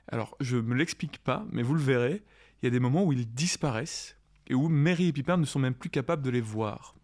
Alors, 0.06 0.36
je 0.40 0.56
me 0.56 0.74
l'explique 0.74 1.18
pas, 1.18 1.46
mais 1.50 1.62
vous 1.62 1.74
le 1.74 1.80
verrez, 1.80 2.22
il 2.62 2.66
y 2.66 2.68
a 2.68 2.70
des 2.70 2.78
moments 2.78 3.04
où 3.04 3.12
ils 3.12 3.26
disparaissent 3.26 4.16
et 4.46 4.54
où 4.54 4.68
Mary 4.68 5.08
et 5.08 5.12
Pipin 5.12 5.36
ne 5.36 5.44
sont 5.44 5.58
même 5.58 5.74
plus 5.74 5.90
capables 5.90 6.22
de 6.22 6.30
les 6.30 6.40
voir. 6.40 6.94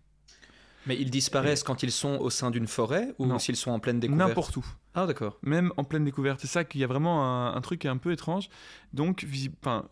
Mais 0.86 0.96
ils 1.00 1.10
disparaissent 1.10 1.62
quand 1.62 1.82
ils 1.82 1.92
sont 1.92 2.18
au 2.18 2.30
sein 2.30 2.50
d'une 2.50 2.66
forêt 2.66 3.14
ou 3.18 3.38
s'ils 3.38 3.56
sont 3.56 3.70
en 3.70 3.80
pleine 3.80 4.00
découverte? 4.00 4.28
N'importe 4.28 4.56
où, 4.58 4.66
Ah, 4.94 5.06
d'accord. 5.06 5.38
même 5.42 5.72
en 5.78 5.84
pleine 5.84 6.04
découverte. 6.04 6.40
C'est 6.40 6.46
ça 6.46 6.64
qu'il 6.64 6.80
y 6.80 6.84
a 6.84 6.86
vraiment 6.86 7.24
un, 7.24 7.54
un 7.54 7.60
truc 7.62 7.86
un 7.86 7.96
peu 7.96 8.12
étrange. 8.12 8.48
Donc, 8.92 9.26
enfin, 9.62 9.88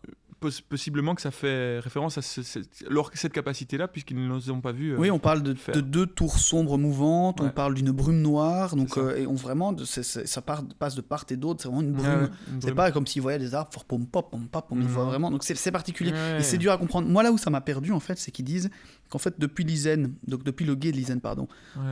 possiblement 0.67 1.15
que 1.15 1.21
ça 1.21 1.31
fait 1.31 1.79
référence 1.79 2.17
à 2.17 2.21
ce- 2.21 2.43
cette, 2.43 2.83
cette 3.13 3.33
capacité-là, 3.33 3.87
puisqu'ils 3.87 4.15
ne 4.17 4.35
les 4.35 4.49
ont 4.51 4.61
pas 4.61 4.71
vus. 4.71 4.93
euh, 4.93 4.97
Oui, 4.97 5.09
on 5.11 5.19
parle 5.19 5.43
de, 5.43 5.53
deux 5.81 6.05
tours 6.05 6.37
sombres 6.39 6.77
mouvantes, 6.77 7.41
on 7.41 7.49
parle 7.49 7.73
d'une 7.73 7.91
brume 7.91 8.21
noire, 8.21 8.75
donc 8.75 8.97
euh, 8.97 9.17
et 9.17 9.27
on 9.27 9.35
vraiment, 9.35 9.73
de- 9.73 9.85
ça 9.85 10.41
part, 10.41 10.63
passe 10.79 10.95
de 10.95 11.01
part 11.01 11.25
et 11.29 11.35
d'autre, 11.37 11.61
c'est 11.63 11.67
vraiment 11.69 11.81
une 11.81 11.91
brume. 11.93 12.05
ouais, 12.23 12.27
une 12.53 12.61
C'est 12.61 12.67
brume. 12.67 12.75
pas 12.75 12.91
comme 12.91 13.07
s'ils 13.07 13.21
voyaient 13.21 13.39
des 13.39 13.53
arbres, 13.55 13.71
fort 13.73 13.85
pom 13.85 14.05
pop, 14.05 14.29
pom 14.31 14.47
pop, 14.47 14.65
on 14.71 14.75
les 14.75 14.85
voit 14.85 15.03
Non. 15.03 15.09
vraiment. 15.09 15.31
Donc 15.31 15.43
c'est 15.43 15.71
particulier. 15.71 16.11
Ouais. 16.11 16.39
Et 16.39 16.43
c'est 16.43 16.57
dur 16.57 16.71
à 16.71 16.77
comprendre. 16.77 17.07
Moi, 17.07 17.23
là 17.23 17.31
où 17.31 17.37
ça 17.37 17.49
m'a 17.49 17.61
perdu, 17.61 17.91
en 17.91 17.99
fait, 17.99 18.17
c'est 18.17 18.31
qu'ils 18.31 18.45
disent 18.45 18.69
qu'en 19.09 19.19
fait, 19.19 19.35
depuis 19.39 19.63
l'Isen, 19.63 20.13
donc 20.27 20.43
depuis 20.43 20.65
le 20.65 20.75
guet 20.75 20.91
de 20.91 20.97
l'Isen, 20.97 21.19
pardon, 21.21 21.47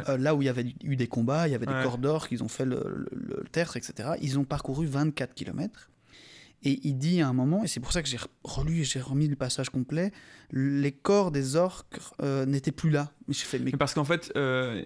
euh, 0.10 0.18
là 0.18 0.34
où 0.36 0.42
il 0.42 0.46
y 0.46 0.50
avait 0.50 0.74
eu 0.84 0.96
des 0.96 1.08
combats, 1.08 1.48
il 1.48 1.52
y 1.52 1.56
avait 1.56 1.66
des 1.66 1.84
corps 1.84 1.98
d'or, 1.98 2.28
qu'ils 2.28 2.44
ont 2.44 2.48
fait 2.48 2.66
le, 2.66 2.84
le- 3.12 3.38
le 3.38 3.44
tertre, 3.52 3.78
etc., 3.78 4.10
ils 4.22 4.40
ont 4.40 4.44
parcouru 4.44 4.86
24 4.88 5.34
km. 5.34 5.90
Et 6.64 6.80
il 6.84 6.98
dit 7.00 7.22
à 7.22 7.28
un 7.28 7.34
moment, 7.34 7.64
et 7.64 7.68
c'est 7.68 7.80
pour 7.80 7.92
ça 7.92 8.04
que 8.04 8.08
j'ai 8.08 8.18
re- 8.18 8.28
relu 8.44 8.82
et 8.82 8.84
j'ai 8.84 9.00
remis 9.02 9.28
le 9.28 9.36
passage 9.36 9.72
complet, 9.72 10.12
les 10.52 10.92
corps 10.92 11.32
des 11.32 11.56
orques 11.56 12.00
euh, 12.22 12.46
n'étaient 12.46 12.72
plus 12.72 12.92
là. 12.92 13.12
Mais 13.28 13.34
fait, 13.34 13.60
parce 13.78 13.96
qu'en 13.96 14.04
fait, 14.06 14.32
euh, 14.36 14.84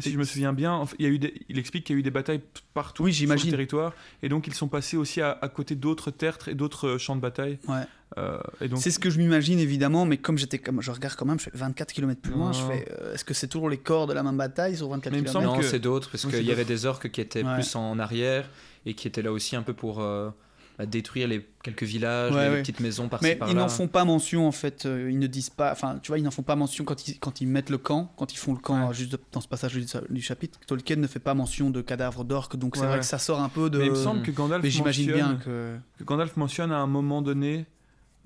si 0.00 0.10
je 0.10 0.18
me 0.18 0.24
souviens 0.24 0.52
bien, 0.52 0.72
en 0.72 0.86
fait, 0.86 0.96
il, 0.98 1.04
y 1.04 1.08
a 1.08 1.12
eu 1.12 1.20
des- 1.20 1.34
il 1.48 1.56
explique 1.58 1.84
qu'il 1.84 1.94
y 1.94 1.98
a 1.98 2.00
eu 2.00 2.02
des 2.02 2.10
batailles 2.10 2.40
partout 2.72 3.04
Oui, 3.04 3.12
sur 3.14 3.22
le 3.22 3.26
j'imagine. 3.28 3.50
territoire, 3.52 3.92
et 4.24 4.28
donc 4.28 4.48
ils 4.48 4.54
sont 4.54 4.66
passés 4.66 4.96
aussi 4.96 5.20
à, 5.20 5.38
à 5.40 5.48
côté 5.48 5.76
d'autres 5.76 6.10
tertres 6.10 6.48
et 6.48 6.54
d'autres 6.54 6.88
euh, 6.88 6.98
champs 6.98 7.14
de 7.14 7.20
bataille. 7.20 7.58
Ouais. 7.68 7.82
Euh, 8.18 8.38
et 8.60 8.66
donc, 8.68 8.80
C'est 8.80 8.90
ce 8.90 8.98
que 8.98 9.08
je 9.10 9.18
m'imagine 9.18 9.60
évidemment, 9.60 10.06
mais 10.06 10.16
comme 10.16 10.36
j'étais 10.36 10.58
comme 10.58 10.80
je 10.82 10.90
regarde 10.90 11.14
quand 11.14 11.26
même, 11.26 11.38
je 11.38 11.44
fais 11.44 11.50
24 11.54 11.92
km 11.92 12.20
plus 12.20 12.32
loin, 12.32 12.52
je 12.52 12.60
fais 12.62 12.88
euh, 13.00 13.14
est-ce 13.14 13.24
que 13.24 13.34
c'est 13.34 13.46
toujours 13.48 13.68
les 13.70 13.78
corps 13.78 14.08
de 14.08 14.14
la 14.14 14.24
même 14.24 14.36
bataille 14.36 14.76
sur 14.76 14.88
24 14.88 15.12
Mais 15.12 15.18
il 15.18 15.22
me 15.22 15.26
km 15.28 15.32
semble 15.44 15.46
Non, 15.54 15.58
que- 15.60 15.64
c'est 15.64 15.78
d'autres, 15.78 16.10
parce 16.10 16.24
Oui, 16.24 16.32
qu'il 16.32 16.42
y 16.44 16.50
avait 16.50 16.64
des 16.64 16.86
orques 16.86 17.08
qui 17.10 17.20
étaient 17.20 17.44
Ouais. 17.44 17.54
plus 17.54 17.76
en 17.76 18.00
arrière 18.00 18.48
et 18.84 18.94
qui 18.94 19.06
étaient 19.06 19.22
là 19.22 19.30
aussi 19.32 19.54
un 19.54 19.62
peu 19.62 19.74
pour 19.74 20.00
euh, 20.00 20.30
bah, 20.78 20.86
détruire 20.86 21.28
les 21.28 21.46
quelques 21.62 21.84
villages, 21.84 22.32
Ouais, 22.34 22.48
les, 22.48 22.54
ouais. 22.56 22.60
petites 22.62 22.80
maisons 22.80 23.08
par-ci 23.08 23.24
Mais 23.26 23.36
par-là. 23.36 23.52
ils 23.52 23.56
n'en 23.56 23.68
font 23.68 23.86
pas 23.88 24.04
mention 24.04 24.46
en 24.48 24.52
fait, 24.52 24.86
euh, 24.86 25.08
ils 25.10 25.18
ne 25.18 25.26
disent 25.28 25.50
pas, 25.50 25.70
enfin 25.70 25.98
tu 26.02 26.08
vois, 26.08 26.18
ils 26.18 26.24
n'en 26.24 26.30
font 26.32 26.42
pas 26.42 26.56
mention 26.56 26.84
quand 26.84 27.06
ils, 27.06 27.18
quand 27.20 27.40
ils 27.40 27.46
mettent 27.46 27.70
le 27.70 27.78
camp, 27.78 28.12
quand 28.16 28.32
ils 28.32 28.36
font 28.38 28.52
le 28.52 28.58
camp 28.58 28.88
Ouais. 28.88 28.94
juste 28.94 29.16
dans 29.32 29.40
ce 29.40 29.46
passage 29.48 29.72
du, 29.74 29.86
du 30.10 30.20
chapitre. 30.22 30.58
Tolkien 30.66 30.96
ne 30.96 31.06
fait 31.06 31.20
pas 31.20 31.34
mention 31.34 31.70
de 31.70 31.80
cadavres 31.80 32.24
d'orques, 32.24 32.56
donc 32.56 32.74
c'est 32.76 32.82
Ouais, 32.82 32.88
vrai 32.88 32.98
que 32.98 33.04
ça 33.04 33.18
sort 33.18 33.40
un 33.40 33.48
peu 33.48 33.70
de. 33.70 33.78
mais 33.78 33.86
il 33.86 33.90
me 33.92 33.96
semble 33.96 34.22
que 34.22 34.30
Gandalf 34.32 34.62
Mais 34.64 34.70
j'imagine 34.70 35.10
mentionne, 35.10 35.28
bien 35.36 35.38
que. 35.44 35.76
que 35.98 36.04
Gandalf 36.04 36.36
mentionne 36.36 36.72
à 36.72 36.78
un 36.78 36.86
moment 36.88 37.22
donné. 37.22 37.66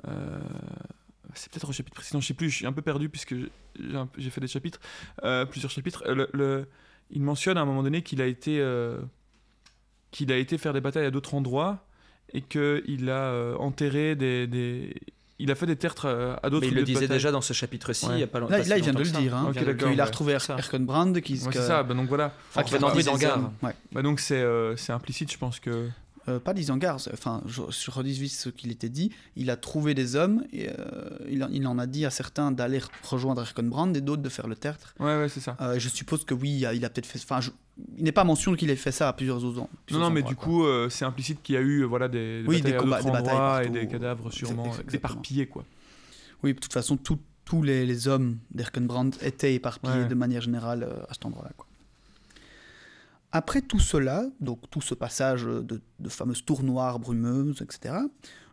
euh, 0.08 0.38
c'est 1.34 1.52
peut-être 1.52 1.68
au 1.68 1.72
chapitre 1.72 1.94
précédent, 1.96 2.20
je 2.20 2.26
sais 2.26 2.34
plus, 2.34 2.48
je 2.50 2.56
suis 2.56 2.66
un 2.66 2.72
peu 2.72 2.82
perdu 2.82 3.08
puisque 3.08 3.34
j'ai 4.16 4.30
fait 4.30 4.40
des 4.40 4.48
chapitres, 4.48 4.80
euh, 5.22 5.44
plusieurs 5.44 5.70
chapitres. 5.70 6.02
Le- 6.11 6.28
le- 6.32 6.66
il 7.11 7.22
mentionne 7.22 7.56
à 7.58 7.61
un 7.61 7.64
moment 7.64 7.82
donné 7.82 8.02
qu'il 8.02 8.20
a 8.22 8.26
été, 8.26 8.58
euh, 8.61 8.98
qu'il 10.11 10.32
a 10.32 10.37
été 10.37 10.58
faire 10.58 10.72
des 10.72 10.80
batailles 10.80 11.04
à 11.06 11.11
d'autres 11.11 11.34
endroits 11.34 11.84
et 12.32 12.40
qu'il 12.42 13.08
a 13.10 13.12
euh, 13.32 13.56
enterré 13.56 14.14
des, 14.16 14.46
des- 14.46 14.94
il 15.40 15.50
a 15.52 15.54
fait 15.54 15.66
des 15.66 15.76
tertres 15.76 16.06
euh, 16.06 16.34
à 16.42 16.50
d'autres 16.50 16.66
Mais 16.66 16.72
il 16.72 16.74
le 16.74 16.82
disait 16.82 17.02
bataille. 17.02 17.16
déjà 17.18 17.30
dans 17.30 17.40
ce 17.40 17.52
chapitre-ci, 17.52 18.06
Ouais. 18.06 18.14
il 18.16 18.20
y 18.20 18.22
a 18.24 18.26
pas 18.26 18.40
longtemps. 18.40 18.56
Là, 18.56 18.64
là, 18.64 18.76
il 18.76 18.82
vient 18.82 18.92
de 18.92 18.98
le 18.98 19.04
dire, 19.04 19.36
hein, 19.36 19.52
qu'il 19.54 20.00
a 20.00 20.04
retrouvé 20.04 20.36
Ça. 20.40 20.56
Erkenbrand, 20.58 21.12
qui 21.14 21.34
Ouais, 21.34 21.50
c'est 21.52 21.62
ça, 21.62 21.82
bah 21.84 21.94
donc 21.94 22.08
voilà. 22.08 22.32
Enfin, 22.50 22.62
En 22.62 22.64
venant 22.70 22.86
retrouvé 22.88 23.04
des. 23.04 23.26
Ouais. 23.62 23.72
Bah 23.92 24.02
donc 24.02 24.18
c'est 24.20 24.34
euh, 24.42 24.76
c'est 24.76 24.92
implicite, 24.92 25.30
je 25.32 25.38
pense 25.38 25.60
que. 25.60 25.88
Euh, 26.28 26.38
pas 26.40 26.52
d'Isengard, 26.54 26.96
enfin, 27.12 27.42
je, 27.46 27.62
je 27.70 27.90
redis 27.90 28.12
vite 28.20 28.32
ce 28.32 28.48
qu'il 28.50 28.70
était 28.70 28.88
dit. 28.88 29.10
Il 29.36 29.50
a 29.50 29.56
trouvé 29.56 29.94
des 29.94 30.14
hommes, 30.14 30.44
et 30.52 30.68
euh, 30.68 30.74
il, 31.28 31.42
en- 31.42 31.48
il 31.50 31.66
en 31.66 31.78
a 31.78 31.86
dit 31.86 32.04
à 32.04 32.10
certains 32.10 32.52
d'aller 32.52 32.80
rejoindre 33.02 33.40
Erkenbrand 33.42 33.92
et 33.94 34.00
d'autres 34.00 34.22
de 34.22 34.28
faire 34.28 34.46
le 34.46 34.54
tertre. 34.56 34.94
Ouais, 35.00 35.18
ouais, 35.18 35.28
c'est 35.28 35.40
ça. 35.40 35.56
Euh, 35.60 35.78
je 35.78 35.88
suppose 35.88 36.24
que 36.24 36.34
oui, 36.34 36.58
il 36.58 36.66
a, 36.66 36.74
il 36.74 36.84
a 36.84 36.90
peut-être 36.90 37.06
fait. 37.06 37.18
Enfin, 37.22 37.40
il 37.96 38.04
n'est 38.04 38.12
pas 38.12 38.24
mention 38.24 38.54
qu'il 38.56 38.70
ait 38.70 38.76
fait 38.76 38.92
ça 38.92 39.08
à 39.08 39.12
plusieurs 39.12 39.44
autres. 39.44 39.56
Non, 39.58 39.68
plusieurs 39.86 40.02
non, 40.04 40.10
mais 40.14 40.22
du 40.22 40.34
coup, 40.36 40.64
c'est 40.90 41.04
implicite 41.04 41.42
qu'il 41.42 41.54
y 41.54 41.58
a 41.58 41.60
eu 41.62 41.84
voilà, 41.84 42.08
des, 42.08 42.44
Oui, 42.46 42.60
des 42.60 42.72
batailles 42.72 42.80
combats- 42.82 43.02
des 43.02 43.10
batailles 43.10 43.66
et 43.66 43.70
des 43.70 43.86
cadavres 43.86 44.32
sûrement 44.32 44.72
éparpillés, 44.92 45.46
quoi. 45.46 45.64
Oui, 46.42 46.54
de 46.54 46.58
toute 46.58 46.72
façon, 46.72 46.96
tout- 46.96 47.18
tous 47.44 47.62
les, 47.62 47.86
les 47.86 48.08
hommes 48.08 48.38
d'Erkenbrand 48.50 49.10
étaient 49.22 49.54
éparpillés 49.54 50.02
Ouais. 50.02 50.06
de 50.08 50.14
manière 50.14 50.42
générale 50.42 50.82
à 51.08 51.14
cet 51.14 51.24
endroit-là. 51.24 51.52
quoi. 51.56 51.66
Après 53.30 53.60
tout 53.60 53.78
cela, 53.78 54.26
donc 54.40 54.70
tout 54.70 54.80
ce 54.80 54.94
passage 54.94 55.44
de, 55.44 55.82
fameuses 56.08 56.44
tours 56.44 56.62
noires 56.62 56.98
brumeuses, 56.98 57.60
etc., 57.60 57.94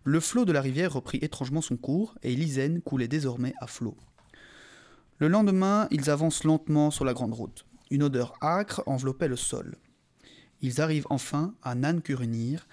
le 0.03 0.19
flot 0.19 0.45
de 0.45 0.51
la 0.51 0.61
rivière 0.61 0.93
reprit 0.93 1.17
étrangement 1.21 1.61
son 1.61 1.77
cours 1.77 2.15
et 2.23 2.35
l'Isen 2.35 2.81
coulait 2.81 3.07
désormais 3.07 3.53
à 3.59 3.67
flot. 3.67 3.97
Le 5.17 5.29
lendemain, 5.29 5.87
ils 5.91 6.09
avancent 6.09 6.43
lentement 6.43 6.91
sur 6.91 7.05
la 7.05 7.13
grande 7.13 7.33
route. 7.33 7.65
Une 7.89 8.03
odeur 8.03 8.33
âcre 8.41 8.83
enveloppait 8.85 9.29
le 9.29 9.37
sol. 9.37 9.77
Ils 10.61 10.81
arrivent 10.81 11.07
enfin 11.09 11.55
à 11.63 11.73
Nan-Curunir, 11.73 12.67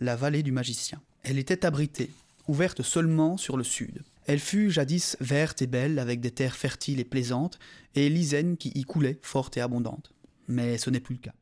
la 0.00 0.16
vallée 0.16 0.42
du 0.42 0.52
magicien. 0.52 1.00
Elle 1.22 1.38
était 1.38 1.64
abritée, 1.64 2.10
ouverte 2.46 2.82
seulement 2.82 3.36
sur 3.38 3.56
le 3.56 3.64
sud. 3.64 4.02
Elle 4.26 4.38
fut 4.38 4.70
jadis 4.70 5.16
verte 5.20 5.62
et 5.62 5.66
belle, 5.66 5.98
avec 5.98 6.20
des 6.20 6.30
terres 6.30 6.56
fertiles 6.56 7.00
et 7.00 7.04
plaisantes, 7.04 7.58
et 7.94 8.10
l'Isen 8.10 8.56
qui 8.58 8.68
y 8.74 8.82
coulait, 8.84 9.18
forte 9.22 9.56
et 9.56 9.62
abondante. 9.62 10.12
Mais 10.48 10.78
ce 10.78 10.90
n'est 10.90 11.00
plus 11.00 11.14
le 11.14 11.20
cas. 11.20 11.34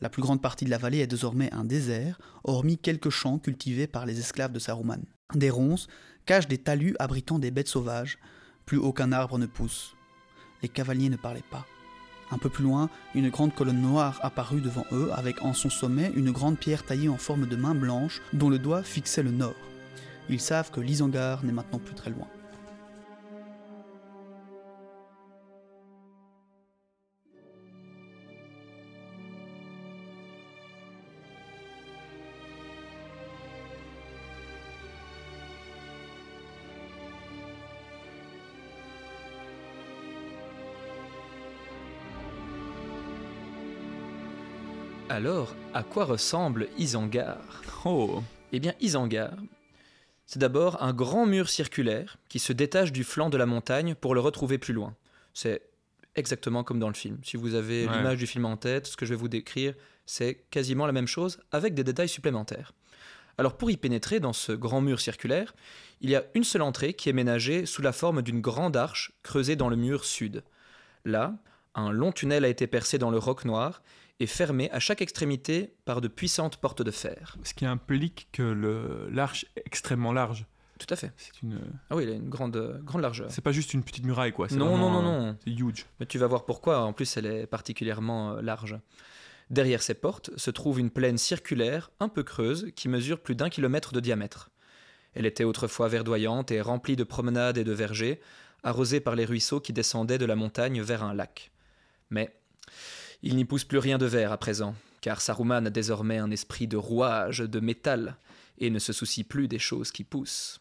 La 0.00 0.08
plus 0.08 0.22
grande 0.22 0.40
partie 0.40 0.64
de 0.64 0.70
la 0.70 0.78
vallée 0.78 0.98
est 0.98 1.06
désormais 1.06 1.52
un 1.52 1.64
désert, 1.64 2.20
hormis 2.44 2.78
quelques 2.78 3.10
champs 3.10 3.38
cultivés 3.38 3.86
par 3.86 4.06
les 4.06 4.18
esclaves 4.18 4.52
de 4.52 4.58
Saruman. 4.58 5.02
Des 5.34 5.50
ronces 5.50 5.88
cachent 6.26 6.48
des 6.48 6.58
talus 6.58 6.96
abritant 6.98 7.38
des 7.38 7.50
bêtes 7.50 7.68
sauvages. 7.68 8.18
Plus 8.66 8.78
aucun 8.78 9.12
arbre 9.12 9.38
ne 9.38 9.46
pousse. 9.46 9.94
Les 10.62 10.68
cavaliers 10.68 11.08
ne 11.08 11.16
parlaient 11.16 11.42
pas. 11.50 11.66
Un 12.30 12.38
peu 12.38 12.48
plus 12.48 12.62
loin, 12.62 12.88
une 13.14 13.28
grande 13.28 13.54
colonne 13.54 13.80
noire 13.80 14.20
apparut 14.22 14.60
devant 14.60 14.84
eux, 14.92 15.10
avec 15.12 15.42
en 15.42 15.52
son 15.52 15.70
sommet 15.70 16.12
une 16.14 16.30
grande 16.30 16.58
pierre 16.58 16.84
taillée 16.84 17.08
en 17.08 17.16
forme 17.16 17.46
de 17.46 17.56
main 17.56 17.74
blanche, 17.74 18.22
dont 18.32 18.48
le 18.48 18.58
doigt 18.58 18.84
fixait 18.84 19.22
le 19.22 19.32
nord. 19.32 19.56
Ils 20.28 20.40
savent 20.40 20.70
que 20.70 20.80
l'Isengard 20.80 21.44
n'est 21.44 21.52
maintenant 21.52 21.80
plus 21.80 21.94
très 21.94 22.10
loin. 22.10 22.28
Alors, 45.20 45.54
à 45.74 45.82
quoi 45.82 46.06
ressemble 46.06 46.68
Isengard 46.78 47.60
Oh, 47.84 48.22
Eh 48.52 48.58
bien, 48.58 48.72
Isengard, 48.80 49.36
c'est 50.24 50.38
d'abord 50.38 50.82
un 50.82 50.94
grand 50.94 51.26
mur 51.26 51.50
circulaire 51.50 52.16
qui 52.30 52.38
se 52.38 52.54
détache 52.54 52.90
du 52.90 53.04
flanc 53.04 53.28
de 53.28 53.36
la 53.36 53.44
montagne 53.44 53.94
pour 53.94 54.14
le 54.14 54.20
retrouver 54.22 54.56
plus 54.56 54.72
loin. 54.72 54.96
C'est 55.34 55.60
exactement 56.16 56.64
comme 56.64 56.78
dans 56.78 56.88
le 56.88 56.94
film. 56.94 57.18
Si 57.22 57.36
vous 57.36 57.54
avez 57.54 57.86
Ouais. 57.86 57.92
l'image 57.98 58.16
du 58.16 58.26
film 58.26 58.46
en 58.46 58.56
tête, 58.56 58.86
ce 58.86 58.96
que 58.96 59.04
je 59.04 59.10
vais 59.12 59.20
vous 59.20 59.28
décrire, 59.28 59.74
c'est 60.06 60.46
quasiment 60.50 60.86
la 60.86 60.92
même 60.92 61.06
chose 61.06 61.38
avec 61.52 61.74
des 61.74 61.84
détails 61.84 62.08
supplémentaires. 62.08 62.72
Alors 63.36 63.58
pour 63.58 63.70
y 63.70 63.76
pénétrer 63.76 64.20
dans 64.20 64.32
ce 64.32 64.52
grand 64.52 64.80
mur 64.80 65.00
circulaire, 65.02 65.54
il 66.00 66.08
y 66.08 66.16
a 66.16 66.24
une 66.32 66.44
seule 66.44 66.62
entrée 66.62 66.94
qui 66.94 67.10
est 67.10 67.12
ménagée 67.12 67.66
sous 67.66 67.82
la 67.82 67.92
forme 67.92 68.22
d'une 68.22 68.40
grande 68.40 68.74
arche 68.74 69.12
creusée 69.22 69.54
dans 69.56 69.68
le 69.68 69.76
mur 69.76 70.06
sud. 70.06 70.44
Là, 71.04 71.34
un 71.74 71.92
long 71.92 72.10
tunnel 72.10 72.46
a 72.46 72.48
été 72.48 72.66
percé 72.66 72.96
dans 72.96 73.10
le 73.10 73.18
roc 73.18 73.44
noir 73.44 73.82
et 74.20 74.26
fermé 74.26 74.70
à 74.70 74.78
chaque 74.78 75.00
extrémité 75.02 75.74
par 75.86 76.00
de 76.00 76.08
puissantes 76.08 76.58
portes 76.58 76.82
de 76.82 76.90
fer. 76.90 77.36
ce 77.42 77.54
qui 77.54 77.66
implique 77.66 78.28
que 78.32 79.08
l'arche 79.10 79.46
est 79.56 79.62
extrêmement 79.66 80.12
large. 80.12 80.46
Tout 80.78 80.86
à 80.94 80.96
fait. 80.96 81.12
C'est 81.16 81.42
une, 81.42 81.60
Ah 81.90 81.96
oui, 81.96 82.04
il 82.04 82.10
a 82.10 82.14
une 82.14 82.28
grande, 82.28 82.80
grande 82.84 83.02
largeur. 83.02 83.30
c'est 83.30 83.42
pas 83.42 83.52
juste 83.52 83.74
une 83.74 83.82
petite 83.82 84.04
muraille, 84.04 84.32
quoi. 84.32 84.46
Non, 84.52 84.78
non, 84.78 84.90
non, 84.90 85.00
euh, 85.00 85.02
non. 85.02 85.36
C'est 85.44 85.50
huge. 85.50 85.86
Mais 85.98 86.06
tu 86.06 86.18
vas 86.18 86.26
voir 86.26 86.46
pourquoi. 86.46 86.80
En 86.80 86.92
plus, 86.92 87.16
elle 87.16 87.26
est 87.26 87.46
particulièrement 87.46 88.32
euh, 88.32 88.42
large. 88.42 88.78
Derrière 89.50 89.82
ces 89.82 89.94
portes 89.94 90.30
se 90.36 90.50
trouve 90.50 90.78
une 90.80 90.90
plaine 90.90 91.18
circulaire, 91.18 91.90
un 92.00 92.08
peu 92.08 92.22
creuse, 92.22 92.70
qui 92.76 92.88
mesure 92.88 93.20
plus 93.20 93.34
d'un 93.34 93.50
kilomètre 93.50 93.92
de 93.92 94.00
diamètre. 94.00 94.50
Elle 95.12 95.26
était 95.26 95.44
autrefois 95.44 95.88
verdoyante 95.88 96.50
et 96.50 96.60
remplie 96.60 96.96
de 96.96 97.04
promenades 97.04 97.58
et 97.58 97.64
de 97.64 97.72
vergers, 97.72 98.20
arrosée 98.62 99.00
par 99.00 99.16
les 99.16 99.24
ruisseaux 99.24 99.60
qui 99.60 99.72
descendaient 99.72 100.18
de 100.18 100.26
la 100.26 100.36
montagne 100.36 100.80
vers 100.80 101.02
un 101.02 101.14
lac. 101.14 101.50
Mais 102.10 102.39
il 103.22 103.36
n'y 103.36 103.44
pousse 103.44 103.64
plus 103.64 103.78
rien 103.78 103.98
de 103.98 104.06
vert 104.06 104.32
à 104.32 104.38
présent, 104.38 104.74
car 105.00 105.20
Saruman 105.20 105.66
a 105.66 105.70
désormais 105.70 106.18
un 106.18 106.30
esprit 106.30 106.66
de 106.66 106.76
rouage, 106.76 107.38
de 107.38 107.60
métal, 107.60 108.16
et 108.58 108.70
ne 108.70 108.78
se 108.78 108.92
soucie 108.92 109.24
plus 109.24 109.48
des 109.48 109.58
choses 109.58 109.90
qui 109.90 110.04
poussent. 110.04 110.60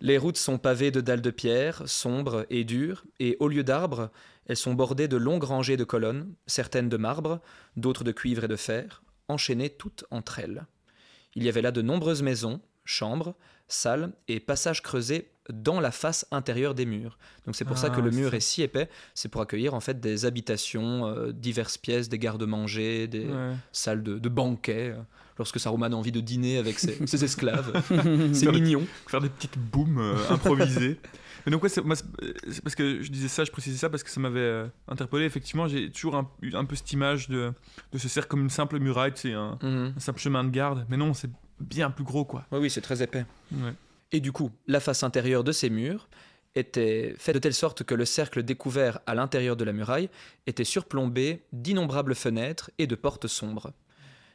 Les 0.00 0.18
routes 0.18 0.36
sont 0.36 0.58
pavées 0.58 0.90
de 0.90 1.00
dalles 1.00 1.22
de 1.22 1.30
pierre, 1.30 1.82
sombres 1.86 2.44
et 2.50 2.64
dures, 2.64 3.04
et 3.18 3.36
au 3.40 3.48
lieu 3.48 3.64
d'arbres, 3.64 4.10
elles 4.46 4.56
sont 4.56 4.74
bordées 4.74 5.08
de 5.08 5.16
longues 5.16 5.44
rangées 5.44 5.76
de 5.76 5.84
colonnes, 5.84 6.34
certaines 6.46 6.88
de 6.88 6.96
marbre, 6.96 7.40
d'autres 7.76 8.04
de 8.04 8.12
cuivre 8.12 8.44
et 8.44 8.48
de 8.48 8.56
fer, 8.56 9.02
enchaînées 9.28 9.70
toutes 9.70 10.04
entre 10.10 10.38
elles. 10.38 10.66
Il 11.34 11.42
y 11.44 11.48
avait 11.48 11.62
là 11.62 11.72
de 11.72 11.82
nombreuses 11.82 12.22
maisons, 12.22 12.60
chambres, 12.84 13.34
salles 13.68 14.12
et 14.28 14.40
passages 14.40 14.82
creusés 14.82 15.28
dans 15.52 15.78
la 15.80 15.92
face 15.92 16.26
intérieure 16.32 16.74
des 16.74 16.86
murs. 16.86 17.18
Donc 17.46 17.54
c'est 17.54 17.64
pour 17.64 17.78
ça 17.78 17.88
que 17.90 18.00
Ah, 18.00 18.04
le 18.04 18.10
c'est 18.10 18.18
mur 18.18 18.34
est 18.34 18.40
si 18.40 18.62
épais, 18.62 18.88
c'est 19.14 19.28
pour 19.28 19.40
accueillir 19.40 19.74
en 19.74 19.80
fait 19.80 20.00
des 20.00 20.24
habitations, 20.24 21.06
euh, 21.06 21.32
diverses 21.32 21.78
pièces, 21.78 22.08
des 22.08 22.18
garde-manger, 22.18 23.06
des 23.06 23.26
Ouais. 23.26 23.54
salles 23.72 24.02
de, 24.02 24.18
de 24.18 24.28
banquet. 24.28 24.90
euh, 24.96 25.00
Lorsque 25.38 25.60
Saruman 25.60 25.92
a 25.92 25.96
envie 25.96 26.12
de 26.12 26.20
dîner 26.20 26.56
avec 26.58 26.78
ses, 26.78 26.98
ses 27.06 27.22
esclaves, 27.22 27.70
c'est 28.32 28.46
des- 28.46 28.52
mignon. 28.60 28.86
Faire 29.06 29.20
des 29.20 29.28
petites 29.28 29.58
booms 29.58 29.98
euh, 29.98 30.16
improvisées. 30.30 30.98
Mais 31.46 31.52
donc, 31.52 31.62
ouais, 31.62 31.68
c'est 31.68 31.82
moi, 31.82 31.94
c'est- 31.94 32.62
parce 32.62 32.74
que 32.74 33.02
je 33.02 33.10
disais 33.10 33.28
ça, 33.28 33.44
je 33.44 33.52
précisais 33.52 33.76
ça 33.76 33.88
parce 33.90 34.02
que 34.02 34.10
ça 34.10 34.18
m'avait 34.18 34.40
euh, 34.40 34.66
interpellé. 34.88 35.26
Effectivement, 35.26 35.68
j'ai 35.68 35.92
toujours 35.92 36.16
un, 36.16 36.28
eu 36.42 36.54
un 36.56 36.64
peu 36.64 36.74
cette 36.74 36.90
image 36.92 37.28
de, 37.28 37.52
de 37.92 37.98
ce 37.98 38.08
cercle 38.08 38.28
comme 38.30 38.40
une 38.40 38.50
simple 38.50 38.78
muraille, 38.80 39.12
c'est 39.14 39.34
un, 39.34 39.58
Mhm. 39.62 39.92
un 39.96 40.00
simple 40.00 40.18
chemin 40.18 40.42
de 40.42 40.50
garde. 40.50 40.86
Mais 40.88 40.96
non, 40.96 41.12
c'est 41.14 41.30
bien 41.60 41.90
plus 41.90 42.04
gros, 42.04 42.24
quoi. 42.24 42.46
Oui, 42.52 42.58
oui, 42.58 42.70
c'est 42.70 42.80
très 42.80 43.02
épais. 43.02 43.24
Ouais. 43.52 43.72
Et 44.12 44.20
du 44.20 44.32
coup, 44.32 44.50
la 44.66 44.80
face 44.80 45.02
intérieure 45.02 45.44
de 45.44 45.52
ces 45.52 45.70
murs 45.70 46.08
était 46.54 47.14
faite 47.18 47.34
de 47.34 47.40
telle 47.40 47.54
sorte 47.54 47.84
que 47.84 47.94
le 47.94 48.04
cercle 48.04 48.42
découvert 48.42 49.00
à 49.06 49.14
l'intérieur 49.14 49.56
de 49.56 49.64
la 49.64 49.72
muraille 49.72 50.08
était 50.46 50.64
surplombé 50.64 51.42
d'innombrables 51.52 52.14
fenêtres 52.14 52.70
et 52.78 52.86
de 52.86 52.94
portes 52.94 53.26
sombres. 53.26 53.72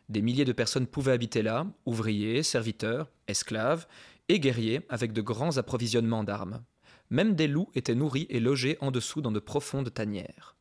Des 0.10 0.22
milliers 0.22 0.46
de 0.46 0.52
personnes 0.52 0.88
pouvaient 0.88 1.14
habiter 1.14 1.42
là, 1.42 1.66
ouvriers, 1.86 2.44
serviteurs, 2.44 3.10
esclaves 3.28 3.88
et 4.30 4.40
guerriers 4.40 4.82
avec 4.90 5.14
de 5.14 5.22
grands 5.22 5.58
approvisionnements 5.58 6.24
d'armes. 6.24 6.64
Même 7.10 7.36
des 7.36 7.48
loups 7.48 7.70
étaient 7.76 7.96
nourris 7.96 8.28
et 8.30 8.40
logés 8.40 8.78
en 8.82 8.92
dessous 8.92 9.22
dans 9.22 9.32
de 9.32 9.40
profondes 9.40 9.94
tanières. 9.94 10.56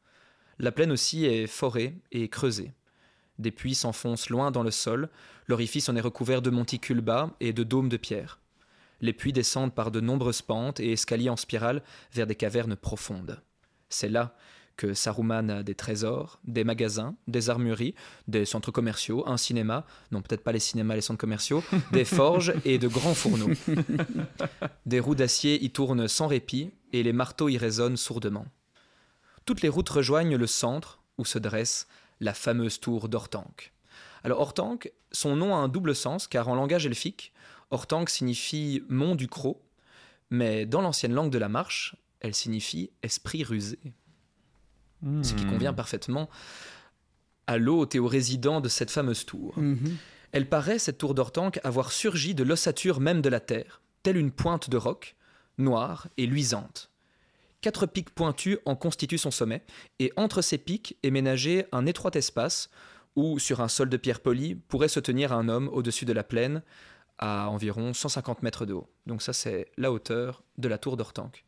La 0.59 0.73
plaine 0.73 0.93
aussi 0.93 1.25
est 1.25 1.47
forée 1.47 1.97
et 2.13 2.29
creusée. 2.29 2.73
Des 3.41 3.51
puits 3.51 3.75
s'enfoncent 3.75 4.29
loin 4.29 4.51
dans 4.51 4.63
le 4.63 4.71
sol, 4.71 5.09
l'orifice 5.47 5.89
en 5.89 5.97
est 5.97 6.03
recouvert 6.03 6.43
de 6.43 6.51
monticules 6.51 7.01
bas 7.01 7.31
et 7.41 7.55
de 7.55 7.63
dômes 7.63 7.89
de 7.89 7.97
pierre. 7.97 8.39
Les 9.01 9.15
puits 9.15 9.33
descendent 9.33 9.75
par 9.75 9.91
de 9.91 10.01
nombreuses 10.01 10.43
pentes 10.43 10.79
et 10.79 10.93
escaliers 10.93 11.31
en 11.31 11.37
spirale 11.37 11.83
vers 12.13 12.27
des 12.27 12.35
cavernes 12.35 12.77
profondes. 12.77 13.41
C'est 13.89 14.11
là 14.11 14.37
que 14.77 14.93
Saruman 14.93 15.49
a 15.49 15.63
des 15.63 15.75
trésors, 15.75 16.39
des 16.45 16.65
magasins, 16.65 17.17
des 17.29 17.49
armureries, 17.49 17.95
des 18.29 18.45
centres 18.45 18.71
commerciaux, 18.71 19.27
un 19.27 19.39
cinéma, 19.39 19.87
non 20.13 20.21
peut-être 20.21 20.45
pas 20.45 20.53
les 20.53 20.59
cinémas, 20.59 20.95
les 20.95 21.01
centres 21.01 21.19
commerciaux, 21.19 21.65
des 21.93 22.05
forges 22.05 22.53
et 22.67 22.77
de 22.79 22.89
grands 22.89 23.15
fourneaux. 23.15 23.55
Des 24.85 25.01
roues 25.01 25.15
d'acier 25.15 25.65
y 25.65 25.71
tournent 25.71 26.09
sans 26.09 26.27
répit 26.27 26.73
et 26.93 27.03
les 27.03 27.15
marteaux 27.15 27.49
y 27.49 27.57
résonnent 27.57 27.97
sourdement. 27.97 28.45
Toutes 29.47 29.63
les 29.63 29.71
routes 29.71 29.89
rejoignent 29.89 30.37
le 30.37 30.47
centre 30.47 31.01
où 31.17 31.25
se 31.25 31.39
dresse 31.39 31.87
la 32.21 32.35
fameuse 32.35 32.81
tour 32.81 33.09
d'Ortanque. 33.09 33.73
Alors 34.23 34.41
Ortanque, 34.41 34.93
son 35.13 35.37
nom 35.37 35.55
a 35.55 35.59
un 35.59 35.69
double 35.69 35.95
sens 35.95 36.27
car 36.29 36.49
en 36.49 36.55
langage 36.55 36.87
elfique, 36.87 37.33
Ortanque 37.71 38.11
signifie 38.11 38.83
mont 38.89 39.15
du 39.15 39.29
croc, 39.29 39.61
mais 40.31 40.67
dans 40.67 40.83
l'ancienne 40.83 41.15
langue 41.15 41.31
de 41.31 41.39
la 41.39 41.49
marche, 41.49 41.97
elle 42.21 42.35
signifie 42.35 42.91
esprit 43.03 43.43
rusé, 43.45 43.79
ce 45.23 45.33
qui 45.35 45.45
Hmm. 45.45 45.51
convient 45.51 45.73
parfaitement 45.73 46.29
à 47.47 47.57
l'hôte 47.57 47.95
et 47.95 47.99
aux 47.99 48.07
résidents 48.07 48.61
de 48.61 48.69
cette 48.69 48.91
fameuse 48.91 49.25
tour. 49.25 49.59
Mhm. 49.59 49.97
Elle 50.33 50.49
paraît, 50.49 50.79
cette 50.79 50.99
tour 50.99 51.15
d'Ortanque, 51.15 51.59
avoir 51.65 51.91
surgi 51.91 52.35
de 52.35 52.45
l'ossature 52.45 53.01
même 53.01 53.23
de 53.23 53.29
la 53.29 53.41
terre, 53.41 53.81
telle 54.03 54.17
une 54.19 54.31
pointe 54.31 54.69
de 54.71 54.77
roc, 54.77 55.17
noire 55.59 56.09
et 56.17 56.27
luisante. 56.27 56.90
Quatre 57.61 57.87
pics 57.87 58.11
pointus 58.11 58.59
en 58.65 58.75
constituent 58.75 59.19
son 59.19 59.31
sommet, 59.31 59.63
et 59.99 60.13
entre 60.17 60.41
ces 60.41 60.59
pics 60.59 60.97
est 61.03 61.11
ménagé 61.11 61.67
un 61.73 61.87
étroit 61.87 62.13
espace 62.15 62.71
où, 63.17 63.39
sur 63.39 63.61
un 63.61 63.69
sol 63.69 63.89
de 63.89 63.97
pierre 63.97 64.21
polie, 64.21 64.55
pourrait 64.55 64.89
se 64.89 65.01
tenir 65.01 65.33
un 65.33 65.49
homme 65.49 65.69
au-dessus 65.73 66.05
de 66.05 66.13
la 66.13 66.25
plaine, 66.25 66.63
à 67.19 67.51
environ 67.51 67.93
150 67.93 68.43
mètres 68.43 68.65
de 68.65 68.73
haut. 68.73 68.89
Donc 69.07 69.21
ça, 69.21 69.35
c'est 69.35 69.71
la 69.77 69.93
hauteur 69.93 70.43
de 70.57 70.69
la 70.69 70.79
tour 70.79 70.97
d'Ortanque. 70.97 71.45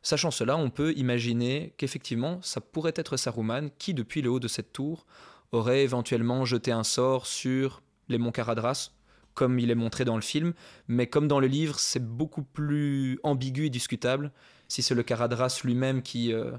Sachant 0.00 0.30
cela, 0.30 0.56
on 0.56 0.70
peut 0.70 0.92
imaginer 0.96 1.74
qu'effectivement, 1.76 2.40
ça 2.40 2.60
pourrait 2.60 2.94
être 2.94 3.16
Saruman 3.16 3.68
qui, 3.78 3.94
depuis 3.94 4.22
le 4.22 4.30
haut 4.30 4.38
de 4.38 4.46
cette 4.46 4.72
tour, 4.72 5.06
aurait 5.50 5.82
éventuellement 5.82 6.44
jeté 6.44 6.70
un 6.70 6.84
sort 6.84 7.26
sur 7.26 7.82
les 8.08 8.18
monts 8.18 8.30
Caradras, 8.30 8.92
comme 9.34 9.58
il 9.58 9.70
est 9.70 9.76
montré 9.76 10.04
dans 10.04 10.16
le 10.16 10.22
film, 10.22 10.54
mais 10.86 11.08
comme 11.08 11.26
dans 11.26 11.40
le 11.40 11.46
livre, 11.46 11.78
c'est 11.78 12.04
beaucoup 12.04 12.42
plus 12.42 13.18
ambigu 13.22 13.66
et 13.66 13.70
discutable. 13.70 14.32
Si 14.68 14.82
c'est 14.82 14.94
le 14.94 15.02
Caradras 15.02 15.60
lui-même 15.64 16.02
qui 16.02 16.32
euh, 16.32 16.52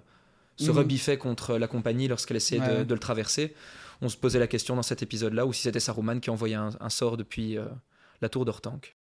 se 0.57 0.71
Mhm. 0.71 0.77
rebiffait 0.77 1.17
contre 1.17 1.57
la 1.57 1.67
compagnie 1.67 2.07
lorsqu'elle 2.07 2.37
essayait 2.37 2.61
de, 2.61 2.77
Ouais. 2.79 2.85
de 2.85 2.93
le 2.93 2.99
traverser, 2.99 3.53
on 4.01 4.09
se 4.09 4.17
posait 4.17 4.39
la 4.39 4.47
question 4.47 4.75
dans 4.75 4.81
cet 4.81 5.01
épisode-là, 5.03 5.45
ou 5.45 5.53
si 5.53 5.61
c'était 5.63 5.79
Saruman 5.79 6.19
qui 6.19 6.29
envoyait 6.29 6.55
un, 6.55 6.69
un 6.79 6.89
sort 6.89 7.17
depuis 7.17 7.57
euh, 7.57 7.65
la 8.21 8.29
tour 8.29 8.45
d'Ortanque. 8.45 8.95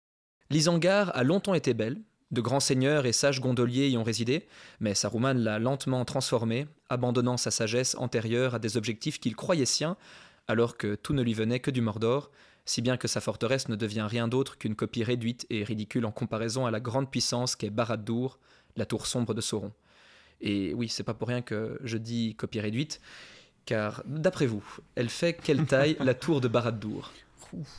L'Isengard 0.49 1.11
a 1.15 1.23
longtemps 1.23 1.53
été 1.53 1.73
belle, 1.73 2.01
de 2.31 2.41
grands 2.41 2.59
seigneurs 2.59 3.05
et 3.05 3.13
sages 3.13 3.39
gondoliers 3.39 3.89
y 3.89 3.97
ont 3.97 4.03
résidé, 4.03 4.47
mais 4.79 4.93
Saruman 4.93 5.33
l'a 5.37 5.59
lentement 5.59 6.03
transformée, 6.05 6.67
abandonnant 6.89 7.37
sa 7.37 7.51
sagesse 7.51 7.95
antérieure 7.97 8.55
à 8.55 8.59
des 8.59 8.75
objectifs 8.77 9.19
qu'il 9.19 9.35
croyait 9.35 9.65
siens, 9.65 9.97
alors 10.47 10.77
que 10.77 10.95
tout 10.95 11.13
ne 11.13 11.21
lui 11.21 11.33
venait 11.33 11.59
que 11.59 11.71
du 11.71 11.81
Mordor, 11.81 12.31
si 12.65 12.81
bien 12.81 12.97
que 12.97 13.07
sa 13.07 13.21
forteresse 13.21 13.69
ne 13.69 13.75
devient 13.77 14.07
rien 14.09 14.27
d'autre 14.27 14.57
qu'une 14.57 14.75
copie 14.75 15.03
réduite 15.03 15.45
et 15.49 15.63
ridicule 15.63 16.05
en 16.05 16.11
comparaison 16.11 16.65
à 16.65 16.71
la 16.71 16.81
grande 16.81 17.09
puissance 17.09 17.55
qu'est 17.55 17.69
Barad-dûr, 17.69 18.39
la 18.77 18.85
tour 18.85 19.05
sombre 19.05 19.33
de 19.33 19.41
Sauron. 19.41 19.73
Et 20.39 20.73
oui, 20.73 20.87
c'est 20.87 21.03
pas 21.03 21.13
pour 21.13 21.27
rien 21.27 21.41
que 21.41 21.79
je 21.83 21.97
dis 21.97 22.35
copie 22.35 22.59
réduite, 22.59 23.01
car 23.65 24.03
d'après 24.05 24.45
vous, 24.45 24.63
elle 24.95 25.09
fait 25.09 25.33
quelle 25.33 25.65
taille 25.65 25.97
la 25.99 26.13
tour 26.13 26.41
de 26.41 26.47
Barad-dûr 26.47 27.11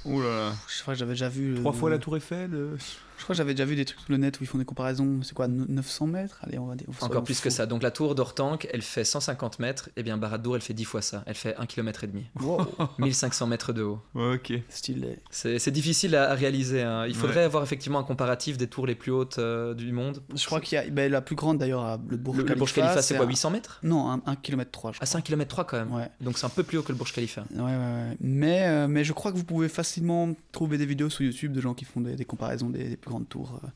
Oh 0.05 0.21
là 0.21 0.29
là. 0.29 0.53
Je 0.67 0.83
crois 0.83 0.95
que 0.95 0.99
j'avais 0.99 1.13
déjà 1.13 1.29
vu. 1.29 1.55
Trois 1.57 1.75
euh, 1.75 1.77
fois 1.77 1.91
la 1.91 1.99
tour 1.99 2.17
Eiffel 2.17 2.55
euh, 2.55 2.77
Je 3.19 3.25
crois 3.25 3.35
que 3.35 3.39
j'avais 3.39 3.53
déjà 3.55 3.65
vu 3.65 3.77
des 3.77 3.85
trucs 3.85 4.01
sur 4.01 4.11
le 4.13 4.17
net 4.17 4.41
où 4.41 4.45
ils 4.45 4.47
font 4.47 4.59
des 4.59 4.65
comparaisons. 4.65 5.21
C'est 5.23 5.35
quoi, 5.35 5.49
no- 5.49 5.65
900 5.69 6.07
mètres? 6.07 6.39
Allez, 6.43 6.59
on 6.59 6.67
va 6.67 6.75
dire. 6.77 6.87
Encore 7.01 7.25
plus 7.25 7.41
que 7.41 7.51
ça. 7.51 7.67
Donc 7.67 7.83
la 7.83 7.91
tour 7.91 8.15
d'Ortanque, 8.15 8.69
elle 8.73 8.83
fait 8.83 9.05
150 9.05 9.59
mètres, 9.59 9.91
et 9.97 10.03
bien 10.03 10.17
Barad-dûr, 10.17 10.55
elle 10.57 10.63
fait 10.63 10.73
10 10.75 10.85
fois 10.85 11.03
ça. 11.03 11.23
Elle 11.27 11.35
fait 11.35 11.55
1 11.57 11.67
km 11.67 12.05
et 12.05 12.07
demi. 12.07 12.25
Wow, 12.41 12.61
1500 12.99 13.47
mètres 13.49 13.73
de 13.73 13.83
haut. 13.83 14.01
Ok. 14.15 14.53
stylé. 14.69 15.19
C'est 15.31 15.71
difficile 15.71 16.15
à, 16.17 16.31
à 16.31 16.35
réaliser. 16.35 16.83
hein. 16.83 17.07
Il 17.07 17.15
faudrait 17.15 17.37
Ouais. 17.39 17.43
avoir 17.43 17.63
effectivement 17.63 17.99
un 17.99 18.05
comparatif 18.05 18.57
des 18.57 18.67
tours 18.69 18.87
les 18.87 18.95
plus 18.95 19.13
hautes 19.13 19.39
euh, 19.39 19.75
du 19.75 19.93
monde. 19.93 20.23
Je 20.35 20.47
crois 20.47 20.61
qu'il 20.61 20.77
y 20.77 20.79
a 20.81 20.89
ben, 20.89 21.11
la 21.11 21.21
plus 21.21 21.37
grande 21.37 21.59
d'ailleurs, 21.59 21.85
à 21.85 21.99
le 22.09 22.17
Burj 22.17 22.37
Le, 22.37 22.43
le 22.43 22.49
Khalifa. 22.49 22.59
Burj 22.65 22.73
Khalifa, 22.75 23.03
c'est 23.03 23.17
quoi 23.17 23.27
un- 23.27 23.29
800 23.29 23.51
mètres? 23.51 23.81
Non, 23.83 24.21
1 24.25 24.37
km 24.37 24.71
3, 24.71 24.93
je 24.93 24.99
Ah, 25.01 25.07
c'est 25.07 25.17
1 25.19 25.21
km 25.21 25.49
3 25.49 25.65
quand 25.65 25.77
même. 25.79 25.93
Ouais. 25.93 26.09
Donc 26.21 26.39
c'est 26.39 26.47
un 26.47 26.51
peu 26.51 26.63
plus 26.63 26.79
haut 26.79 26.83
que 26.83 26.93
le 26.93 26.99
Burj 26.99 27.13
Khalifa. 27.13 27.45
Ouais, 27.55 27.61
ouais, 27.61 27.67
ouais. 27.77 28.17
Mais, 28.21 28.67
euh, 28.67 28.87
mais 28.89 29.05
je 29.05 29.13
crois 29.13 29.33
que 29.33 29.37
vous 29.37 29.45
pouvez 29.45 29.69
facilement 29.69 30.35
trouver 30.53 30.79
des 30.79 30.87
vidéos 30.87 31.11
sur 31.11 31.23
YouTube 31.25 31.53
de 31.53 31.61
gens 31.61 31.75
qui 31.75 31.85
font 31.85 32.01
des, 32.01 32.17
des 32.17 32.25
comparaisons 32.25 32.71
des, 32.71 32.85
des 32.91 32.97
plus 32.97 33.08
grandes 33.09 33.29
tours. 33.29 33.61
euh. 33.65 33.69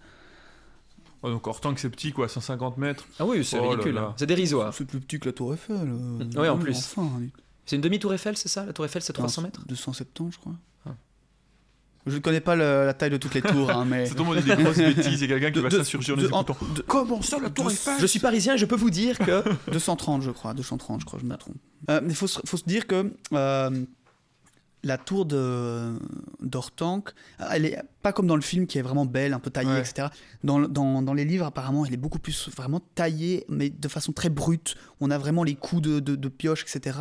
Oh, 1.24 1.30
donc 1.30 1.46
Hortank 1.46 1.78
c'est 1.78 1.88
petit 1.90 2.12
quoi, 2.12 2.28
150 2.28 2.78
mètres. 2.78 3.04
Ah 3.20 3.24
oui, 3.26 3.44
c'est 3.44 3.58
Oh 3.58 3.68
ridicule. 3.70 3.96
hein. 3.98 4.12
C'est 4.16 4.26
dérisoire. 4.26 4.74
C'est 4.74 4.84
plus 4.84 4.98
petit 5.00 5.20
que 5.20 5.26
la 5.28 5.32
Tour 5.32 5.54
Eiffel. 5.54 5.76
euh. 5.76 6.40
Ouais, 6.40 6.48
en 6.48 6.56
Ouais, 6.56 6.62
plus. 6.62 6.76
Enfin. 6.96 7.08
C'est 7.64 7.76
une 7.76 7.82
demi-tour 7.82 8.12
Eiffel, 8.12 8.36
c'est 8.36 8.48
ça? 8.48 8.66
La 8.66 8.72
tour 8.72 8.84
Eiffel, 8.84 9.02
c'est 9.02 9.12
300 9.12 9.42
mètres? 9.42 9.62
270, 9.68 10.32
je 10.32 10.38
crois. 10.38 10.52
Ah. 10.84 10.90
Je 12.06 12.14
ne 12.16 12.18
connais 12.18 12.40
pas 12.40 12.56
le- 12.56 12.86
la 12.86 12.92
taille 12.94 13.10
de 13.10 13.16
toutes 13.18 13.34
les 13.34 13.42
tours, 13.42 13.70
hein, 13.70 13.84
mais. 13.84 14.06
C'est 14.06 14.16
tout 14.16 14.24
le 14.24 14.30
monde 14.30 14.38
dit 14.38 14.56
des 14.56 14.60
grosses 14.64 14.76
bêtises, 14.78 15.22
il 15.22 15.30
y 15.30 15.32
a 15.32 15.38
quelqu'un 15.38 15.52
qui 15.52 15.58
De- 15.58 15.68
va 15.68 15.70
s'insurger 15.70 16.12
en 16.12 16.16
les 16.16 16.24
écoutant. 16.24 16.56
de- 16.74 16.82
Comment 16.82 17.22
ça 17.22 17.38
la 17.38 17.50
tour 17.50 17.66
de- 17.66 17.70
Eiffel? 17.70 17.94
Je 18.00 18.06
suis 18.06 18.18
parisien 18.18 18.54
et 18.54 18.58
je 18.58 18.66
peux 18.66 18.74
vous 18.74 18.90
dire 18.90 19.16
que. 19.18 19.44
230, 19.70 20.22
je 20.22 20.32
crois. 20.32 20.54
230, 20.54 21.02
je 21.02 21.06
crois, 21.06 21.20
je 21.20 21.24
me 21.26 21.36
trompe. 21.36 21.54
Euh, 21.88 22.00
mais 22.02 22.10
il 22.10 22.16
faut, 22.16 22.26
se- 22.26 22.40
faut 22.44 22.56
se 22.56 22.64
dire 22.64 22.88
que 22.88 23.12
euh, 23.32 23.84
la 24.84 24.98
tour 24.98 25.24
de 25.26 25.92
d'Ortank, 26.40 27.10
elle 27.50 27.66
est 27.66 27.78
pas 28.02 28.12
comme 28.12 28.26
dans 28.26 28.36
le 28.36 28.42
film 28.42 28.66
qui 28.66 28.78
est 28.78 28.82
vraiment 28.82 29.06
belle, 29.06 29.32
un 29.32 29.38
peu 29.38 29.50
taillée, 29.50 29.70
Ouais. 29.70 29.80
etc. 29.80 30.08
Dans, 30.42 30.58
dans, 30.60 31.02
dans 31.02 31.14
les 31.14 31.24
livres, 31.24 31.46
apparemment, 31.46 31.86
elle 31.86 31.94
est 31.94 31.98
beaucoup 31.98 32.18
plus 32.18 32.48
vraiment 32.56 32.80
taillée, 32.94 33.44
mais 33.48 33.70
de 33.70 33.88
façon 33.88 34.12
très 34.12 34.28
brute. 34.28 34.74
On 35.00 35.10
a 35.10 35.18
vraiment 35.18 35.44
les 35.44 35.54
coups 35.54 35.82
de, 35.82 36.00
de, 36.00 36.16
de 36.16 36.28
pioche, 36.28 36.62
etc. 36.62 36.98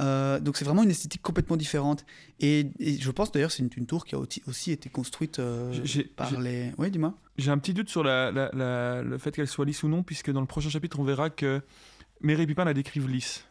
Euh, 0.00 0.40
donc 0.40 0.56
c'est 0.56 0.64
vraiment 0.64 0.82
une 0.82 0.90
esthétique 0.90 1.22
complètement 1.22 1.56
différente. 1.56 2.04
Et, 2.40 2.70
et 2.80 2.98
je 3.00 3.10
pense 3.10 3.30
d'ailleurs 3.32 3.52
c'est 3.52 3.62
une, 3.62 3.70
une 3.76 3.86
tour 3.86 4.04
qui 4.04 4.16
a 4.16 4.18
aussi, 4.18 4.72
été 4.72 4.90
construite 4.90 5.38
euh, 5.38 5.72
par 6.16 6.38
les... 6.40 6.72
Oui, 6.78 6.90
dis-moi. 6.90 7.14
J'ai 7.38 7.50
un 7.52 7.58
petit 7.58 7.74
doute 7.74 7.88
sur 7.88 8.02
la, 8.04 8.30
la- 8.32 8.50
la- 8.52 9.02
le 9.02 9.18
fait 9.18 9.30
qu'elle 9.30 9.46
soit 9.48 9.64
lisse 9.64 9.82
ou 9.82 9.88
non, 9.88 10.02
puisque 10.02 10.30
dans 10.32 10.40
le 10.40 10.46
prochain 10.46 10.68
chapitre, 10.68 10.98
on 11.00 11.04
verra 11.04 11.30
que 11.30 11.62
Mary 12.20 12.46
Pipin 12.46 12.64
la 12.64 12.74
décrivent 12.74 13.08
lisse, 13.08 13.44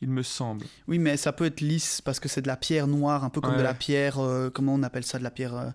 il 0.00 0.08
me 0.10 0.22
semble. 0.22 0.64
Oui, 0.86 0.98
mais 0.98 1.16
ça 1.16 1.32
peut 1.32 1.46
être 1.46 1.60
lisse 1.60 2.00
parce 2.00 2.20
que 2.20 2.28
c'est 2.28 2.42
de 2.42 2.46
la 2.48 2.56
pierre 2.56 2.86
noire, 2.86 3.24
un 3.24 3.30
peu 3.30 3.40
comme 3.40 3.56
de 3.56 3.62
la 3.62 3.74
pierre. 3.74 4.18
euh, 4.18 4.50
comment 4.50 4.74
on 4.74 4.82
appelle 4.82 5.04
ça 5.04 5.18
De 5.18 5.24
la 5.24 5.30
pierre. 5.30 5.54
euh, 5.56 5.70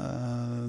euh, 0.00 0.68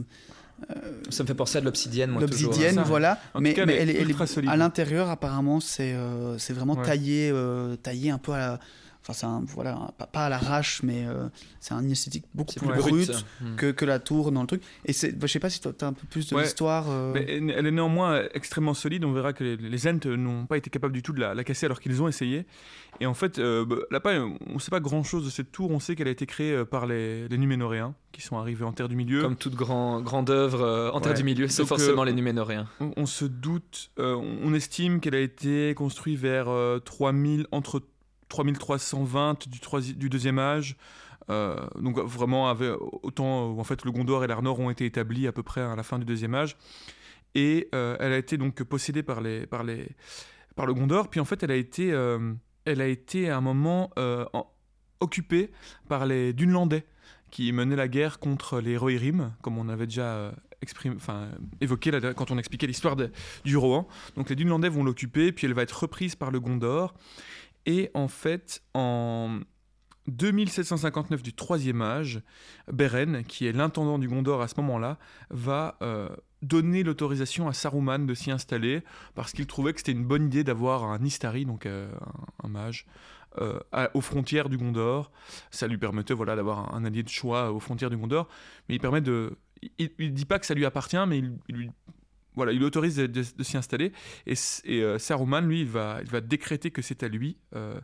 Ça 1.09 1.23
me 1.23 1.27
fait 1.27 1.35
penser 1.35 1.57
à 1.57 1.61
de 1.61 1.65
l'obsidienne, 1.65 2.09
moi, 2.09 2.25
toujours. 2.25 2.47
L'obsidienne, 2.51 2.81
voilà. 2.85 3.19
en 3.33 3.37
tout 3.37 3.43
mais 3.43 3.53
cas, 3.53 3.61
elle 3.63 3.67
mais 3.67 3.73
est 3.75 3.81
elle, 3.81 3.89
est- 3.91 4.01
elle 4.01 4.49
à 4.49 4.57
l'intérieur, 4.57 5.09
apparemment, 5.09 5.59
c'est 5.59 5.93
euh, 5.93 6.37
c'est 6.39 6.53
vraiment 6.53 6.73
Ouais. 6.75 6.83
taillé, 6.85 7.29
euh, 7.31 7.75
taillé 7.75 8.09
un 8.09 8.17
peu 8.17 8.31
à 8.33 8.37
la- 8.37 8.59
Enfin, 9.10 9.14
c'est 9.14 9.26
un, 9.26 9.43
voilà, 9.47 9.76
un- 9.78 9.91
pas, 9.97 10.05
pas 10.05 10.26
à 10.26 10.30
l'arrache, 10.30 10.82
mais 10.84 11.05
euh, 11.08 11.30
c'est 11.62 11.74
un 11.74 11.88
esthétique 11.89 12.26
beaucoup 12.34 12.53
plus 12.55 12.68
brut 12.68 12.80
brut. 13.08 13.26
Hmm. 13.41 13.55
que, 13.55 13.72
que 13.72 13.86
la 13.86 13.99
tour 13.99 14.34
dans 14.34 14.41
le 14.41 14.47
truc. 14.47 14.62
Et 14.84 14.91
c'est, 14.91 15.14
bah, 15.14 15.28
je 15.28 15.32
sais 15.32 15.39
pas 15.39 15.49
si 15.49 15.62
toi, 15.62 15.72
t'as 15.78 15.88
un 15.88 15.93
peu 15.93 16.05
plus 16.10 16.28
de 16.30 16.36
Ouais. 16.36 16.43
l'histoire. 16.43 16.86
euh, 16.89 17.14
elle 17.16 17.66
est 17.68 17.72
néanmoins 17.72 18.24
extrêmement 18.34 18.74
solide. 18.74 19.05
On 19.05 19.14
verra 19.14 19.32
que 19.32 19.43
les, 19.45 19.55
les 19.55 19.88
Ents 19.88 19.99
n'ont 20.18 20.45
pas 20.45 20.58
été 20.58 20.70
capables 20.70 20.93
du 20.93 21.01
tout 21.03 21.14
de 21.14 21.22
la, 21.22 21.34
la 21.34 21.43
casser 21.45 21.68
alors 21.68 21.80
qu'ils 21.80 22.01
ont 22.01 22.08
essayé. 22.10 22.45
Et 22.99 23.05
en 23.05 23.14
fait, 23.14 23.39
euh, 23.39 23.64
bah, 23.64 23.78
là-bas, 23.91 24.12
on 24.49 24.53
ne 24.55 24.60
sait 24.60 24.72
pas 24.72 24.80
grand-chose 24.82 25.24
de 25.24 25.30
cette 25.30 25.51
tour. 25.53 25.72
On 25.72 25.80
sait 25.80 25.95
qu'elle 25.95 26.08
a 26.10 26.12
été 26.12 26.26
créée 26.26 26.66
par 26.66 26.86
les, 26.86 27.28
les 27.30 27.38
Numénoréens 27.38 27.95
qui 28.12 28.22
sont 28.22 28.38
arrivés 28.38 28.66
en 28.66 28.74
Terre 28.74 28.89
du 28.89 28.95
Milieu. 28.95 29.22
Comme 29.22 29.36
toute 29.38 29.55
grand, 29.55 30.01
grande 30.01 30.30
œuvre 30.32 30.62
euh, 30.64 30.91
en 30.91 30.99
terre 30.99 31.12
Ouais. 31.14 31.18
du 31.20 31.24
milieu, 31.24 31.47
c'est 31.47 31.66
forcément 31.66 32.01
euh, 32.01 32.05
les 32.05 32.14
Numénoréens. 32.14 32.68
On, 32.82 32.91
on 32.97 33.05
se 33.05 33.24
doute, 33.26 33.91
euh, 33.99 34.16
on 34.16 34.38
on 34.49 34.53
estime 34.53 34.99
qu'elle 34.99 35.16
a 35.16 35.20
été 35.20 35.74
construite 35.76 36.18
vers 36.20 36.47
euh, 36.49 36.80
3000, 36.80 37.45
entre 37.51 37.82
3320 38.30 39.47
du, 39.47 40.09
deuxième 40.09 40.39
âge. 40.39 40.75
Euh, 41.30 41.67
donc 41.82 41.99
vraiment 41.99 42.49
avait 42.49 42.71
autant 43.03 43.51
où 43.51 43.59
en 43.59 43.63
fait 43.65 43.84
le 43.84 43.91
Gondor 43.91 44.23
et 44.23 44.28
l'Arnor 44.28 44.59
ont 44.59 44.69
été 44.69 44.86
établis 44.86 45.28
à 45.28 45.34
peu 45.34 45.43
près 45.43 45.61
à 45.61 45.75
la 45.75 45.84
fin 45.84 45.99
du 45.99 46.05
deuxième 46.05 46.34
âge. 46.36 46.55
Et 47.36 47.67
euh, 47.75 47.97
elle 47.99 48.13
a 48.13 48.17
été 48.17 48.38
donc 48.38 48.63
possédée 48.63 49.03
par 49.03 49.21
les 49.21 49.45
par 49.45 49.63
les 49.63 49.89
par 50.55 50.65
le 50.65 50.73
Gondor. 50.73 51.09
Puis 51.09 51.19
en 51.19 51.25
fait 51.25 51.43
elle 51.43 51.51
a 51.51 51.55
été 51.55 51.91
euh, 51.91 52.34
elle 52.65 52.82
a 52.82 52.88
été 52.88 53.30
à 53.30 53.38
un 53.38 53.41
moment 53.41 53.91
en- 53.97 54.47
occupée 54.99 55.51
par 55.89 56.05
les 56.05 56.34
Dunlandais 56.34 56.86
qui 57.30 57.51
menaient 57.51 57.75
la 57.75 57.89
guerre 57.89 58.19
contre 58.19 58.61
les 58.61 58.78
Rohirrim 58.78 59.34
comme 59.41 59.57
on 59.57 59.67
avait 59.67 59.88
déjà 59.88 60.32
enfin 60.95 61.30
évoqué 61.61 61.91
quand 62.15 62.32
on 62.32 62.38
expliquait 62.38 62.67
l'histoire 62.67 62.95
du 63.43 63.57
Rohan. 63.57 63.88
Donc 64.15 64.30
les 64.30 64.36
Dunlandais 64.36 64.69
vont 64.69 64.84
l'occuper 64.84 65.32
puis 65.34 65.45
elle 65.45 65.53
va 65.53 65.63
être 65.63 65.78
reprise 65.84 66.15
par 66.15 66.32
le 66.32 66.39
Gondor 66.39 66.95
et 67.68 67.91
en 67.93 68.07
fait 68.07 68.63
en 68.74 69.39
2759 70.07 71.22
du 71.22 71.34
troisième 71.34 71.82
âge, 71.82 72.22
Beren, 72.72 73.24
qui 73.26 73.45
est 73.45 73.51
l'intendant 73.51 73.99
du 73.99 74.07
Gondor 74.07 74.41
à 74.41 74.47
ce 74.47 74.55
moment-là, 74.57 74.97
va 75.30 75.78
euh, 75.82 76.09
donner 76.41 76.84
l'autorisation 76.84 77.47
à 77.47 77.53
Saruman 77.53 77.99
de 77.99 78.13
s'y 78.13 78.32
installer 78.32 78.84
parce 79.15 79.34
qu'il 79.34 79.45
trouvait 79.47 79.74
que 79.74 79.80
c'était 79.80 79.91
une 79.91 80.05
bonne 80.05 80.26
idée 80.26 80.43
d'avoir 80.43 80.86
un 80.86 81.03
Istari, 81.03 81.45
donc 81.45 81.65
euh, 81.65 81.91
un, 82.41 82.47
mage, 82.47 82.88
euh, 83.39 83.59
aux 83.93 84.01
frontières 84.01 84.47
du 84.47 84.57
Gondor. 84.57 85.11
Ça 85.51 85.68
lui 85.68 85.78
permettait 85.78 86.13
voilà, 86.13 86.36
d'avoir 86.38 86.74
un, 86.74 86.78
un 86.78 86.86
allié 86.86 87.03
de 87.03 87.09
choix 87.09 87.51
aux 87.51 87.59
frontières 87.59 87.89
du 87.89 87.97
Gondor, 87.97 88.28
mais 88.70 88.76
il 88.76 88.80
permet 88.80 89.01
de... 89.01 89.38
Il 89.78 89.91
ne 89.99 90.07
dit 90.09 90.26
pas 90.26 90.39
que 90.39 90.45
ça 90.45 90.53
lui 90.53 90.65
appartient, 90.65 91.05
mais 91.07 91.20
il, 91.20 91.38
il 91.49 91.55
lui... 91.55 91.72
Voilà, 92.38 92.53
il 92.53 92.63
autorise 92.63 92.95
de, 92.95 93.23
s'y 93.43 93.57
installer. 93.57 93.91
Et, 94.25 94.35
et, 94.63 94.81
euh, 94.81 94.97
Saruman, 94.97 95.41
lui, 95.41 95.61
il 95.61 95.67
va, 95.67 95.97
il 96.01 96.09
va 96.09 96.21
décréter 96.21 96.71
que 96.71 96.81
c'est 96.81 97.03
à 97.03 97.09
lui. 97.09 97.35
euh, 97.55 97.81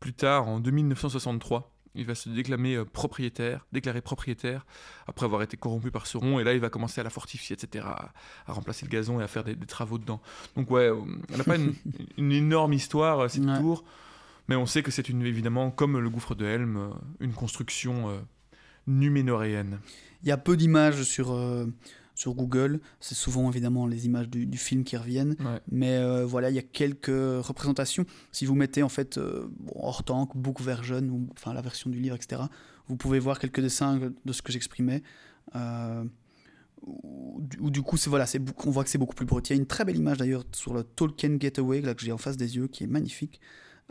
plus 0.00 0.14
tard, 0.14 0.48
en 0.48 0.58
2963, 0.58 1.70
il 1.94 2.06
va 2.06 2.16
se 2.16 2.28
déclamer 2.28 2.74
euh, 2.74 2.84
propriétaire, 2.84 3.66
déclarer 3.70 4.00
propriétaire, 4.00 4.66
après 5.06 5.26
avoir 5.26 5.42
été 5.42 5.56
corrompu 5.56 5.92
par 5.92 6.06
Sauron, 6.08 6.40
et 6.40 6.44
là 6.44 6.54
il 6.54 6.58
va 6.60 6.70
commencer 6.70 7.00
à 7.00 7.04
la 7.04 7.10
fortifier, 7.10 7.54
etc., 7.54 7.84
à, 7.86 8.12
à 8.46 8.52
remplacer 8.52 8.84
le 8.84 8.90
gazon 8.90 9.20
et 9.20 9.22
à 9.22 9.28
faire 9.28 9.44
des, 9.44 9.54
des 9.54 9.66
travaux 9.66 9.98
dedans. 9.98 10.20
Donc 10.56 10.70
ouais, 10.72 10.90
elle 11.30 11.36
n'a 11.36 11.44
pas 11.44 11.54
une, 11.56 11.74
une 12.18 12.32
énorme 12.32 12.72
histoire, 12.72 13.30
cette 13.30 13.44
Ouais. 13.44 13.58
tour, 13.60 13.84
mais 14.48 14.56
on 14.56 14.66
sait 14.66 14.82
que 14.82 14.90
c'est 14.90 15.08
une, 15.08 15.22
évidemment, 15.24 15.70
comme 15.70 15.98
le 16.00 16.10
gouffre 16.10 16.34
de 16.34 16.46
Helm, 16.46 16.94
une 17.20 17.32
construction 17.34 18.08
euh, 18.10 18.18
numénoréenne. 18.86 19.78
Il 20.22 20.28
y 20.28 20.32
a 20.32 20.36
peu 20.36 20.56
d'images 20.56 21.02
sur, 21.02 21.32
sur 22.22 22.34
Google. 22.34 22.80
C'est 23.00 23.14
souvent 23.16 23.50
évidemment 23.50 23.86
les 23.86 24.06
images 24.06 24.28
du, 24.28 24.46
du 24.46 24.58
film 24.58 24.84
qui 24.84 24.96
reviennent. 24.96 25.34
Ouais. 25.40 25.60
Mais 25.70 25.96
euh, 25.96 26.24
voilà, 26.24 26.50
il 26.50 26.56
y 26.56 26.58
a 26.58 26.62
quelques 26.62 27.06
représentations. 27.08 28.04
Si 28.30 28.46
vous 28.46 28.54
mettez 28.54 28.82
en 28.82 28.88
fait 28.88 29.18
euh, 29.18 29.48
bon, 29.58 29.74
Hortank, 29.76 30.36
Book 30.36 30.60
Version, 30.60 31.02
ou 31.02 31.28
enfin 31.32 31.52
la 31.52 31.60
version 31.62 31.90
du 31.90 31.98
livre, 32.00 32.14
etc., 32.16 32.42
vous 32.88 32.96
pouvez 32.96 33.18
voir 33.18 33.38
quelques 33.38 33.60
dessins 33.60 33.98
de 34.24 34.32
ce 34.32 34.40
que 34.42 34.52
j'exprimais. 34.52 35.02
Euh, 35.56 36.04
où, 36.84 37.40
du- 37.70 37.82
coup, 37.82 37.96
c'est 37.96 38.10
voilà, 38.10 38.26
c'est 38.26 38.40
on 38.66 38.70
voit 38.70 38.82
que 38.84 38.90
c'est 38.90 38.98
beaucoup 38.98 39.14
plus 39.14 39.26
brut. 39.26 39.48
Il 39.48 39.52
y 39.52 39.56
a 39.56 39.60
une 39.60 39.66
très 39.66 39.84
belle 39.84 39.96
image 39.96 40.18
d'ailleurs 40.18 40.44
sur 40.52 40.74
le 40.74 40.82
Tolkien 40.82 41.36
Getaway 41.38 41.80
là, 41.80 41.94
que 41.94 42.02
j'ai 42.02 42.12
en 42.12 42.18
face 42.18 42.36
des 42.36 42.56
yeux, 42.56 42.66
qui 42.66 42.84
est 42.84 42.88
magnifique. 42.88 43.40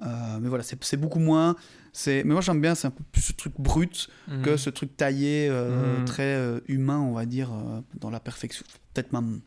Euh, 0.04 0.40
mais 0.42 0.50
voilà, 0.50 0.64
c'est 0.64 0.98
beaucoup 0.98 1.20
moins. 1.20 1.56
c'est- 1.94 2.24
Mais 2.24 2.32
moi 2.34 2.42
j'aime 2.42 2.62
bien, 2.62 2.74
c'est 2.74 2.88
un 2.88 2.92
peu 2.92 3.04
plus 3.12 3.22
ce 3.22 3.34
truc 3.34 3.54
brut 3.60 4.08
Mhm. 4.28 4.42
que 4.44 4.58
ce 4.58 4.70
truc 4.70 4.96
taillé, 4.98 5.48
euh, 5.50 6.00
Mhm. 6.00 6.06
très 6.06 6.36
euh, 6.36 6.60
humain, 6.68 7.00
on 7.00 7.14
va 7.14 7.26
dire, 7.26 7.50
dans 8.00 8.10
la 8.10 8.20
perfection. 8.20 8.66
Peut-être 8.94 9.12
même 9.14 9.42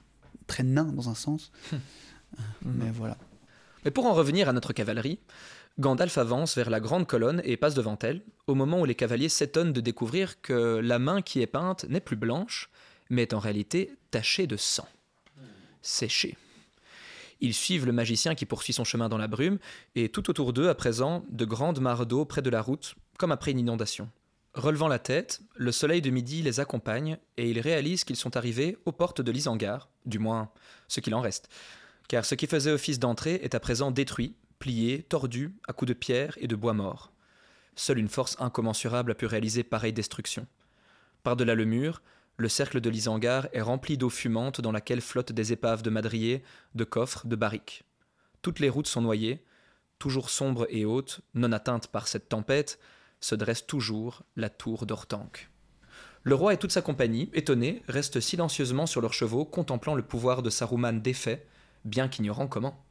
très 0.46 0.62
nain 0.62 0.84
dans 0.84 1.08
un 1.08 1.14
sens. 1.14 1.50
Mais 2.64 2.90
voilà. 2.92 3.16
Mais 3.84 3.90
pour 3.90 4.06
en 4.06 4.12
revenir 4.14 4.48
à 4.48 4.52
notre 4.52 4.72
cavalerie, 4.72 5.18
Gandalf 5.80 6.18
avance 6.18 6.54
vers 6.56 6.70
la 6.70 6.78
grande 6.80 7.06
colonne 7.06 7.40
et 7.44 7.56
passe 7.56 7.74
devant 7.74 7.98
elle, 8.02 8.22
au 8.46 8.54
moment 8.54 8.80
où 8.80 8.84
les 8.84 8.94
cavaliers 8.94 9.28
s'étonnent 9.28 9.72
de 9.72 9.80
découvrir 9.80 10.40
que 10.40 10.78
la 10.78 10.98
main 10.98 11.20
qui 11.22 11.40
est 11.40 11.46
peinte 11.48 11.84
n'est 11.88 12.00
plus 12.00 12.16
blanche, 12.16 12.70
mais 13.10 13.22
est 13.22 13.34
en 13.34 13.38
réalité 13.40 13.92
tachée 14.12 14.46
de 14.46 14.56
sang. 14.56 14.86
Séchée. 15.82 16.36
Ils 17.40 17.54
suivent 17.54 17.86
le 17.86 17.92
magicien 17.92 18.34
qui 18.34 18.46
poursuit 18.46 18.72
son 18.72 18.84
chemin 18.84 19.08
dans 19.08 19.18
la 19.18 19.28
brume, 19.28 19.58
et 19.94 20.08
tout 20.08 20.30
autour 20.30 20.52
d'eux, 20.52 20.68
à 20.68 20.74
présent, 20.74 21.24
de 21.30 21.44
grandes 21.44 21.80
mares 21.80 22.06
d'eau 22.06 22.24
près 22.24 22.42
de 22.42 22.50
la 22.50 22.62
route, 22.62 22.94
comme 23.18 23.32
après 23.32 23.50
une 23.50 23.58
inondation. 23.58 24.10
Relevant 24.54 24.88
la 24.88 25.00
tête, 25.00 25.42
le 25.56 25.72
soleil 25.72 26.00
de 26.00 26.10
midi 26.10 26.42
les 26.42 26.60
accompagne, 26.60 27.18
et 27.36 27.50
ils 27.50 27.60
réalisent 27.60 28.04
qu'ils 28.04 28.16
sont 28.16 28.36
arrivés 28.36 28.78
aux 28.84 28.92
portes 28.92 29.20
de 29.20 29.32
l'Isengard, 29.32 29.88
du 30.06 30.18
moins 30.18 30.50
ce 30.88 31.00
qu'il 31.00 31.14
en 31.14 31.20
reste 31.20 31.48
car 32.08 32.24
ce 32.24 32.34
qui 32.34 32.46
faisait 32.46 32.72
office 32.72 32.98
d'entrée 32.98 33.40
est 33.42 33.54
à 33.54 33.60
présent 33.60 33.90
détruit, 33.90 34.34
plié, 34.58 35.02
tordu, 35.02 35.54
à 35.66 35.72
coups 35.72 35.88
de 35.88 35.94
pierre 35.94 36.36
et 36.40 36.46
de 36.46 36.56
bois 36.56 36.74
mort. 36.74 37.12
Seule 37.76 37.98
une 37.98 38.08
force 38.08 38.36
incommensurable 38.38 39.12
a 39.12 39.14
pu 39.14 39.26
réaliser 39.26 39.64
pareille 39.64 39.92
destruction. 39.92 40.46
Par-delà 41.22 41.54
le 41.54 41.64
mur, 41.64 42.02
le 42.36 42.48
cercle 42.48 42.80
de 42.80 42.90
l'Isengard 42.90 43.48
est 43.52 43.60
rempli 43.60 43.96
d'eau 43.96 44.10
fumante 44.10 44.60
dans 44.60 44.72
laquelle 44.72 45.00
flottent 45.00 45.32
des 45.32 45.52
épaves 45.52 45.82
de 45.82 45.90
madriers, 45.90 46.42
de 46.74 46.84
coffres, 46.84 47.26
de 47.26 47.36
barriques. 47.36 47.84
Toutes 48.42 48.58
les 48.58 48.68
routes 48.68 48.88
sont 48.88 49.00
noyées, 49.00 49.44
toujours 49.98 50.30
sombre 50.30 50.66
et 50.68 50.84
haute, 50.84 51.20
non 51.34 51.52
atteinte 51.52 51.88
par 51.88 52.08
cette 52.08 52.28
tempête, 52.28 52.78
se 53.20 53.34
dresse 53.34 53.66
toujours 53.66 54.22
la 54.36 54.50
tour 54.50 54.84
d'Ortanque. 54.84 55.48
Le 56.24 56.34
roi 56.34 56.54
et 56.54 56.56
toute 56.56 56.72
sa 56.72 56.82
compagnie, 56.82 57.30
étonnés, 57.34 57.82
restent 57.86 58.20
silencieusement 58.20 58.86
sur 58.86 59.00
leurs 59.00 59.12
chevaux, 59.12 59.44
contemplant 59.44 59.94
le 59.94 60.02
pouvoir 60.02 60.42
de 60.42 60.50
Saruman 60.50 61.00
défait, 61.00 61.46
bien 61.84 62.08
qu'ignorant 62.08 62.48
comment. 62.48 62.82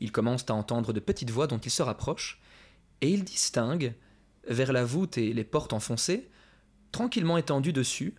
Ils 0.00 0.12
commencent 0.12 0.50
à 0.50 0.54
entendre 0.54 0.92
de 0.92 1.00
petites 1.00 1.30
voix 1.30 1.46
dont 1.46 1.58
ils 1.58 1.70
se 1.70 1.82
rapprochent, 1.82 2.40
et 3.02 3.10
ils 3.10 3.24
distinguent, 3.24 3.94
vers 4.48 4.72
la 4.72 4.84
voûte 4.84 5.18
et 5.18 5.32
les 5.32 5.44
portes 5.44 5.72
enfoncées, 5.72 6.30
tranquillement 6.92 7.38
étendus 7.38 7.72
dessus, 7.72 8.14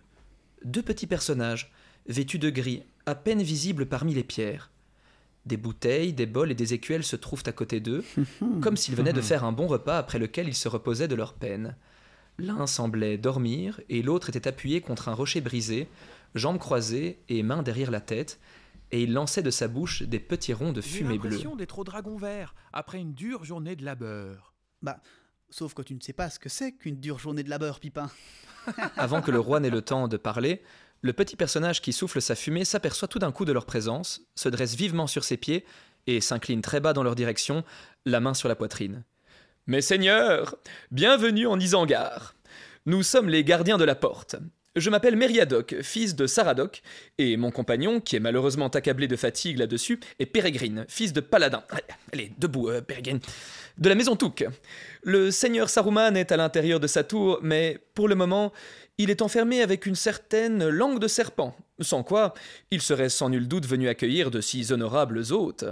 deux 0.64 0.82
petits 0.82 1.06
personnages, 1.06 1.72
vêtus 2.06 2.38
de 2.38 2.50
gris, 2.50 2.82
à 3.06 3.14
peine 3.14 3.42
visibles 3.42 3.86
parmi 3.86 4.14
les 4.14 4.24
pierres. 4.24 4.70
Des 5.46 5.56
bouteilles, 5.56 6.12
des 6.12 6.26
bols 6.26 6.50
et 6.50 6.54
des 6.54 6.74
écuelles 6.74 7.04
se 7.04 7.16
trouvent 7.16 7.44
à 7.46 7.52
côté 7.52 7.80
d'eux, 7.80 8.04
comme 8.60 8.76
s'ils 8.76 8.94
venaient 8.94 9.12
de 9.12 9.20
faire 9.20 9.44
un 9.44 9.52
bon 9.52 9.66
repas 9.66 9.98
après 9.98 10.18
lequel 10.18 10.48
ils 10.48 10.54
se 10.54 10.68
reposaient 10.68 11.08
de 11.08 11.14
leur 11.14 11.34
peine. 11.34 11.76
L'un 12.38 12.66
semblait 12.66 13.18
dormir, 13.18 13.80
et 13.88 14.02
l'autre 14.02 14.28
était 14.28 14.46
appuyé 14.46 14.80
contre 14.80 15.08
un 15.08 15.14
rocher 15.14 15.40
brisé, 15.40 15.88
jambes 16.34 16.58
croisées 16.58 17.18
et 17.28 17.42
mains 17.42 17.62
derrière 17.62 17.90
la 17.90 18.00
tête, 18.00 18.38
et 18.90 19.02
il 19.02 19.12
lançait 19.12 19.42
de 19.42 19.50
sa 19.50 19.68
bouche 19.68 20.02
des 20.02 20.20
petits 20.20 20.52
ronds 20.52 20.72
de 20.72 20.80
fumée 20.80 21.18
bleue. 21.18 21.30
l'impression 21.30 21.56
d'être 21.56 21.78
au 21.78 21.84
dragon 21.84 22.16
vert, 22.16 22.54
après 22.72 23.00
une 23.00 23.12
dure 23.12 23.44
journée 23.44 23.76
de 23.76 23.84
labeur. 23.84 24.54
Bah, 24.82 25.00
sauf 25.50 25.74
que 25.74 25.82
tu 25.82 25.94
ne 25.94 26.00
sais 26.00 26.12
pas 26.12 26.30
ce 26.30 26.38
que 26.38 26.48
c'est 26.48 26.72
qu'une 26.72 27.00
dure 27.00 27.18
journée 27.18 27.42
de 27.42 27.50
labeur, 27.50 27.80
Pipin. 27.80 28.10
Avant 28.96 29.22
que 29.22 29.30
le 29.30 29.40
roi 29.40 29.60
n'ait 29.60 29.70
le 29.70 29.82
temps 29.82 30.08
de 30.08 30.16
parler, 30.16 30.62
le 31.00 31.12
petit 31.12 31.36
personnage 31.36 31.80
qui 31.80 31.92
souffle 31.92 32.20
sa 32.20 32.34
fumée 32.34 32.64
s'aperçoit 32.64 33.08
tout 33.08 33.18
d'un 33.18 33.32
coup 33.32 33.44
de 33.44 33.52
leur 33.52 33.66
présence, 33.66 34.20
se 34.34 34.48
dresse 34.48 34.74
vivement 34.74 35.06
sur 35.06 35.24
ses 35.24 35.36
pieds 35.36 35.64
et 36.06 36.20
s'incline 36.20 36.62
très 36.62 36.80
bas 36.80 36.92
dans 36.92 37.02
leur 37.02 37.14
direction, 37.14 37.64
la 38.04 38.20
main 38.20 38.34
sur 38.34 38.48
la 38.48 38.56
poitrine. 38.56 39.04
Mes 39.66 39.82
seigneurs, 39.82 40.56
bienvenue 40.90 41.46
en 41.46 41.60
Isengard. 41.60 42.34
Nous 42.86 43.02
sommes 43.02 43.28
les 43.28 43.44
gardiens 43.44 43.76
de 43.76 43.84
la 43.84 43.94
porte. 43.94 44.36
Je 44.78 44.90
m'appelle 44.90 45.16
Meriadoc, 45.16 45.76
fils 45.82 46.14
de 46.14 46.28
Saradoc, 46.28 46.82
et 47.18 47.36
mon 47.36 47.50
compagnon, 47.50 48.00
qui 48.00 48.14
est 48.14 48.20
malheureusement 48.20 48.68
accablé 48.68 49.08
de 49.08 49.16
fatigue 49.16 49.58
là-dessus, 49.58 49.98
est 50.20 50.26
Pérégrine, 50.26 50.84
fils 50.88 51.12
de 51.12 51.20
Paladin. 51.20 51.64
Allez, 52.12 52.32
debout, 52.38 52.68
euh, 52.68 52.80
Pérégrine. 52.80 53.18
De 53.78 53.88
la 53.88 53.96
maison 53.96 54.14
Touk. 54.14 54.46
Le 55.02 55.32
seigneur 55.32 55.68
Saruman 55.68 56.16
est 56.16 56.30
à 56.30 56.36
l'intérieur 56.36 56.78
de 56.78 56.86
sa 56.86 57.02
tour, 57.02 57.40
mais 57.42 57.80
pour 57.94 58.06
le 58.06 58.14
moment, 58.14 58.52
il 58.98 59.10
est 59.10 59.22
enfermé 59.22 59.62
avec 59.62 59.84
une 59.86 59.96
certaine 59.96 60.68
langue 60.68 61.00
de 61.00 61.08
serpent, 61.08 61.56
sans 61.80 62.04
quoi 62.04 62.34
il 62.70 62.80
serait 62.80 63.08
sans 63.08 63.30
nul 63.30 63.48
doute 63.48 63.66
venu 63.66 63.88
accueillir 63.88 64.30
de 64.30 64.40
si 64.40 64.72
honorables 64.72 65.22
hôtes. 65.32 65.64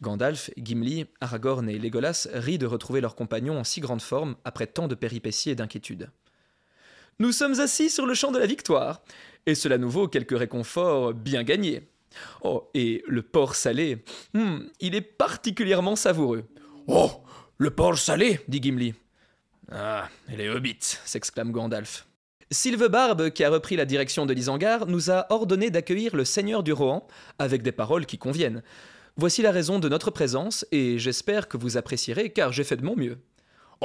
Gandalf, 0.00 0.50
Gimli, 0.56 1.06
Aragorn 1.20 1.68
et 1.68 1.78
Legolas 1.78 2.28
rient 2.34 2.58
de 2.58 2.66
retrouver 2.66 3.00
leur 3.00 3.14
compagnon 3.14 3.58
en 3.58 3.64
si 3.64 3.80
grande 3.80 4.02
forme 4.02 4.36
après 4.44 4.66
tant 4.66 4.88
de 4.88 4.94
péripéties 4.94 5.50
et 5.50 5.54
d'inquiétudes. 5.54 6.10
Nous 7.18 7.32
sommes 7.32 7.60
assis 7.60 7.90
sur 7.90 8.06
le 8.06 8.14
champ 8.14 8.32
de 8.32 8.38
la 8.38 8.46
victoire, 8.46 9.02
et 9.46 9.54
cela 9.54 9.78
nous 9.78 9.90
vaut 9.90 10.08
quelques 10.08 10.38
réconforts 10.38 11.14
bien 11.14 11.42
gagnés. 11.42 11.82
Oh, 12.42 12.68
et 12.74 13.02
le 13.06 13.22
porc 13.22 13.54
salé, 13.54 14.04
hmm, 14.34 14.60
il 14.80 14.94
est 14.94 15.00
particulièrement 15.00 15.96
savoureux. 15.96 16.44
Oh, 16.86 17.10
Le 17.58 17.70
porc 17.70 17.98
salé 17.98 18.40
dit 18.48 18.60
Gimli. 18.60 18.94
Ah, 19.70 20.08
les 20.28 20.48
hobbits 20.48 20.98
s'exclame 21.04 21.52
Gandalf. 21.52 22.06
Sylvebarbe, 22.50 23.30
qui 23.30 23.44
a 23.44 23.50
repris 23.50 23.76
la 23.76 23.86
direction 23.86 24.26
de 24.26 24.34
l'Isengard, 24.34 24.86
nous 24.86 25.10
a 25.10 25.26
ordonné 25.30 25.70
d'accueillir 25.70 26.14
le 26.14 26.24
seigneur 26.24 26.62
du 26.62 26.72
Rohan 26.72 27.06
avec 27.38 27.62
des 27.62 27.72
paroles 27.72 28.04
qui 28.04 28.18
conviennent. 28.18 28.62
Voici 29.16 29.42
la 29.42 29.52
raison 29.52 29.78
de 29.78 29.88
notre 29.88 30.10
présence, 30.10 30.66
et 30.70 30.98
j'espère 30.98 31.48
que 31.48 31.56
vous 31.56 31.76
apprécierez, 31.76 32.30
car 32.30 32.52
j'ai 32.52 32.64
fait 32.64 32.76
de 32.76 32.84
mon 32.84 32.96
mieux. 32.96 33.18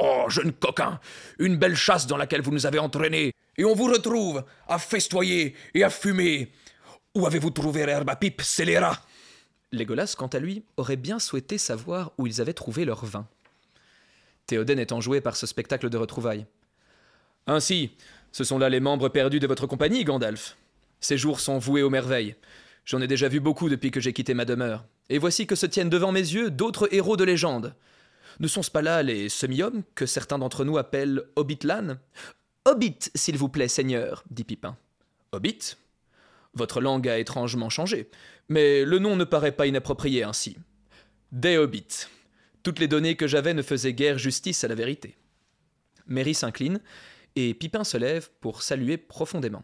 Oh, 0.00 0.26
jeune 0.28 0.52
coquin, 0.52 1.00
une 1.40 1.56
belle 1.56 1.74
chasse 1.74 2.06
dans 2.06 2.16
laquelle 2.16 2.40
vous 2.40 2.52
nous 2.52 2.66
avez 2.66 2.78
entraînés, 2.78 3.34
et 3.56 3.64
on 3.64 3.74
vous 3.74 3.86
retrouve 3.86 4.44
à 4.68 4.78
festoyer 4.78 5.56
et 5.74 5.82
à 5.82 5.90
fumer. 5.90 6.52
Où 7.16 7.26
avez-vous 7.26 7.50
trouvé 7.50 7.84
l'herbe 7.84 8.08
à 8.08 8.14
pipe, 8.14 8.40
scélérat? 8.40 9.00
Légolas, 9.72 10.14
quant 10.16 10.28
à 10.28 10.38
lui, 10.38 10.62
aurait 10.76 10.96
bien 10.96 11.18
souhaité 11.18 11.58
savoir 11.58 12.12
où 12.16 12.28
ils 12.28 12.40
avaient 12.40 12.52
trouvé 12.52 12.84
leur 12.84 13.04
vin. 13.04 13.26
Théoden 14.46 14.78
est 14.78 14.92
enjoué 14.92 15.20
par 15.20 15.34
ce 15.34 15.48
spectacle 15.48 15.90
de 15.90 15.98
retrouvailles. 15.98 16.46
Ainsi, 17.48 17.90
ce 18.30 18.44
sont 18.44 18.58
là 18.58 18.68
les 18.68 18.78
membres 18.78 19.08
perdus 19.08 19.40
de 19.40 19.48
votre 19.48 19.66
compagnie, 19.66 20.04
Gandalf. 20.04 20.56
Ces 21.00 21.18
jours 21.18 21.40
sont 21.40 21.58
voués 21.58 21.82
aux 21.82 21.90
merveilles. 21.90 22.36
J'en 22.84 23.00
ai 23.00 23.08
déjà 23.08 23.26
vu 23.26 23.40
beaucoup 23.40 23.68
depuis 23.68 23.90
que 23.90 24.00
j'ai 24.00 24.12
quitté 24.12 24.32
ma 24.32 24.44
demeure. 24.44 24.84
Et 25.08 25.18
voici 25.18 25.48
que 25.48 25.56
se 25.56 25.66
tiennent 25.66 25.90
devant 25.90 26.12
mes 26.12 26.20
yeux 26.20 26.52
d'autres 26.52 26.88
héros 26.94 27.16
de 27.16 27.24
légende. 27.24 27.74
Ne 28.40 28.46
sont-ce 28.46 28.70
pas 28.70 28.82
là 28.82 29.02
les 29.02 29.28
semi-hommes 29.28 29.82
que 29.94 30.06
certains 30.06 30.38
d'entre 30.38 30.64
nous 30.64 30.78
appellent 30.78 31.24
Hobbitlan 31.36 31.98
Hobbit, 32.64 32.98
s'il 33.14 33.36
vous 33.36 33.48
plaît, 33.48 33.68
seigneur, 33.68 34.24
dit 34.30 34.44
Pipin. 34.44 34.76
Hobbit? 35.32 35.76
Votre 36.54 36.80
langue 36.80 37.08
a 37.08 37.18
étrangement 37.18 37.70
changé, 37.70 38.10
mais 38.48 38.84
le 38.84 38.98
nom 38.98 39.16
ne 39.16 39.24
paraît 39.24 39.52
pas 39.52 39.66
inapproprié 39.66 40.22
ainsi. 40.22 40.56
Des 41.32 41.56
Hobbits. 41.56 42.06
Toutes 42.62 42.78
les 42.78 42.88
données 42.88 43.16
que 43.16 43.26
j'avais 43.26 43.54
ne 43.54 43.62
faisaient 43.62 43.94
guère 43.94 44.18
justice 44.18 44.64
à 44.64 44.68
la 44.68 44.74
vérité. 44.74 45.16
Mary 46.06 46.34
s'incline, 46.34 46.80
et 47.36 47.54
Pipin 47.54 47.84
se 47.84 47.96
lève 47.96 48.30
pour 48.40 48.62
saluer 48.62 48.96
profondément. 48.96 49.62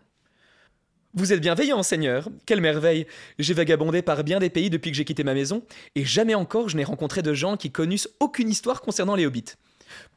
Vous 1.17 1.33
êtes 1.33 1.41
bienveillant, 1.41 1.85
Seigneur. 1.85 2.29
Quelle 2.45 2.61
merveille. 2.61 3.07
J'ai 3.39 3.55
vagabondé 3.55 4.03
par 4.03 4.25
bien 4.25 4.41
des 4.41 4.51
pays 4.51 4.69
depuis 4.69 4.91
que 4.91 4.97
j'ai 4.97 5.05
quitté 5.05 5.23
ma 5.23 5.33
maison, 5.33 5.63
et 5.95 6.05
jamais 6.05 6.35
encore 6.35 6.69
je 6.69 6.77
n'ai 6.77 6.83
rencontré 6.83 7.23
de 7.23 7.33
gens 7.33 7.57
qui 7.57 7.71
connussent 7.71 8.09
aucune 8.19 8.49
histoire 8.49 8.81
concernant 8.81 9.15
les 9.15 9.25
hobbits. 9.25 9.55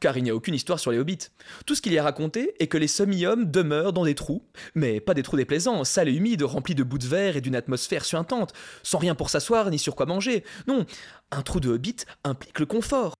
Car 0.00 0.16
il 0.16 0.24
n'y 0.24 0.30
a 0.30 0.34
aucune 0.34 0.54
histoire 0.54 0.78
sur 0.78 0.90
les 0.90 0.98
hobbits. 0.98 1.28
Tout 1.66 1.74
ce 1.74 1.82
qu'il 1.82 1.92
y 1.92 1.98
a 1.98 2.02
raconté 2.02 2.54
est 2.58 2.66
que 2.66 2.78
les 2.78 2.88
semi-hommes 2.88 3.50
demeurent 3.50 3.92
dans 3.92 4.04
des 4.04 4.14
trous, 4.14 4.42
mais 4.74 5.00
pas 5.00 5.14
des 5.14 5.22
trous 5.22 5.36
déplaisants, 5.36 5.84
sales 5.84 6.08
et 6.08 6.14
humides, 6.14 6.42
remplis 6.42 6.74
de 6.74 6.82
bouts 6.82 6.98
de 6.98 7.06
verre 7.06 7.36
et 7.36 7.40
d'une 7.40 7.56
atmosphère 7.56 8.04
suintante, 8.04 8.52
sans 8.82 8.98
rien 8.98 9.14
pour 9.14 9.30
s'asseoir 9.30 9.70
ni 9.70 9.78
sur 9.78 9.96
quoi 9.96 10.06
manger. 10.06 10.44
Non, 10.66 10.86
un 11.30 11.42
trou 11.42 11.60
de 11.60 11.68
hobbit 11.68 11.96
implique 12.24 12.58
le 12.58 12.66
confort. 12.66 13.14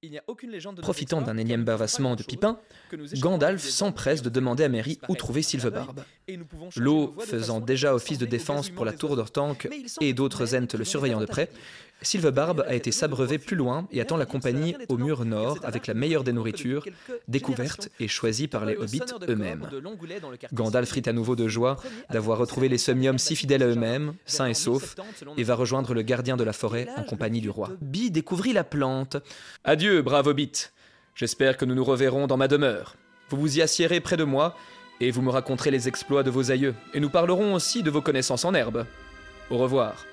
Profitant 0.80 1.20
d'un 1.20 1.36
énième 1.36 1.64
bavassement 1.64 2.16
de 2.16 2.22
Pipin, 2.22 2.58
Gandalf 3.14 3.62
s'empresse 3.62 4.22
de 4.22 4.30
demander 4.30 4.64
à 4.64 4.68
Merry 4.68 4.98
où 5.08 5.16
trouver 5.16 5.42
Sylvebarbe. 5.42 6.04
L'eau 6.76 7.14
faisant 7.20 7.60
déjà 7.60 7.94
office 7.94 8.18
de 8.18 8.26
défense 8.26 8.70
pour 8.70 8.84
la 8.84 8.92
tour 8.92 9.16
d'Ortanque 9.16 9.68
et 10.00 10.12
d'autres 10.12 10.54
ents 10.54 10.68
le 10.76 10.84
surveillant 10.84 11.20
de 11.20 11.26
près, 11.26 11.50
Sylvebarbe 12.02 12.64
a 12.66 12.74
été 12.74 12.92
s'abreuver 12.92 13.38
plus 13.38 13.56
loin 13.56 13.88
et 13.90 14.00
attend 14.00 14.16
la 14.16 14.26
compagnie 14.26 14.76
au 14.88 14.98
mur 14.98 15.24
nord 15.24 15.58
avec 15.64 15.86
la 15.86 15.94
meilleure 15.94 16.24
des 16.24 16.32
nourritures, 16.32 16.84
découverte 17.26 17.88
et 17.98 18.08
choisie 18.08 18.48
par 18.48 18.64
les 18.64 18.76
hobbits 18.76 19.02
eux-mêmes. 19.28 19.68
Gandalf 20.52 20.92
rit 20.92 21.02
à 21.06 21.12
nouveau 21.12 21.36
de 21.36 21.48
joie 21.48 21.76
d'avoir 22.10 22.38
retrouvé 22.38 22.68
les 22.68 22.78
semi-hommes 22.78 23.18
si 23.18 23.34
fidèles 23.34 23.62
à 23.62 23.66
eux-mêmes, 23.66 24.14
sains 24.26 24.46
et 24.46 24.54
saufs, 24.54 24.94
et 25.36 25.42
va 25.42 25.54
rejoindre 25.54 25.94
le 25.94 26.02
gardien 26.02 26.36
de 26.36 26.44
la 26.44 26.52
forêt 26.52 26.88
en 26.96 27.02
compagnie 27.02 27.40
du 27.40 27.50
roi. 27.50 27.70
Bi 27.80 28.10
découvrit 28.10 28.52
la 28.52 28.64
plante. 28.64 29.16
Adieu, 29.64 30.02
brave 30.02 30.28
hobbit. 30.28 30.70
J'espère 31.14 31.56
que 31.56 31.64
nous 31.64 31.74
nous 31.74 31.84
reverrons 31.84 32.26
dans 32.26 32.36
ma 32.36 32.48
demeure. 32.48 32.94
Vous 33.30 33.38
vous 33.38 33.58
y 33.58 33.62
assiérez 33.62 34.00
près 34.00 34.16
de 34.16 34.24
moi, 34.24 34.56
et 35.00 35.10
vous 35.10 35.22
me 35.22 35.30
raconterez 35.30 35.70
les 35.70 35.88
exploits 35.88 36.22
de 36.22 36.30
vos 36.30 36.50
aïeux, 36.50 36.74
et 36.94 37.00
nous 37.00 37.10
parlerons 37.10 37.54
aussi 37.54 37.82
de 37.82 37.90
vos 37.90 38.02
connaissances 38.02 38.44
en 38.44 38.54
herbe. 38.54 38.86
Au 39.50 39.58
revoir. 39.58 40.06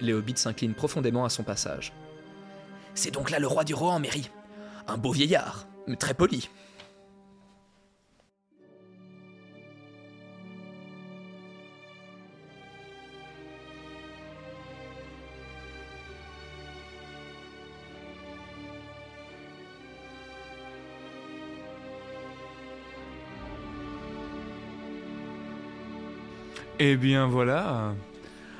Les 0.00 0.12
s'inclinent 0.38 0.74
profondément 0.74 1.24
à 1.24 1.30
son 1.30 1.42
passage. 1.42 1.92
C'est 2.94 3.10
donc 3.10 3.30
là 3.30 3.38
le 3.38 3.46
roi 3.46 3.64
du 3.64 3.74
Rohan, 3.74 4.00
Mary. 4.00 4.30
Un 4.86 4.96
beau 4.96 5.12
vieillard, 5.12 5.66
très 5.98 6.14
poli. 6.14 6.48
Eh 26.78 26.96
bien 26.96 27.26
voilà, 27.26 27.94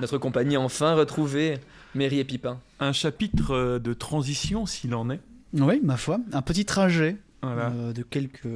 Notre 0.01 0.19
compagnie 0.19 0.57
a 0.57 0.61
enfin 0.61 0.95
retrouvé 0.95 1.59
Merry 1.95 2.19
et 2.19 2.25
Pipin. 2.25 2.61
un 2.81 2.93
chapitre 2.93 3.53
euh, 3.53 3.79
de 3.79 3.95
transition 3.95 4.67
s'il 4.67 4.95
en 4.95 5.09
est. 5.11 5.21
Oui, 5.55 5.81
ma 5.83 5.97
foi. 5.97 6.19
Un 6.33 6.43
petit 6.43 6.65
trajet 6.67 7.17
Voilà. 7.43 7.71
euh, 7.71 7.93
de 7.93 8.03
quelques 8.03 8.47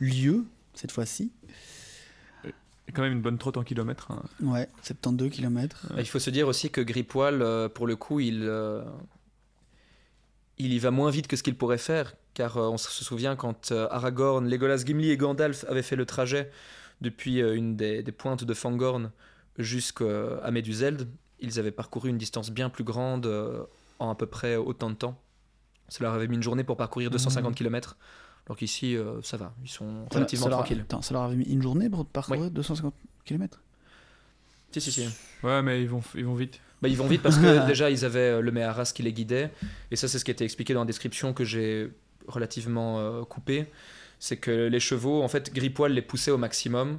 lieux, 0.00 0.44
cette 0.74 0.90
fois-ci. 0.90 1.30
Et 2.44 2.92
quand 2.92 3.02
même 3.02 3.12
une 3.12 3.20
bonne 3.22 3.38
trotte 3.38 3.56
en 3.56 3.62
kilomètres. 3.62 4.10
hein. 4.10 4.22
Ouais, 4.42 4.68
72 4.82 5.30
km. 5.30 5.86
Il 5.96 6.06
faut 6.08 6.18
se 6.18 6.30
dire 6.30 6.48
aussi 6.48 6.70
que 6.70 6.80
Gripoil, 6.80 7.40
euh, 7.40 7.68
pour 7.68 7.86
le 7.86 7.94
coup, 7.94 8.18
il, 8.18 8.40
euh, 8.42 8.82
il 10.58 10.72
y 10.72 10.78
va 10.80 10.90
moins 10.90 11.10
vite 11.10 11.28
que 11.28 11.36
ce 11.36 11.44
qu'il 11.44 11.54
pourrait 11.54 11.78
faire, 11.78 12.14
car 12.34 12.56
euh, 12.56 12.66
on 12.68 12.78
se 12.78 13.04
souvient 13.04 13.36
quand 13.36 13.70
euh, 13.70 13.86
Aragorn, 13.92 14.48
Legolas, 14.48 14.78
Gimli 14.84 15.10
et 15.10 15.16
Gandalf 15.16 15.64
avaient 15.68 15.82
fait 15.84 15.94
le 15.94 16.04
trajet 16.04 16.50
depuis 17.00 17.40
euh, 17.40 17.54
une 17.54 17.76
des, 17.76 18.02
des 18.02 18.12
pointes 18.12 18.42
de 18.42 18.54
Fangorn 18.54 19.12
jusqu'à 19.62 20.50
Méduseld, 20.50 21.08
ils 21.40 21.58
avaient 21.58 21.70
parcouru 21.70 22.10
une 22.10 22.18
distance 22.18 22.50
bien 22.50 22.68
plus 22.68 22.84
grande 22.84 23.26
euh, 23.26 23.64
en 23.98 24.10
à 24.10 24.14
peu 24.14 24.26
près 24.26 24.56
autant 24.56 24.90
de 24.90 24.94
temps. 24.94 25.20
Ça 25.88 26.04
leur 26.04 26.14
avait 26.14 26.28
mis 26.28 26.36
une 26.36 26.42
journée 26.42 26.64
pour 26.64 26.76
parcourir 26.76 27.10
250 27.10 27.54
km, 27.54 27.96
alors 28.46 28.56
qu'ici, 28.56 28.96
euh, 28.96 29.20
ça 29.22 29.36
va, 29.36 29.54
ils 29.62 29.70
sont 29.70 30.06
relativement 30.10 30.44
ça 30.44 30.50
leur, 30.50 30.58
tranquilles. 30.58 30.80
Attends, 30.80 31.02
ça 31.02 31.14
leur 31.14 31.22
avait 31.22 31.36
mis 31.36 31.44
une 31.44 31.62
journée 31.62 31.88
pour 31.88 32.06
parcourir 32.06 32.50
250 32.50 32.94
km 33.24 33.62
Si, 34.72 34.80
si, 34.80 34.92
si. 34.92 35.08
Ouais, 35.42 35.62
mais 35.62 35.82
ils 35.82 35.88
vont, 35.88 36.02
ils 36.14 36.24
vont 36.24 36.34
vite. 36.34 36.60
Bah, 36.82 36.88
ils 36.88 36.96
vont 36.96 37.06
vite 37.06 37.22
parce 37.22 37.36
que 37.36 37.66
déjà 37.68 37.90
ils 37.90 38.04
avaient 38.04 38.38
euh, 38.38 38.40
le 38.40 38.50
Méharas 38.50 38.92
qui 38.94 39.02
les 39.02 39.12
guidait 39.12 39.52
et 39.90 39.96
ça 39.96 40.08
c'est 40.08 40.18
ce 40.18 40.24
qui 40.24 40.30
était 40.30 40.44
expliqué 40.44 40.72
dans 40.72 40.80
la 40.80 40.86
description 40.86 41.34
que 41.34 41.44
j'ai 41.44 41.92
relativement 42.26 42.98
euh, 42.98 43.22
coupé 43.22 43.66
c'est 44.18 44.38
que 44.38 44.66
les 44.66 44.80
chevaux 44.80 45.22
en 45.22 45.28
fait 45.28 45.52
Gripoil 45.52 45.92
les 45.92 46.00
poussait 46.00 46.30
au 46.30 46.38
maximum 46.38 46.98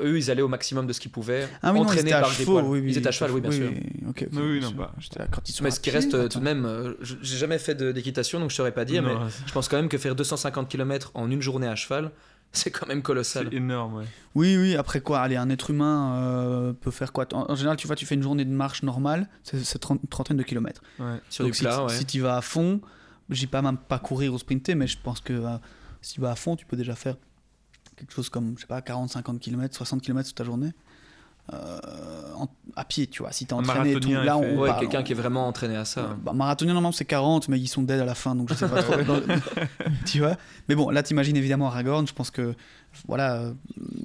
eux 0.00 0.16
ils 0.18 0.30
allaient 0.30 0.42
au 0.42 0.48
maximum 0.48 0.86
de 0.86 0.92
ce 0.92 1.00
qu'ils 1.00 1.10
pouvaient 1.10 1.46
Ah 1.62 1.72
oui, 1.72 1.80
entraînés 1.80 2.02
étaient 2.10 2.12
à 2.14 2.20
par 2.20 2.30
cheval. 2.32 2.44
Gripoil 2.46 2.64
Oui, 2.64 2.80
oui, 2.80 2.90
ils 2.92 2.98
étaient 2.98 3.08
à 3.08 3.12
cheval 3.12 3.30
oui 3.32 3.40
bien 3.40 3.50
sûr 3.50 3.68
ok, 3.68 4.08
ok, 4.08 4.28
Oui, 4.32 4.38
oui, 4.42 4.58
bien 4.60 4.70
non, 4.70 4.76
bah, 4.76 4.92
J'étais 4.98 5.18
là, 5.18 5.28
quand 5.30 5.48
ils 5.48 5.52
sont 5.52 5.62
mais 5.64 5.68
à 5.68 5.72
ce 5.72 5.80
qui 5.80 5.90
reste 5.90 6.14
euh, 6.14 6.20
attends. 6.26 6.28
tout 6.28 6.38
de 6.40 6.44
même 6.44 6.64
euh, 6.64 6.94
je- 7.02 7.16
j'ai 7.22 7.36
jamais 7.36 7.58
fait 7.58 7.74
d'équitation 7.74 8.40
donc 8.40 8.50
je 8.50 8.56
saurais 8.56 8.72
pas 8.72 8.84
dire 8.84 9.02
mais 9.02 9.14
je 9.46 9.52
pense 9.52 9.68
quand 9.68 9.76
même 9.76 9.88
que 9.88 9.98
faire 9.98 10.14
250 10.14 10.68
km 10.68 11.10
en 11.14 11.30
une 11.30 11.42
journée 11.42 11.66
à 11.68 11.76
cheval 11.76 12.10
c'est 12.56 12.70
quand 12.70 12.86
même 12.86 13.02
colossal 13.02 13.48
C'est 13.50 13.56
énorme, 13.56 13.94
ouais. 13.96 14.04
Oui, 14.36 14.56
oui, 14.56 14.76
après 14.76 15.00
quoi 15.00 15.18
Allez, 15.20 15.34
un 15.36 15.50
être 15.50 15.70
humain 15.70 16.14
euh, 16.22 16.72
peut 16.72 16.92
faire 16.92 17.12
quoi? 17.12 17.26
En, 17.34 17.50
en 17.50 17.54
général, 17.56 17.76
tu 17.76 17.88
vois, 17.88 17.96
tu 17.96 18.06
fais 18.06 18.14
une 18.14 18.22
journée 18.22 18.44
de 18.44 18.50
marche 18.52 18.84
normale, 18.84 19.28
c'est 19.42 19.56
une 19.90 19.98
trentaine 20.08 20.36
de 20.36 20.42
kilomètres. 20.44 20.80
ouais. 21.00 21.20
sur 21.28 21.44
Donc 21.44 21.52
du 21.52 21.58
si, 21.58 21.64
plat 21.64 21.78
tu- 21.78 21.82
ouais. 21.82 21.98
si 21.98 22.06
tu 22.06 22.20
vas 22.20 22.36
à 22.36 22.40
fond, 22.42 22.80
j'ai 23.28 23.48
pas 23.48 23.60
même 23.60 23.76
pas 23.76 23.98
courir 23.98 24.32
ou 24.32 24.38
sprinter, 24.38 24.76
mais 24.76 24.86
je 24.86 24.96
pense 25.02 25.20
que 25.20 25.32
euh, 25.32 25.56
si 26.00 26.14
tu 26.14 26.20
vas 26.20 26.30
à 26.30 26.36
fond, 26.36 26.54
tu 26.54 26.64
peux 26.64 26.76
déjà 26.76 26.94
faire 26.94 27.16
quelque 27.96 28.12
chose 28.12 28.28
comme, 28.28 28.54
je 28.56 28.62
sais 28.62 28.66
pas, 28.66 28.80
40, 28.82 29.10
50 29.10 29.40
km, 29.40 29.74
60 29.74 30.02
km 30.02 30.26
sur 30.26 30.34
ta 30.34 30.44
journée. 30.44 30.72
Euh, 31.52 31.78
en- 32.38 32.48
à 32.74 32.86
pied, 32.86 33.06
tu 33.06 33.20
vois, 33.22 33.30
si 33.30 33.44
t'es 33.44 33.52
entraîné 33.52 33.92
et 33.92 34.00
tout. 34.00 34.08
Là, 34.10 34.38
on 34.38 34.56
ouais 34.56 34.68
parle- 34.70 34.80
quelqu'un 34.80 35.00
on- 35.00 35.02
qui 35.02 35.12
est 35.12 35.14
vraiment 35.14 35.46
entraîné 35.46 35.76
à 35.76 35.84
ça 35.84 36.00
euh, 36.00 36.14
bah, 36.22 36.32
marathonien, 36.32 36.72
normalement, 36.72 36.90
c'est 36.92 37.04
40, 37.04 37.48
mais 37.50 37.60
ils 37.60 37.68
sont 37.68 37.82
dead 37.82 38.00
à 38.00 38.06
la 38.06 38.14
fin, 38.14 38.34
donc 38.34 38.48
je 38.48 38.54
sais 38.54 38.66
pas 38.68 38.82
trop. 38.82 38.96
dans- 39.02 39.20
tu 40.06 40.20
vois 40.20 40.36
Mais 40.70 40.74
bon, 40.74 40.88
là, 40.88 41.02
t'imagines 41.02 41.36
évidemment 41.36 41.66
Aragorn, 41.66 42.06
je 42.06 42.14
pense 42.14 42.30
que, 42.30 42.54
voilà, 43.08 43.34
euh, 43.36 43.52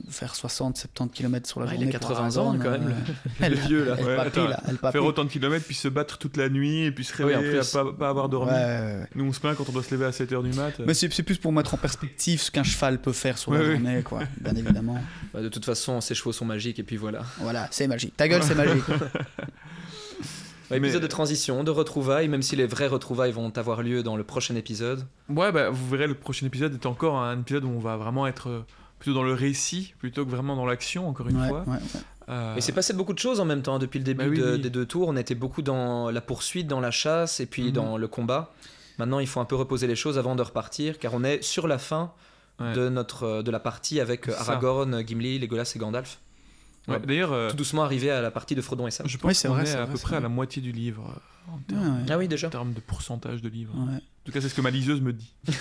faire 0.10 0.36
60, 0.36 0.78
70 0.78 1.14
km 1.14 1.48
sur 1.48 1.60
la 1.60 1.66
Ouais, 1.68 1.74
il 1.76 1.82
journée. 1.82 1.96
a 1.96 2.00
pour 2.00 2.10
80 2.10 2.38
ans, 2.42 2.58
quand 2.62 2.70
même, 2.72 2.94
euh, 3.42 3.50
le 3.50 3.56
vieux 3.68 3.86
là 3.86 3.96
elle 3.98 4.06
Ouais, 4.06 4.16
papille, 4.16 4.44
attends, 4.44 4.50
là, 4.50 4.64
elle. 4.68 4.92
Faire 4.92 5.06
autant 5.06 5.24
de 5.24 5.30
kilomètres, 5.30 5.66
puis 5.66 5.76
se 5.76 5.88
battre 5.88 6.18
toute 6.18 6.38
la 6.38 6.50
nuit, 6.50 6.84
et 6.86 6.92
puis 6.92 7.04
se 7.04 7.14
en 7.22 7.28
réveiller 7.28 7.60
plus. 7.60 7.76
à 7.76 7.84
pas, 7.84 7.94
pas 7.94 8.10
avoir 8.10 8.30
dormi. 8.30 8.52
Ouais, 8.52 8.58
ouais, 8.58 8.62
ouais. 9.02 9.08
Nous, 9.16 9.26
on 9.26 9.34
se 9.34 9.40
plaint 9.40 9.56
quand 9.56 9.70
on 9.70 9.72
doit 9.72 9.84
se 9.84 9.94
lever 9.94 10.06
à 10.06 10.12
7h 10.12 10.44
du 10.44 10.56
mat. 10.58 10.80
Mais 10.86 10.94
c'est 10.94 11.12
c'est 11.14 11.24
plus 11.24 11.38
pour 11.38 11.52
mettre 11.52 11.74
en 11.74 11.78
perspective 11.78 12.42
ce 12.42 12.52
qu'un 12.52 12.64
cheval 12.64 13.00
peut 13.00 13.14
faire 13.14 13.38
sur 13.38 13.52
Ouais, 13.52 13.60
la 13.60 13.64
ouais. 13.66 13.72
journée, 13.76 14.02
quoi. 14.04 14.22
Bien 14.40 14.56
évidemment. 14.56 15.00
Bah, 15.34 15.42
de 15.42 15.50
toute 15.50 15.64
façon 15.66 16.02
ces 16.02 16.16
chevaux 16.16 16.32
sont 16.32 16.46
magiques 16.46 16.80
et 16.80 16.84
puis 16.84 16.98
voilà 16.98 17.22
Voilà, 17.40 17.68
c'est 17.70 17.88
magique. 17.88 18.18
Ta 18.18 18.28
gueule, 18.28 18.42
c'est 18.42 18.56
magique. 18.56 18.84
Ouais, 20.72 20.78
épisode 20.78 21.02
Mais- 21.02 21.08
de 21.08 21.12
transition, 21.12 21.64
de 21.64 21.72
retrouvailles, 21.72 22.28
même 22.28 22.44
si 22.44 22.56
les 22.56 22.68
vraies 22.68 22.86
retrouvailles 22.88 23.32
vont 23.32 23.50
avoir 23.58 23.82
lieu 23.82 24.04
dans 24.04 24.16
le 24.16 24.24
prochain 24.24 24.56
épisode. 24.56 25.04
Ouais, 25.28 25.52
bah, 25.52 25.72
vous 25.72 25.90
verrez, 25.90 26.06
le 26.06 26.14
prochain 26.14 26.46
épisode 26.46 26.74
est 26.76 26.86
encore 26.86 27.18
un 27.18 27.40
épisode 27.40 27.64
où 27.64 27.70
on 27.70 27.80
va 27.80 27.98
vraiment 27.98 28.28
être 28.28 28.50
euh, 28.50 28.62
plutôt 29.00 29.14
dans 29.16 29.24
le 29.24 29.34
récit, 29.34 29.94
plutôt 30.00 30.26
que 30.26 30.30
vraiment 30.32 30.56
dans 30.56 30.66
l'action, 30.66 31.08
encore 31.08 31.28
une 31.30 31.40
Ouais, 31.42 31.48
fois. 31.48 31.62
ouais, 31.68 31.74
ouais. 31.74 31.80
Euh, 32.30 32.56
Et 32.56 32.62
c'est 32.62 32.74
passé 32.74 32.94
beaucoup 32.94 33.14
de 33.14 33.20
choses 33.20 33.40
en 33.40 33.46
même 33.46 33.64
temps 33.64 33.80
depuis 33.80 33.98
le 33.98 34.06
début 34.06 34.24
Bah 34.26 34.30
oui, 34.30 34.38
de- 34.38 34.52
oui. 34.54 34.60
des 34.62 34.70
deux 34.70 34.86
tours. 34.86 35.08
On 35.08 35.16
était 35.16 35.34
beaucoup 35.36 35.62
dans 35.64 36.12
la 36.12 36.22
poursuite, 36.22 36.68
dans 36.68 36.80
la 36.80 36.92
chasse 36.92 37.40
et 37.40 37.46
puis 37.48 37.64
Mhm. 37.68 37.72
dans 37.72 37.98
le 37.98 38.08
combat. 38.08 38.54
Maintenant, 39.00 39.20
il 39.20 39.28
faut 39.28 39.40
un 39.40 39.46
peu 39.46 39.56
reposer 39.56 39.88
les 39.88 39.96
choses 39.96 40.18
avant 40.20 40.36
de 40.36 40.42
repartir, 40.44 41.00
car 41.00 41.14
on 41.16 41.24
est 41.24 41.42
sur 41.42 41.68
la 41.68 41.78
fin 41.80 42.12
Ouais. 42.60 42.74
de, 42.74 42.90
notre, 42.90 43.42
de 43.42 43.50
la 43.52 43.60
partie 43.60 44.00
avec. 44.02 44.28
Aragorn, 44.28 45.02
Gimli, 45.08 45.40
Legolas 45.40 45.72
et 45.76 45.80
Gandalf. 45.80 46.20
Ouais, 46.88 46.96
Ouais. 46.96 47.02
D'ailleurs, 47.06 47.32
euh, 47.32 47.50
Tout 47.50 47.56
doucement 47.58 47.84
arrivé 47.84 48.12
à 48.12 48.22
la 48.22 48.32
partie 48.32 48.56
de 48.56 48.62
Frodon 48.62 48.86
et 48.88 48.92
Sam. 48.92 49.08
je 49.08 49.18
pense 49.18 49.30
Oui, 49.30 49.36
c'est 49.36 49.48
qu'on 49.48 49.54
vrai, 49.54 49.64
est 49.64 49.68
c'est 49.68 49.78
à 49.78 49.86
vrai, 49.86 49.94
peu 49.94 50.00
près 50.00 50.16
à 50.18 50.20
la 50.20 50.28
moitié 50.30 50.62
du 50.62 50.72
livre 50.72 51.14
euh, 51.16 51.52
en 51.54 51.58
termes. 51.68 52.06
Ah 52.10 52.18
oui, 52.18 52.28
déjà. 52.28 52.48
en 52.48 52.50
termes 52.52 52.74
de 52.74 52.80
pourcentage 52.82 53.42
de 53.42 53.50
livre. 53.50 53.74
Ouais. 53.76 54.00
En 54.30 54.32
tout 54.32 54.36
cas, 54.36 54.42
c'est 54.42 54.50
ce 54.50 54.56
que 54.56 54.62
ma 54.62 54.70
liseuse 54.70 55.02
me 55.02 55.12
dit. 55.14 55.34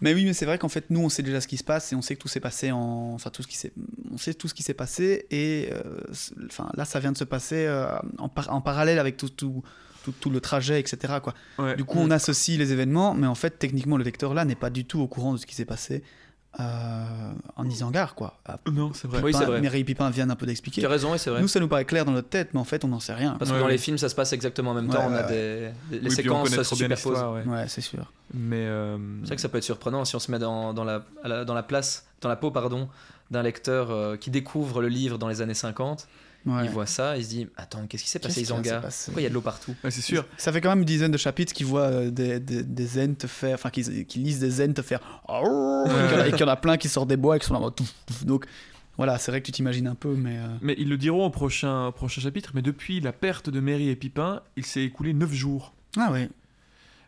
Mais 0.00 0.14
oui, 0.14 0.24
mais 0.24 0.32
c'est 0.32 0.46
vrai 0.46 0.58
qu'en 0.58 0.68
fait, 0.68 0.90
nous, 0.90 1.00
on 1.00 1.08
sait 1.08 1.24
déjà 1.24 1.40
ce 1.40 1.48
qui 1.48 1.56
se 1.56 1.64
passe 1.64 1.92
et 1.92 1.96
on 1.96 2.02
sait 2.02 2.14
que 2.14 2.20
tout 2.20 2.28
s'est 2.28 2.38
passé 2.40 2.70
en. 2.70 3.12
Enfin, 3.14 3.30
tout 3.30 3.42
ce 3.42 3.48
qui 3.48 3.56
s'est. 3.56 3.72
On 4.12 4.16
sait 4.16 4.32
tout 4.32 4.46
ce 4.46 4.54
qui 4.54 4.62
s'est 4.62 4.72
passé 4.74 5.26
et. 5.32 5.70
euh, 5.72 5.82
Enfin, 6.46 6.70
là, 6.76 6.84
ça 6.84 7.00
vient 7.00 7.10
de 7.10 7.18
se 7.18 7.24
passer 7.24 7.66
euh, 7.66 7.98
en, 8.18 8.28
par- 8.28 8.52
en 8.54 8.60
parallèle 8.60 9.00
avec 9.00 9.16
tout, 9.16 9.28
tout, 9.28 9.62
tout, 10.04 10.12
tout 10.12 10.30
le 10.30 10.40
trajet, 10.40 10.78
etc. 10.78 11.14
Quoi. 11.20 11.34
Ouais. 11.58 11.74
Du 11.74 11.84
coup, 11.84 11.98
on 11.98 12.10
associe 12.12 12.56
les 12.58 12.72
événements, 12.72 13.14
mais 13.14 13.26
en 13.26 13.34
fait, 13.34 13.58
techniquement, 13.58 13.96
le 13.96 14.04
lecteur 14.04 14.34
là 14.34 14.44
n'est 14.44 14.54
pas 14.54 14.70
du 14.70 14.84
tout 14.84 15.00
au 15.00 15.08
courant 15.08 15.32
de 15.32 15.38
ce 15.38 15.46
qui 15.46 15.56
s'est 15.56 15.64
passé 15.64 16.04
euh, 16.60 17.32
en 17.56 17.68
Isengard, 17.68 18.14
quoi. 18.14 18.36
Ah, 18.46 18.58
Non, 18.72 18.92
c'est 18.94 19.06
vrai. 19.06 19.20
Oui, 19.22 19.32
c'est 19.32 19.40
Pipin- 19.44 19.58
vrai. 19.60 19.80
Et 19.80 19.84
Pipin 19.84 20.10
viennent 20.10 20.30
un 20.30 20.34
peu 20.36 20.46
Tu 20.46 20.50
d'expliquer. 20.50 20.84
as 20.84 20.88
raison, 20.88 21.14
et 21.14 21.18
c'est 21.18 21.30
vrai. 21.30 21.40
Nous, 21.40 21.48
ça 21.48 21.60
nous 21.60 21.68
paraît 21.68 21.84
clair 21.84 22.04
dans 22.04 22.12
notre 22.12 22.28
tête, 22.28 22.50
mais 22.54 22.60
en 22.60 22.64
fait, 22.64 22.84
on 22.84 22.88
n'en 22.88 23.00
sait 23.00 23.14
rien. 23.14 23.36
Parce 23.38 23.50
que 23.50 23.54
Ouais, 23.54 23.60
dans 23.60 23.66
ouais. 23.66 23.72
les 23.72 23.78
films, 23.78 23.98
ça 23.98 24.08
se 24.08 24.14
passe 24.14 24.32
exactement 24.32 24.70
en 24.72 24.74
même 24.74 24.88
temps. 24.88 24.98
Ouais, 25.08 25.12
on 25.12 25.14
a 25.14 25.22
des, 25.24 25.70
Oui, 25.92 26.10
séquences 26.10 26.50
se 26.50 26.62
superposent. 26.62 27.22
ouais. 27.34 27.44
Ouais, 27.52 27.64
c'est 27.68 27.80
sûr. 27.80 28.10
Mais 28.34 28.56
euh, 28.66 28.96
C'est 29.22 29.26
vrai 29.28 29.36
que 29.36 29.42
ça 29.42 29.48
peut 29.48 29.58
être 29.58 29.64
surprenant 29.64 30.04
si 30.04 30.16
on 30.16 30.18
se 30.20 30.30
met 30.30 30.38
dans, 30.38 30.72
dans, 30.74 30.84
la- 30.84 31.02
dans 31.44 31.54
la 31.54 31.62
place, 31.62 32.06
dans 32.20 32.28
la 32.28 32.36
peau, 32.36 32.50
pardon, 32.50 32.88
d'un 33.30 33.42
lecteur 33.42 33.90
euh, 33.90 34.16
qui 34.16 34.30
découvre 34.30 34.80
le 34.80 34.88
livre 34.88 35.18
dans 35.18 35.28
les 35.28 35.40
années 35.42 35.54
50. 35.54 36.08
Ouais. 36.48 36.64
Il 36.64 36.70
voit 36.70 36.86
ça, 36.86 37.16
il 37.16 37.24
se 37.24 37.28
dit 37.28 37.46
Attends, 37.56 37.86
qu'est-ce 37.86 38.02
qui 38.04 38.08
s'est 38.10 38.18
passé, 38.18 38.40
passer? 38.80 39.04
Pourquoi 39.06 39.20
il 39.20 39.24
y 39.24 39.26
a 39.26 39.28
de 39.28 39.34
l'eau 39.34 39.40
partout? 39.40 39.74
Ouais, 39.84 39.90
c'est 39.90 40.00
sûr. 40.00 40.24
Ça 40.36 40.52
fait 40.52 40.60
quand 40.60 40.70
même 40.70 40.78
une 40.80 40.84
dizaine 40.84 41.10
de 41.12 41.18
chapitres 41.18 41.52
qui 41.52 41.64
voient 41.64 41.82
euh, 41.82 42.10
des, 42.10 42.40
des, 42.40 42.62
des 42.62 42.86
zen 42.86 43.14
te 43.16 43.26
faire, 43.26 43.54
enfin 43.54 43.70
qui, 43.70 44.04
qui 44.06 44.18
lisent 44.20 44.38
des 44.40 44.50
zen 44.50 44.72
te 44.74 44.82
faire, 44.82 45.00
Oh 45.28 45.84
et 45.86 45.90
qu'il 46.08 46.16
y 46.16 46.16
en 46.16 46.20
a- 46.22 46.28
et 46.28 46.30
qu'il 46.32 46.40
y 46.40 46.44
en 46.44 46.48
a 46.48 46.56
plein 46.56 46.76
qui 46.76 46.88
sortent 46.88 47.08
des 47.08 47.16
bois 47.16 47.36
et 47.36 47.40
qui 47.40 47.46
sont 47.46 47.54
là, 47.58 47.70
donc 48.24 48.46
voilà, 48.96 49.16
c'est 49.18 49.30
vrai 49.30 49.40
que 49.40 49.46
tu 49.46 49.52
t'imagines 49.52 49.86
un 49.86 49.94
peu, 49.94 50.14
mais 50.16 50.38
euh, 50.38 50.46
Mais 50.60 50.74
ils 50.78 50.88
le 50.88 50.96
diront 50.96 51.24
au 51.26 51.30
prochain, 51.30 51.86
au 51.86 51.92
prochain 51.92 52.20
chapitre, 52.20 52.50
mais 52.54 52.62
depuis 52.62 53.00
la 53.00 53.12
perte 53.12 53.48
de 53.48 53.60
Merry 53.60 53.88
et 53.90 53.94
Pipin, 53.96 54.42
il 54.56 54.66
s'est 54.66 54.82
écoulé 54.82 55.12
9 55.12 55.32
jours. 55.32 55.72
ah 55.96 56.10
ouais, 56.10 56.28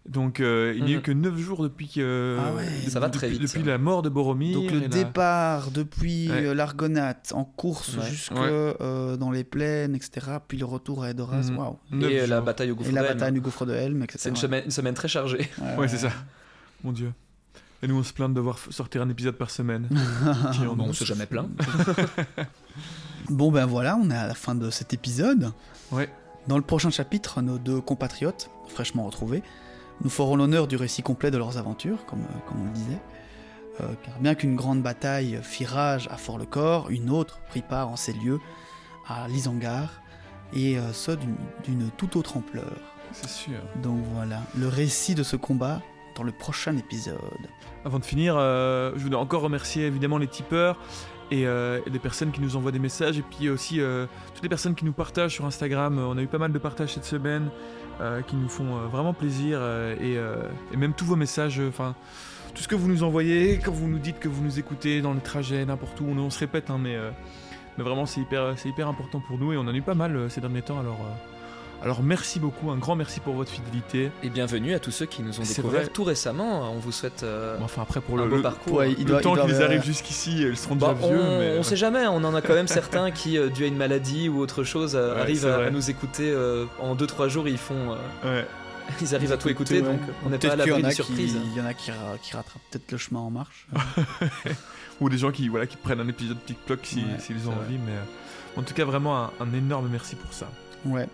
Donc 0.08 0.40
euh, 0.40 0.72
il 0.76 0.84
n'y 0.84 0.92
a 0.92 0.94
eu 0.94 0.96
Mhm. 0.96 1.02
que 1.02 1.12
9 1.12 1.36
jours 1.36 1.62
depuis 1.62 1.86
que 1.86 2.38
Ah 2.40 2.54
ouais. 2.54 2.64
depuis- 2.64 2.90
Ça 2.90 3.00
va 3.00 3.10
très 3.10 3.28
vite, 3.28 3.42
depuis 3.42 3.62
la 3.62 3.76
mort 3.78 4.00
de 4.02 4.08
Boromir. 4.08 4.58
donc 4.58 4.70
le 4.70 4.80
la- 4.80 4.88
départ 4.88 5.70
depuis 5.70 6.30
Ouais. 6.30 6.46
euh, 6.46 6.54
l'Argonate 6.54 7.32
en 7.34 7.44
course 7.44 7.96
Ouais. 7.98 8.08
jusque 8.08 8.32
Ouais. 8.32 8.48
euh, 8.48 9.16
dans 9.18 9.30
les 9.30 9.44
plaines, 9.44 9.94
etc. 9.94 10.38
Puis 10.48 10.56
le 10.56 10.64
retour 10.64 11.04
à 11.04 11.10
Edoras, 11.10 11.50
Mhm. 11.90 12.02
Et 12.04 12.26
la 12.26 12.40
bataille 12.40 12.70
au 12.70 12.74
Et 12.74 12.76
gouffre 12.78 12.92
la 12.92 13.02
d'Helm. 13.02 13.14
bataille 13.14 13.32
du 13.32 13.40
gouffre 13.42 13.66
de 13.66 13.74
Helm, 13.74 14.02
etc. 14.02 14.18
C'est 14.22 14.28
une 14.30 14.36
semaine, 14.36 14.64
une 14.64 14.70
semaine 14.70 14.94
très 14.94 15.08
chargée. 15.08 15.50
Ouais, 15.78 15.86
c'est 15.86 15.98
ça. 15.98 16.10
Mon 16.82 16.92
dieu. 16.92 17.12
Et 17.82 17.86
nous, 17.86 17.96
on 17.98 18.02
se 18.02 18.12
plaint 18.12 18.30
de 18.30 18.34
devoir 18.34 18.58
sortir 18.70 19.02
un 19.02 19.08
épisode 19.10 19.36
par 19.36 19.50
semaine. 19.50 19.86
On- 20.70 20.74
Bon, 20.76 20.84
on 20.88 20.92
s'est 20.94 21.04
jamais 21.06 21.26
plaint. 21.26 21.48
Bon 23.28 23.52
ben 23.52 23.66
voilà, 23.66 23.96
on 23.96 24.10
est 24.10 24.16
à 24.16 24.26
la 24.26 24.34
fin 24.34 24.54
de 24.54 24.70
cet 24.70 24.92
épisode. 24.92 25.52
Ouais. 25.92 26.08
Dans 26.48 26.56
le 26.56 26.62
prochain 26.62 26.90
chapitre, 26.90 27.42
nos 27.42 27.58
deux 27.58 27.80
compatriotes, 27.80 28.50
fraîchement 28.68 29.04
retrouvés, 29.04 29.42
nous 30.02 30.10
ferons 30.10 30.36
l'honneur 30.36 30.66
du 30.66 30.76
récit 30.76 31.02
complet 31.02 31.30
de 31.30 31.38
leurs 31.38 31.58
aventures, 31.58 32.04
comme, 32.06 32.20
euh, 32.20 32.38
comme 32.48 32.60
on 32.62 32.64
le 32.64 32.70
disait. 32.70 32.98
Euh, 33.80 33.84
car 34.04 34.18
bien 34.20 34.34
qu'une 34.34 34.56
grande 34.56 34.82
bataille 34.82 35.38
fit 35.42 35.64
rage 35.64 36.08
à 36.10 36.16
Fort-le-Corps, 36.16 36.90
une 36.90 37.10
autre 37.10 37.38
prit 37.48 37.62
part 37.62 37.88
en 37.88 37.96
ces 37.96 38.12
lieux, 38.12 38.40
à 39.08 39.26
l'Isengard, 39.28 40.02
et 40.52 40.78
euh, 40.78 40.92
ce 40.92 41.12
d'une- 41.64 41.90
toute 41.96 42.16
autre 42.16 42.36
ampleur. 42.36 42.72
C'est 43.12 43.28
sûr. 43.28 43.58
Donc 43.82 43.98
voilà, 44.14 44.40
le 44.56 44.68
récit 44.68 45.14
de 45.14 45.22
ce 45.22 45.36
combat 45.36 45.80
dans 46.16 46.22
le 46.22 46.32
prochain 46.32 46.76
épisode. 46.76 47.18
Avant 47.84 47.98
de 47.98 48.04
finir, 48.04 48.36
euh, 48.36 48.92
je 48.96 49.02
voudrais 49.02 49.20
encore 49.20 49.42
remercier 49.42 49.86
évidemment 49.86 50.18
les 50.18 50.26
tipeurs 50.28 50.78
et, 51.30 51.46
euh, 51.46 51.80
et 51.86 51.90
les 51.90 51.98
personnes 51.98 52.32
qui 52.32 52.40
nous 52.40 52.56
envoient 52.56 52.72
des 52.72 52.78
messages 52.80 53.18
et 53.18 53.22
puis 53.22 53.48
aussi 53.48 53.80
euh, 53.80 54.06
toutes 54.34 54.42
les 54.42 54.48
personnes 54.48 54.74
qui 54.74 54.84
nous 54.84 54.92
partagent 54.92 55.32
sur 55.34 55.46
Instagram. 55.46 55.98
On 55.98 56.18
a 56.18 56.22
eu 56.22 56.26
pas 56.26 56.38
mal 56.38 56.52
de 56.52 56.58
partages 56.58 56.94
cette 56.94 57.04
semaine 57.04 57.48
euh, 58.00 58.22
qui 58.22 58.36
nous 58.36 58.48
font 58.48 58.76
euh, 58.76 58.86
vraiment 58.86 59.12
plaisir 59.12 59.58
euh, 59.60 60.48
et, 60.72 60.76
même 60.76 60.94
tous 60.94 61.04
vos 61.04 61.16
messages, 61.16 61.60
enfin 61.68 61.94
tout 62.54 62.62
ce 62.62 62.68
que 62.68 62.74
vous 62.74 62.88
nous 62.88 63.02
envoyez, 63.02 63.60
quand 63.62 63.72
vous 63.72 63.88
nous 63.88 63.98
dites 63.98 64.18
que 64.18 64.28
vous 64.28 64.42
nous 64.42 64.58
écoutez 64.58 65.02
dans 65.02 65.12
les 65.12 65.20
trajets, 65.20 65.64
n'importe 65.66 66.00
où, 66.00 66.06
on, 66.06 66.30
se 66.30 66.38
répète, 66.38 66.70
hein, 66.70 66.78
mais, 66.80 66.96
mais 67.78 67.84
vraiment 67.84 68.06
c'est 68.06 68.20
hyper, 68.20 68.88
important 68.88 69.20
pour 69.20 69.38
nous 69.38 69.52
et 69.52 69.56
on 69.56 69.60
en 69.60 69.68
a 69.68 69.72
eu 69.72 69.82
pas 69.82 69.94
mal 69.94 70.28
ces 70.30 70.40
derniers 70.40 70.62
temps. 70.62 70.80
Alors, 70.80 70.98
alors 71.82 72.02
merci 72.02 72.38
beaucoup, 72.40 72.70
un 72.70 72.76
grand 72.76 72.94
merci 72.94 73.20
pour 73.20 73.34
votre 73.34 73.50
fidélité. 73.50 74.10
Et 74.22 74.28
bienvenue 74.28 74.74
à 74.74 74.78
tous 74.80 74.90
ceux 74.90 75.06
qui 75.06 75.22
nous 75.22 75.40
ont 75.40 75.42
vrai. 75.62 75.86
tout 75.86 76.04
récemment. 76.04 76.70
On 76.72 76.78
vous 76.78 76.92
souhaite 76.92 77.22
euh, 77.22 77.56
Bon, 77.56 77.64
enfin 77.64 77.82
après 77.82 78.02
pour 78.02 78.18
un 78.18 78.24
le, 78.24 78.28
beau 78.30 78.36
le- 78.36 78.42
parcours. 78.42 78.74
Ouais, 78.74 78.88
hein. 78.90 78.94
il 78.98 79.04
le 79.04 79.10
doit- 79.12 79.20
temps 79.22 79.34
qu'ils 79.36 79.62
arrivent 79.62 79.84
jusqu'ici, 79.84 80.42
ils 80.42 80.56
seront 80.58 80.76
Bah, 80.76 80.94
déjà 80.94 81.08
vieux. 81.08 81.18
on, 81.22 81.38
mais... 81.38 81.58
on 81.58 81.62
sait 81.62 81.76
jamais, 81.76 82.06
on 82.06 82.22
en 82.24 82.34
a 82.34 82.42
quand 82.42 82.52
même 82.54 82.68
certains 82.68 83.10
qui, 83.10 83.38
euh, 83.38 83.48
dû 83.48 83.64
à 83.64 83.66
une 83.66 83.76
maladie 83.78 84.28
ou 84.28 84.38
autre 84.40 84.62
chose, 84.62 84.92
euh, 84.94 85.14
Ouais, 85.14 85.20
arrivent 85.22 85.46
à, 85.46 85.70
nous 85.70 85.88
écouter 85.88 86.30
euh, 86.30 86.66
en 86.80 86.94
2-3 86.94 87.28
jours. 87.28 87.48
Ils 87.48 87.56
font, 87.56 87.92
euh, 88.24 88.40
Ouais. 88.40 88.46
ils 89.00 89.14
arrivent 89.14 89.32
à 89.32 89.38
tout 89.38 89.48
écouter, 89.48 89.80
Ouais. 89.80 89.86
donc 89.88 90.00
on 90.26 90.28
n'est 90.28 90.38
pas 90.38 90.52
à 90.52 90.56
l'abri 90.56 90.92
surprises. 90.92 91.32
qui- 91.32 91.38
Il 91.52 91.56
y 91.56 91.62
en 91.62 91.66
a 91.66 91.72
qui, 91.72 91.90
ra- 91.92 92.18
qui 92.22 92.36
rattrapent 92.36 92.60
peut-être 92.70 92.92
le 92.92 92.98
chemin 92.98 93.20
en 93.20 93.30
marche. 93.30 93.66
Ou 95.00 95.08
des 95.08 95.16
gens 95.16 95.30
qui, 95.30 95.48
voilà, 95.48 95.66
qui 95.66 95.78
prennent 95.78 96.00
un 96.00 96.08
épisode 96.08 96.36
TikTok 96.44 96.80
si- 96.82 96.96
Ouais, 96.98 97.04
s'ils 97.20 97.48
ont 97.48 97.52
envie. 97.52 97.78
Mais 97.78 97.92
euh, 97.92 98.60
en 98.60 98.62
tout 98.64 98.74
cas, 98.74 98.84
vraiment 98.84 99.16
un, 99.18 99.30
un 99.40 99.54
énorme 99.54 99.88
merci 99.90 100.14
pour 100.14 100.30
ça. 100.34 100.46
Ouais. 100.84 101.08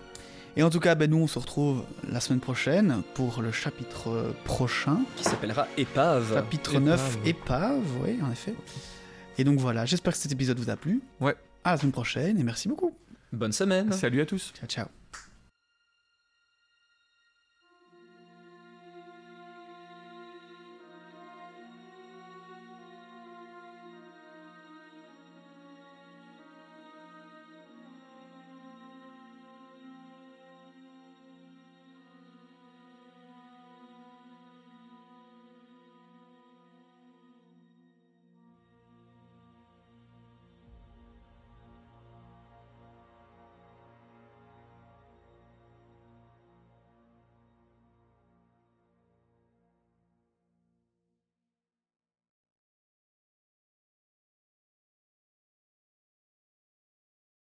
Et 0.57 0.63
en 0.63 0.71
tout 0.71 0.81
cas, 0.81 0.95
ben, 0.95 1.11
nous, 1.11 1.19
on 1.19 1.27
se 1.27 1.39
retrouve 1.39 1.85
la 2.11 2.19
semaine 2.21 2.41
prochaine 2.41 3.03
pour 3.15 3.43
le 3.43 3.53
chapitre 3.53 4.09
euh, 4.09 4.33
prochain. 4.45 5.01
Qui 5.17 5.25
s'appellera 5.25 5.69
Épave. 5.77 6.33
Chapitre 6.33 6.71
Épave. 6.77 6.85
9, 6.85 7.19
épave, 7.27 7.83
oui, 8.03 8.19
en 8.23 8.31
effet. 8.31 8.55
Et 9.39 9.45
donc 9.45 9.59
voilà, 9.59 9.85
j'espère 9.85 10.15
que 10.15 10.19
cet 10.19 10.33
épisode 10.33 10.59
vous 10.59 10.71
a 10.71 10.77
plu. 10.77 11.03
Ouais. 11.21 11.37
À 11.63 11.73
la 11.73 11.77
semaine 11.77 11.93
prochaine 11.93 12.39
et 12.39 12.43
merci 12.43 12.69
beaucoup. 12.69 12.97
Bonne 13.33 13.53
semaine. 13.53 13.93
Salut 13.93 14.21
à 14.23 14.27
tous. 14.27 14.53
Ciao, 14.59 14.67
ciao. 14.67 14.87